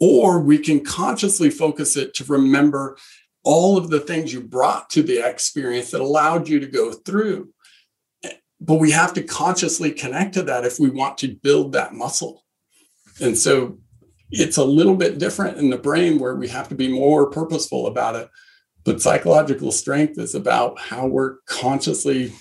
Or 0.00 0.40
we 0.40 0.58
can 0.58 0.82
consciously 0.82 1.50
focus 1.50 1.96
it 1.96 2.14
to 2.14 2.24
remember 2.24 2.96
all 3.44 3.76
of 3.76 3.90
the 3.90 4.00
things 4.00 4.32
you 4.32 4.40
brought 4.40 4.88
to 4.90 5.02
the 5.02 5.26
experience 5.26 5.90
that 5.90 6.00
allowed 6.00 6.48
you 6.48 6.60
to 6.60 6.66
go 6.66 6.92
through. 6.92 7.52
But 8.60 8.76
we 8.76 8.90
have 8.90 9.14
to 9.14 9.22
consciously 9.22 9.90
connect 9.90 10.34
to 10.34 10.42
that 10.42 10.64
if 10.64 10.78
we 10.78 10.90
want 10.90 11.18
to 11.18 11.34
build 11.42 11.72
that 11.72 11.94
muscle. 11.94 12.44
And 13.20 13.36
so 13.36 13.78
it's 14.30 14.58
a 14.58 14.64
little 14.64 14.96
bit 14.96 15.18
different 15.18 15.58
in 15.58 15.70
the 15.70 15.78
brain 15.78 16.18
where 16.18 16.36
we 16.36 16.48
have 16.48 16.68
to 16.68 16.74
be 16.74 16.88
more 16.88 17.30
purposeful 17.30 17.86
about 17.86 18.16
it 18.16 18.28
but 18.84 19.02
psychological 19.02 19.72
strength 19.72 20.18
is 20.18 20.34
about 20.34 20.78
how 20.78 21.06
we're 21.06 21.36
consciously 21.46 22.32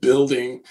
building 0.00 0.62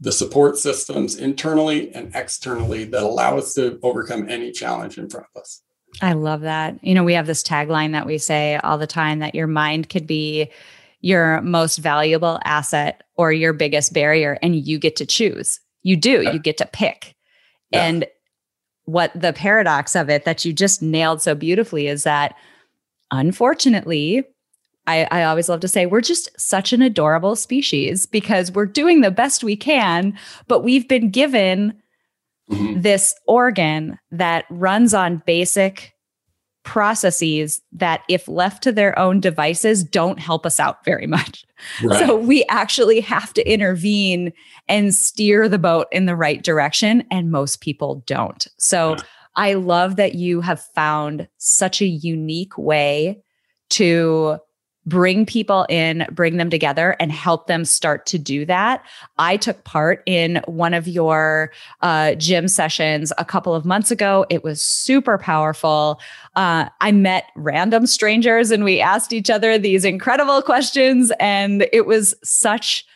the 0.00 0.12
support 0.12 0.58
systems 0.58 1.16
internally 1.16 1.94
and 1.94 2.14
externally 2.14 2.84
that 2.84 3.02
allow 3.02 3.38
us 3.38 3.54
to 3.54 3.78
overcome 3.82 4.28
any 4.28 4.52
challenge 4.52 4.98
in 4.98 5.08
front 5.08 5.26
of 5.34 5.40
us. 5.40 5.62
I 6.02 6.12
love 6.12 6.42
that. 6.42 6.82
You 6.84 6.94
know, 6.94 7.04
we 7.04 7.14
have 7.14 7.26
this 7.26 7.42
tagline 7.42 7.92
that 7.92 8.06
we 8.06 8.18
say 8.18 8.56
all 8.56 8.76
the 8.76 8.86
time 8.86 9.20
that 9.20 9.34
your 9.34 9.46
mind 9.46 9.88
could 9.88 10.06
be 10.06 10.50
your 11.06 11.40
most 11.42 11.76
valuable 11.76 12.40
asset 12.44 13.04
or 13.14 13.30
your 13.30 13.52
biggest 13.52 13.92
barrier, 13.92 14.40
and 14.42 14.56
you 14.66 14.76
get 14.76 14.96
to 14.96 15.06
choose. 15.06 15.60
You 15.84 15.96
do, 15.96 16.22
yeah. 16.22 16.32
you 16.32 16.40
get 16.40 16.56
to 16.56 16.66
pick. 16.66 17.14
Yeah. 17.70 17.84
And 17.84 18.06
what 18.86 19.12
the 19.14 19.32
paradox 19.32 19.94
of 19.94 20.10
it 20.10 20.24
that 20.24 20.44
you 20.44 20.52
just 20.52 20.82
nailed 20.82 21.22
so 21.22 21.36
beautifully 21.36 21.86
is 21.86 22.02
that 22.02 22.34
unfortunately, 23.12 24.24
I, 24.88 25.06
I 25.12 25.22
always 25.22 25.48
love 25.48 25.60
to 25.60 25.68
say 25.68 25.86
we're 25.86 26.00
just 26.00 26.28
such 26.40 26.72
an 26.72 26.82
adorable 26.82 27.36
species 27.36 28.04
because 28.04 28.50
we're 28.50 28.66
doing 28.66 29.00
the 29.00 29.12
best 29.12 29.44
we 29.44 29.54
can, 29.54 30.18
but 30.48 30.64
we've 30.64 30.88
been 30.88 31.10
given 31.10 31.80
mm-hmm. 32.50 32.80
this 32.80 33.14
organ 33.28 33.96
that 34.10 34.44
runs 34.50 34.92
on 34.92 35.22
basic 35.24 35.92
processes 36.66 37.62
that, 37.72 38.02
if 38.08 38.28
left 38.28 38.62
to 38.64 38.72
their 38.72 38.98
own 38.98 39.20
devices, 39.20 39.82
don't 39.82 40.18
help 40.18 40.44
us 40.44 40.60
out 40.60 40.84
very 40.84 41.06
much. 41.06 41.46
Right. 41.82 41.98
So 42.00 42.16
we 42.16 42.44
actually 42.50 43.00
have 43.00 43.32
to 43.34 43.50
intervene 43.50 44.32
and 44.68 44.94
steer 44.94 45.48
the 45.48 45.58
boat 45.58 45.86
in 45.92 46.04
the 46.04 46.16
right 46.16 46.42
direction. 46.42 47.04
And 47.10 47.30
most 47.30 47.62
people 47.62 48.02
don't. 48.04 48.46
So 48.58 48.96
yeah. 48.96 49.02
I 49.36 49.54
love 49.54 49.96
that 49.96 50.16
you 50.16 50.42
have 50.42 50.60
found 50.60 51.28
such 51.38 51.80
a 51.80 51.86
unique 51.86 52.58
way 52.58 53.22
to 53.70 54.38
bring 54.86 55.26
people 55.26 55.66
in, 55.68 56.06
bring 56.12 56.36
them 56.36 56.48
together, 56.48 56.96
and 57.00 57.10
help 57.10 57.48
them 57.48 57.64
start 57.64 58.06
to 58.06 58.18
do 58.18 58.46
that. 58.46 58.84
I 59.18 59.36
took 59.36 59.64
part 59.64 60.02
in 60.06 60.40
one 60.46 60.74
of 60.74 60.86
your 60.86 61.52
uh, 61.82 62.14
gym 62.14 62.48
sessions 62.48 63.12
a 63.18 63.24
couple 63.24 63.54
of 63.54 63.64
months 63.64 63.90
ago. 63.90 64.24
It 64.30 64.44
was 64.44 64.62
super 64.62 65.18
powerful. 65.18 66.00
Uh, 66.36 66.68
I 66.80 66.92
met 66.92 67.24
random 67.34 67.86
strangers 67.86 68.50
and 68.50 68.62
we 68.64 68.80
asked 68.80 69.12
each 69.12 69.30
other 69.30 69.58
these 69.58 69.84
incredible 69.84 70.40
questions, 70.42 71.12
and 71.18 71.66
it 71.72 71.86
was 71.86 72.14
such 72.22 72.86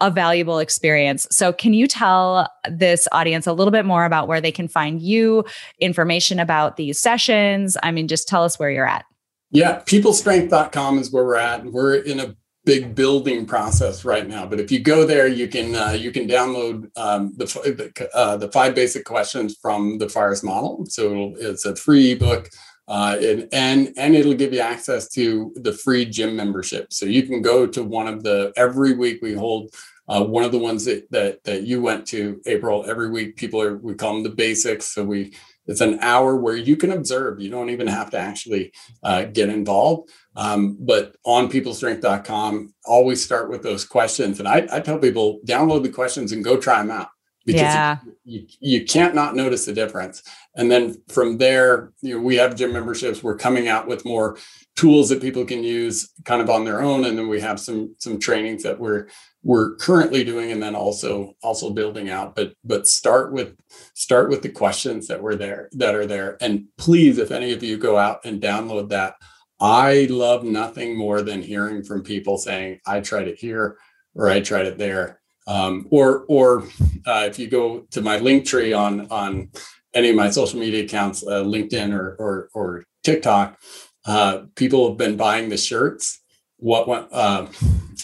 a 0.00 0.10
valuable 0.10 0.58
experience. 0.58 1.26
So, 1.30 1.52
can 1.52 1.74
you 1.74 1.86
tell 1.86 2.48
this 2.70 3.06
audience 3.12 3.46
a 3.46 3.52
little 3.52 3.70
bit 3.70 3.84
more 3.84 4.04
about 4.04 4.28
where 4.28 4.40
they 4.40 4.52
can 4.52 4.68
find 4.68 5.00
you, 5.00 5.44
information 5.78 6.40
about 6.40 6.76
these 6.76 6.98
sessions? 6.98 7.76
I 7.82 7.92
mean, 7.92 8.08
just 8.08 8.28
tell 8.28 8.44
us 8.44 8.58
where 8.58 8.70
you're 8.70 8.86
at. 8.86 9.04
Yeah, 9.50 9.80
peoplestrength.com 9.80 10.98
is 10.98 11.10
where 11.10 11.24
we're 11.24 11.36
at. 11.36 11.64
We're 11.64 11.96
in 11.96 12.20
a 12.20 12.36
big 12.64 12.94
building 12.94 13.46
process 13.46 14.04
right 14.04 14.28
now. 14.28 14.46
But 14.46 14.60
if 14.60 14.70
you 14.70 14.80
go 14.80 15.04
there, 15.04 15.26
you 15.26 15.48
can 15.48 15.74
uh, 15.74 15.90
you 15.90 16.12
can 16.12 16.28
download 16.28 16.90
um, 16.96 17.34
the 17.36 18.08
uh, 18.14 18.36
the, 18.36 18.50
five 18.52 18.74
basic 18.74 19.04
questions 19.04 19.56
from 19.60 19.98
the 19.98 20.08
FIRES 20.08 20.42
model. 20.42 20.86
So 20.86 21.34
it's 21.38 21.64
a 21.64 21.74
free 21.74 22.12
ebook, 22.12 22.48
uh, 22.88 23.16
and 23.20 23.48
and 23.52 23.92
and 23.96 24.14
it'll 24.14 24.34
give 24.34 24.52
you 24.52 24.60
access 24.60 25.08
to 25.10 25.52
the 25.56 25.72
free 25.72 26.04
gym 26.04 26.36
membership. 26.36 26.92
So 26.92 27.06
you 27.06 27.24
can 27.24 27.42
go 27.42 27.66
to 27.66 27.82
one 27.82 28.06
of 28.06 28.22
the 28.22 28.52
every 28.56 28.94
week 28.94 29.20
we 29.22 29.34
hold. 29.34 29.74
Uh, 30.08 30.24
one 30.24 30.42
of 30.42 30.50
the 30.50 30.58
ones 30.58 30.84
that, 30.84 31.08
that 31.12 31.42
that 31.44 31.62
you 31.62 31.80
went 31.80 32.04
to, 32.04 32.40
April. 32.46 32.84
Every 32.88 33.10
week, 33.10 33.36
people 33.36 33.62
are 33.62 33.76
we 33.76 33.94
call 33.94 34.14
them 34.14 34.24
the 34.24 34.30
basics. 34.30 34.86
So 34.86 35.04
we 35.04 35.34
it's 35.66 35.80
an 35.80 35.98
hour 36.00 36.36
where 36.36 36.56
you 36.56 36.76
can 36.76 36.92
observe. 36.92 37.40
You 37.40 37.50
don't 37.50 37.70
even 37.70 37.86
have 37.86 38.10
to 38.10 38.18
actually 38.18 38.72
uh, 39.02 39.24
get 39.24 39.48
involved. 39.48 40.10
Um, 40.36 40.76
but 40.80 41.16
on 41.24 41.50
peoplestrength.com, 41.50 42.74
always 42.84 43.22
start 43.22 43.50
with 43.50 43.62
those 43.62 43.84
questions. 43.84 44.38
And 44.38 44.48
I, 44.48 44.66
I 44.72 44.80
tell 44.80 44.98
people 44.98 45.40
download 45.46 45.82
the 45.82 45.90
questions 45.90 46.32
and 46.32 46.44
go 46.44 46.56
try 46.56 46.78
them 46.78 46.90
out 46.90 47.08
because 47.52 47.74
Yeah. 47.74 47.98
you, 48.24 48.46
you, 48.60 48.78
you 48.78 48.84
can't 48.84 49.14
not 49.14 49.34
notice 49.36 49.64
the 49.64 49.72
difference. 49.72 50.22
And 50.56 50.70
then 50.70 51.00
from 51.08 51.38
there, 51.38 51.92
you 52.02 52.14
know, 52.16 52.20
we 52.22 52.36
have 52.36 52.56
gym 52.56 52.72
memberships. 52.72 53.22
We're 53.22 53.36
coming 53.36 53.68
out 53.68 53.86
with 53.86 54.04
more 54.04 54.36
tools 54.76 55.08
that 55.08 55.20
people 55.22 55.44
can 55.44 55.62
use 55.62 56.12
kind 56.24 56.40
of 56.42 56.50
on 56.50 56.64
their 56.64 56.80
own. 56.82 57.04
And 57.04 57.16
then 57.18 57.28
we 57.28 57.40
have 57.40 57.60
some 57.60 57.94
some 57.98 58.18
trainings 58.18 58.62
that 58.62 58.78
we're 58.78 59.08
we're 59.42 59.76
currently 59.76 60.22
doing 60.24 60.52
and 60.52 60.62
then 60.62 60.74
also 60.74 61.34
also 61.42 61.70
building 61.70 62.10
out. 62.10 62.34
But 62.34 62.54
but 62.64 62.86
start 62.86 63.32
with 63.32 63.56
start 63.94 64.28
with 64.30 64.42
the 64.42 64.48
questions 64.48 65.06
that 65.08 65.22
were 65.22 65.36
there 65.36 65.68
that 65.72 65.94
are 65.94 66.06
there. 66.06 66.36
And 66.40 66.64
please, 66.78 67.18
if 67.18 67.30
any 67.30 67.52
of 67.52 67.62
you 67.62 67.78
go 67.78 67.96
out 67.96 68.24
and 68.24 68.40
download 68.42 68.88
that, 68.90 69.14
I 69.60 70.06
love 70.10 70.42
nothing 70.44 70.96
more 70.96 71.22
than 71.22 71.42
hearing 71.42 71.82
from 71.82 72.02
people 72.02 72.38
saying, 72.38 72.80
I 72.86 73.00
tried 73.00 73.28
it 73.28 73.38
here 73.38 73.76
or 74.14 74.28
I 74.28 74.40
tried 74.40 74.66
it 74.66 74.78
there. 74.78 75.19
Um, 75.50 75.88
or 75.90 76.24
or 76.28 76.62
uh, 77.06 77.24
if 77.26 77.36
you 77.36 77.48
go 77.48 77.80
to 77.90 78.00
my 78.00 78.18
link 78.18 78.46
tree 78.46 78.72
on 78.72 79.08
on 79.10 79.50
any 79.94 80.10
of 80.10 80.16
my 80.16 80.30
social 80.30 80.60
media 80.60 80.84
accounts, 80.84 81.24
uh, 81.26 81.42
LinkedIn 81.42 81.92
or 81.92 82.14
or, 82.20 82.48
or 82.54 82.84
TikTok, 83.02 83.60
uh, 84.06 84.42
people 84.54 84.88
have 84.88 84.96
been 84.96 85.16
buying 85.16 85.48
the 85.48 85.56
shirts. 85.56 86.20
What 86.58 86.86
went? 86.86 87.08
Uh, 87.10 87.48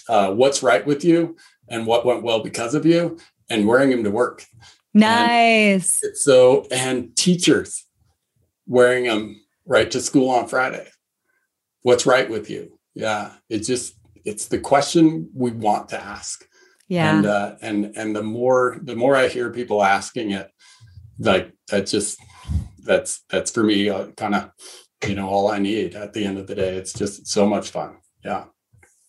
uh, 0.08 0.32
what's 0.32 0.64
right 0.64 0.84
with 0.84 1.04
you, 1.04 1.36
and 1.68 1.86
what 1.86 2.04
went 2.04 2.24
well 2.24 2.40
because 2.42 2.74
of 2.74 2.84
you, 2.84 3.16
and 3.48 3.68
wearing 3.68 3.90
them 3.90 4.02
to 4.02 4.10
work. 4.10 4.44
Nice. 4.92 6.02
And 6.02 6.16
so 6.16 6.66
and 6.72 7.14
teachers 7.16 7.86
wearing 8.66 9.04
them 9.04 9.40
right 9.66 9.88
to 9.92 10.00
school 10.00 10.30
on 10.30 10.48
Friday. 10.48 10.88
What's 11.82 12.06
right 12.06 12.28
with 12.28 12.50
you? 12.50 12.80
Yeah, 12.94 13.34
it's 13.48 13.68
just 13.68 13.94
it's 14.24 14.48
the 14.48 14.58
question 14.58 15.30
we 15.32 15.52
want 15.52 15.90
to 15.90 16.02
ask 16.02 16.44
Yeah. 16.88 17.16
and 17.16 17.26
uh, 17.26 17.56
and 17.60 17.96
and 17.96 18.14
the 18.14 18.22
more 18.22 18.78
the 18.82 18.94
more 18.94 19.16
I 19.16 19.28
hear 19.28 19.50
people 19.50 19.82
asking 19.82 20.30
it, 20.30 20.50
like 21.18 21.52
that 21.68 21.86
just 21.86 22.18
that's 22.84 23.24
that's 23.28 23.50
for 23.50 23.62
me 23.62 23.90
uh, 23.90 24.06
kind 24.16 24.34
of 24.34 24.50
you 25.06 25.14
know 25.14 25.28
all 25.28 25.50
I 25.50 25.58
need 25.58 25.94
at 25.94 26.12
the 26.12 26.24
end 26.24 26.38
of 26.38 26.46
the 26.46 26.54
day. 26.54 26.76
It's 26.76 26.92
just 26.92 27.26
so 27.26 27.46
much 27.46 27.70
fun. 27.70 27.96
Yeah. 28.24 28.44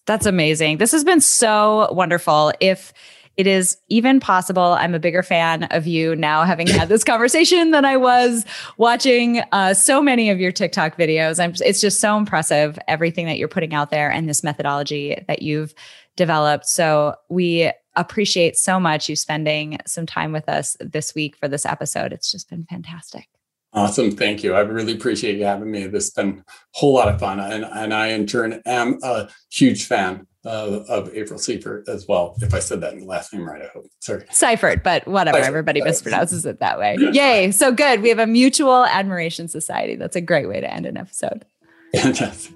That's 0.06 0.26
amazing. 0.26 0.78
This 0.78 0.94
has 0.94 1.04
been 1.04 1.20
so 1.20 1.90
wonderful. 1.92 2.54
If 2.62 2.94
it 3.36 3.46
is 3.46 3.78
even 3.90 4.20
possible, 4.20 4.64
I'm 4.64 4.96
a 4.96 5.00
bigger 5.00 5.22
fan 5.22 5.66
of 5.66 5.86
you 5.86 6.16
now 6.16 6.44
having 6.44 6.66
had 6.66 6.90
this 6.90 7.04
conversation 7.04 7.70
than 7.70 7.86
I 7.86 7.98
was 7.98 8.46
watching 8.78 9.42
uh, 9.52 9.76
so 9.76 10.02
many 10.02 10.32
of 10.32 10.40
your 10.40 10.52
TikTok 10.52 10.98
videos. 10.98 11.40
I'm, 11.44 11.54
it's 11.64 11.80
just 11.80 12.00
so 12.00 12.18
impressive, 12.18 12.80
everything 12.88 13.28
that 13.28 13.38
you're 13.38 13.48
putting 13.48 13.76
out 13.76 13.92
there 13.92 14.10
and 14.10 14.28
this 14.28 14.44
methodology 14.44 15.24
that 15.28 15.44
you've 15.44 15.76
developed. 16.18 16.66
So 16.66 17.16
we 17.30 17.72
appreciate 17.96 18.58
so 18.58 18.80
much 18.80 19.08
you 19.08 19.16
spending 19.16 19.78
some 19.88 20.06
time 20.06 20.34
with 20.34 20.50
us 20.50 20.76
this 20.82 21.16
week 21.16 21.38
for 21.38 21.48
this 21.48 21.66
episode. 21.66 22.12
It's 22.12 22.30
just 22.32 22.50
been 22.50 22.66
fantastic. 22.66 23.28
Awesome. 23.74 24.12
Thank 24.12 24.44
you. 24.44 24.54
I 24.54 24.62
really 24.62 24.94
appreciate 24.94 25.38
you 25.38 25.46
having 25.46 25.70
me. 25.70 25.88
This 25.88 26.06
has 26.06 26.12
been 26.12 26.40
a 26.40 26.44
whole 26.74 26.94
lot 26.94 27.10
of 27.10 27.20
fun. 27.20 27.40
And, 27.40 27.64
and 27.64 27.94
I, 27.94 28.08
in 28.08 28.26
turn, 28.26 28.62
am 28.66 28.98
a 29.04 29.30
huge 29.52 29.86
fan 29.86 30.26
of, 30.46 30.90
of 30.90 31.14
April 31.14 31.38
Seifert 31.38 31.88
as 31.88 32.08
well. 32.08 32.36
If 32.42 32.54
I 32.54 32.60
said 32.60 32.82
that 32.82 32.94
in 32.94 33.02
the 33.02 33.06
last 33.06 33.34
name 33.34 33.48
right, 33.48 33.62
I 33.62 33.68
hope. 33.68 33.86
Sorry. 34.00 34.26
Seifert, 34.32 34.84
but 34.84 35.08
whatever. 35.08 35.38
Seifert. 35.38 35.48
Everybody 35.50 35.82
mispronounces 35.82 36.46
it 36.46 36.60
that 36.60 36.80
way. 36.80 36.98
Yay. 37.00 37.52
So 37.52 37.72
good. 37.72 38.02
We 38.02 38.10
have 38.10 38.20
a 38.20 38.28
mutual 38.28 38.86
admiration 38.86 39.48
society. 39.48 39.96
That's 39.96 40.16
a 40.16 40.22
great 40.22 40.48
way 40.48 40.62
to 40.62 40.74
end 40.74 40.86
an 40.86 40.98
episode. 40.98 41.46
Fantastic. 41.94 42.56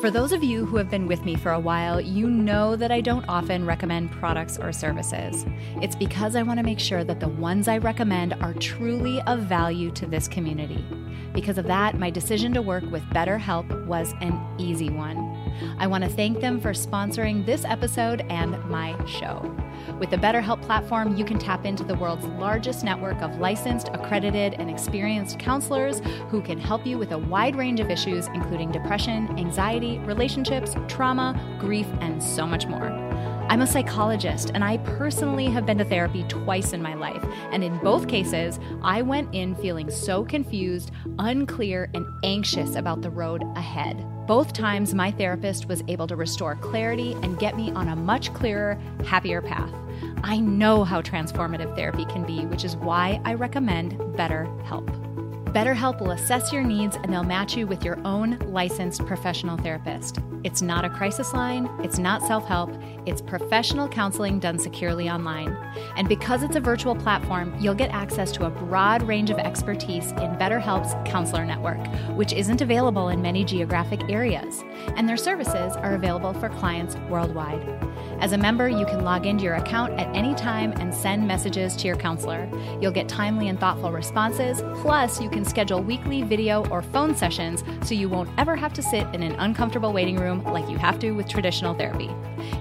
For 0.00 0.10
those 0.10 0.32
of 0.32 0.42
you 0.42 0.64
who 0.64 0.78
have 0.78 0.88
been 0.88 1.06
with 1.06 1.26
me 1.26 1.36
for 1.36 1.52
a 1.52 1.60
while, 1.60 2.00
you 2.00 2.30
know 2.30 2.74
that 2.74 2.90
I 2.90 3.02
don't 3.02 3.28
often 3.28 3.66
recommend 3.66 4.10
products 4.10 4.58
or 4.58 4.72
services. 4.72 5.44
It's 5.82 5.94
because 5.94 6.36
I 6.36 6.42
want 6.42 6.58
to 6.58 6.64
make 6.64 6.80
sure 6.80 7.04
that 7.04 7.20
the 7.20 7.28
ones 7.28 7.68
I 7.68 7.76
recommend 7.76 8.32
are 8.40 8.54
truly 8.54 9.20
of 9.22 9.40
value 9.40 9.90
to 9.90 10.06
this 10.06 10.26
community. 10.26 10.82
Because 11.34 11.58
of 11.58 11.66
that, 11.66 11.98
my 11.98 12.08
decision 12.08 12.54
to 12.54 12.62
work 12.62 12.90
with 12.90 13.02
BetterHelp 13.10 13.86
was 13.86 14.14
an 14.22 14.42
easy 14.56 14.88
one. 14.88 15.18
I 15.78 15.86
want 15.86 16.02
to 16.04 16.08
thank 16.08 16.40
them 16.40 16.62
for 16.62 16.70
sponsoring 16.70 17.44
this 17.44 17.66
episode 17.66 18.22
and 18.30 18.52
my 18.70 18.96
show. 19.04 19.54
With 20.00 20.08
the 20.08 20.16
BetterHelp 20.16 20.62
platform, 20.62 21.14
you 21.14 21.26
can 21.26 21.38
tap 21.38 21.66
into 21.66 21.84
the 21.84 21.94
world's 21.94 22.24
largest 22.24 22.82
network 22.82 23.20
of 23.20 23.38
licensed, 23.38 23.90
accredited, 23.92 24.54
and 24.54 24.70
experienced 24.70 25.38
counselors 25.38 26.00
who 26.30 26.40
can 26.40 26.58
help 26.58 26.86
you 26.86 26.96
with 26.96 27.12
a 27.12 27.18
wide 27.18 27.54
range 27.54 27.80
of 27.80 27.90
issues, 27.90 28.26
including 28.28 28.72
depression, 28.72 29.38
anxiety, 29.38 29.98
relationships, 29.98 30.74
trauma, 30.88 31.38
grief, 31.60 31.86
and 32.00 32.22
so 32.22 32.46
much 32.46 32.66
more. 32.66 32.86
I'm 33.50 33.60
a 33.60 33.66
psychologist, 33.66 34.52
and 34.54 34.64
I 34.64 34.78
personally 34.78 35.46
have 35.46 35.66
been 35.66 35.76
to 35.76 35.84
therapy 35.84 36.22
twice 36.28 36.72
in 36.72 36.80
my 36.80 36.94
life. 36.94 37.22
And 37.52 37.62
in 37.62 37.76
both 37.80 38.08
cases, 38.08 38.58
I 38.80 39.02
went 39.02 39.34
in 39.34 39.54
feeling 39.56 39.90
so 39.90 40.24
confused, 40.24 40.92
unclear, 41.18 41.90
and 41.92 42.06
anxious 42.24 42.74
about 42.74 43.02
the 43.02 43.10
road 43.10 43.42
ahead. 43.54 44.02
Both 44.26 44.52
times, 44.54 44.94
my 44.94 45.10
therapist 45.10 45.66
was 45.66 45.82
able 45.88 46.06
to 46.06 46.16
restore 46.16 46.54
clarity 46.54 47.14
and 47.22 47.38
get 47.38 47.56
me 47.56 47.70
on 47.72 47.88
a 47.88 47.96
much 47.96 48.32
clearer, 48.32 48.80
happier 49.04 49.42
path. 49.42 49.74
I 50.22 50.38
know 50.38 50.84
how 50.84 51.02
transformative 51.02 51.74
therapy 51.76 52.04
can 52.04 52.24
be, 52.24 52.46
which 52.46 52.64
is 52.64 52.76
why 52.76 53.20
I 53.24 53.34
recommend 53.34 53.92
BetterHelp. 54.16 55.10
BetterHelp 55.52 56.00
will 56.00 56.12
assess 56.12 56.52
your 56.52 56.62
needs 56.62 56.94
and 56.94 57.12
they'll 57.12 57.24
match 57.24 57.56
you 57.56 57.66
with 57.66 57.84
your 57.84 57.98
own 58.06 58.38
licensed 58.46 59.04
professional 59.04 59.56
therapist. 59.56 60.20
It's 60.44 60.62
not 60.62 60.84
a 60.84 60.90
crisis 60.90 61.34
line, 61.34 61.68
it's 61.82 61.98
not 61.98 62.22
self 62.22 62.46
help, 62.46 62.72
it's 63.04 63.20
professional 63.20 63.88
counseling 63.88 64.38
done 64.38 64.60
securely 64.60 65.10
online. 65.10 65.52
And 65.96 66.08
because 66.08 66.44
it's 66.44 66.54
a 66.54 66.60
virtual 66.60 66.94
platform, 66.94 67.52
you'll 67.58 67.74
get 67.74 67.90
access 67.90 68.30
to 68.32 68.46
a 68.46 68.50
broad 68.50 69.02
range 69.02 69.30
of 69.30 69.38
expertise 69.38 70.12
in 70.12 70.36
BetterHelp's 70.36 70.94
counselor 71.10 71.44
network, 71.44 71.84
which 72.16 72.32
isn't 72.32 72.60
available 72.60 73.08
in 73.08 73.20
many 73.20 73.44
geographic 73.44 74.08
areas. 74.08 74.62
And 74.96 75.08
their 75.08 75.16
services 75.16 75.74
are 75.76 75.94
available 75.94 76.32
for 76.34 76.48
clients 76.48 76.94
worldwide. 77.10 77.89
As 78.20 78.32
a 78.32 78.38
member, 78.38 78.68
you 78.68 78.84
can 78.84 79.02
log 79.02 79.24
into 79.24 79.44
your 79.44 79.54
account 79.54 79.98
at 79.98 80.14
any 80.14 80.34
time 80.34 80.72
and 80.72 80.94
send 80.94 81.26
messages 81.26 81.74
to 81.76 81.86
your 81.86 81.96
counselor. 81.96 82.46
You'll 82.78 82.92
get 82.92 83.08
timely 83.08 83.48
and 83.48 83.58
thoughtful 83.58 83.92
responses, 83.92 84.62
plus, 84.82 85.22
you 85.22 85.30
can 85.30 85.42
schedule 85.42 85.82
weekly 85.82 86.22
video 86.22 86.66
or 86.68 86.82
phone 86.82 87.14
sessions 87.14 87.64
so 87.82 87.94
you 87.94 88.10
won't 88.10 88.28
ever 88.36 88.56
have 88.56 88.74
to 88.74 88.82
sit 88.82 89.06
in 89.14 89.22
an 89.22 89.32
uncomfortable 89.38 89.94
waiting 89.94 90.16
room 90.16 90.44
like 90.44 90.68
you 90.68 90.76
have 90.76 90.98
to 90.98 91.12
with 91.12 91.28
traditional 91.28 91.74
therapy. 91.74 92.10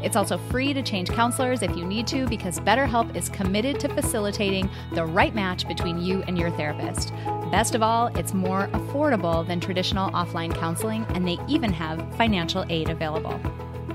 It's 0.01 0.15
also 0.15 0.37
free 0.37 0.73
to 0.73 0.81
change 0.81 1.09
counselors 1.09 1.61
if 1.61 1.75
you 1.75 1.85
need 1.85 2.07
to 2.07 2.25
because 2.27 2.61
BetterHelp 2.61 3.13
is 3.13 3.27
committed 3.27 3.81
to 3.81 3.89
facilitating 3.89 4.69
the 4.93 5.05
right 5.05 5.35
match 5.35 5.67
between 5.67 6.01
you 6.01 6.23
and 6.23 6.37
your 6.37 6.51
therapist. 6.51 7.11
Best 7.51 7.75
of 7.75 7.83
all, 7.83 8.07
it's 8.17 8.33
more 8.33 8.67
affordable 8.69 9.45
than 9.45 9.59
traditional 9.59 10.09
offline 10.11 10.55
counseling, 10.55 11.05
and 11.09 11.27
they 11.27 11.37
even 11.49 11.73
have 11.73 12.15
financial 12.15 12.65
aid 12.69 12.89
available. 12.89 13.41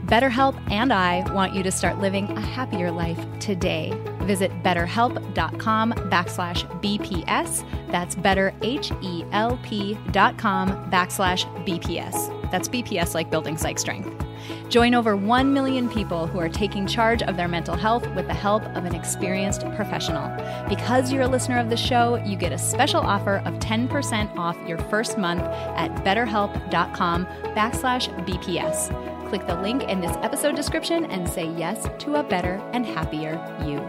BetterHelp 0.07 0.61
and 0.71 0.93
I 0.93 1.31
want 1.33 1.55
you 1.55 1.63
to 1.63 1.71
start 1.71 1.99
living 1.99 2.31
a 2.37 2.41
happier 2.41 2.91
life 2.91 3.19
today. 3.41 3.99
Visit 4.23 4.51
betterhelp.com 4.63 5.93
backslash 5.93 6.83
BPS. 6.83 7.65
That's 7.89 8.15
betterhelp.com 8.15 10.69
backslash 10.91 11.67
BPS. 11.67 12.51
That's 12.51 12.69
BPS 12.69 13.15
like 13.15 13.31
building 13.31 13.57
psych 13.57 13.79
strength. 13.79 14.25
Join 14.69 14.95
over 14.95 15.17
1 15.17 15.53
million 15.53 15.89
people 15.89 16.27
who 16.27 16.39
are 16.39 16.49
taking 16.49 16.87
charge 16.87 17.23
of 17.23 17.37
their 17.37 17.49
mental 17.49 17.77
health 17.77 18.07
with 18.15 18.27
the 18.27 18.35
help 18.35 18.63
of 18.77 18.85
an 18.85 18.95
experienced 18.95 19.63
professional. 19.75 20.29
Because 20.69 21.13
you're 21.13 21.23
a 21.23 21.29
listener 21.29 21.59
of 21.59 21.71
the 21.71 21.77
show, 21.77 22.17
you 22.25 22.37
get 22.37 22.53
a 22.53 22.59
special 22.59 23.01
offer 23.01 23.37
of 23.45 23.55
10% 23.55 24.37
off 24.37 24.57
your 24.67 24.79
first 24.79 25.17
month 25.17 25.43
at 25.43 25.95
betterhelp.com 26.05 27.27
backslash 27.55 28.27
BPS. 28.27 29.14
Click 29.35 29.49
the 29.49 29.61
link 29.63 29.83
in 29.83 30.01
this 30.01 30.17
episode 30.19 30.55
description 30.55 31.07
and 31.07 31.29
say 31.29 31.53
yes 31.57 31.89
to 31.99 32.15
a 32.15 32.23
better 32.23 32.63
and 32.73 32.87
happier 32.87 33.35
you. 33.67 33.81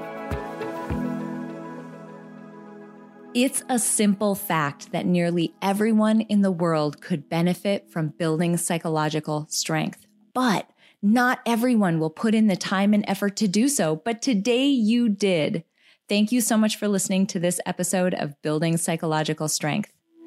It's 3.36 3.62
a 3.70 3.78
simple 3.78 4.34
fact 4.34 4.92
that 4.92 5.06
nearly 5.06 5.54
everyone 5.62 6.22
in 6.22 6.42
the 6.42 6.50
world 6.50 7.00
could 7.00 7.30
benefit 7.30 7.92
from 7.92 8.08
building 8.18 8.58
psychological 8.58 9.46
strength, 9.52 10.08
but 10.34 10.68
not 11.04 11.42
everyone 11.46 12.00
will 12.00 12.10
put 12.10 12.34
in 12.34 12.48
the 12.48 12.56
time 12.56 12.96
and 12.96 13.06
effort 13.08 13.36
to 13.36 13.48
do 13.48 13.70
so. 13.70 13.98
But 13.98 14.24
today 14.24 14.66
you 14.66 15.10
did. 15.10 15.64
Thank 16.10 16.32
you 16.32 16.42
so 16.42 16.58
much 16.58 16.76
for 16.76 16.88
listening 16.88 17.28
to 17.28 17.40
this 17.40 17.60
episode 17.68 18.16
of 18.16 18.42
Building 18.42 18.78
Psychological 18.78 19.48
Strength. 19.48 19.95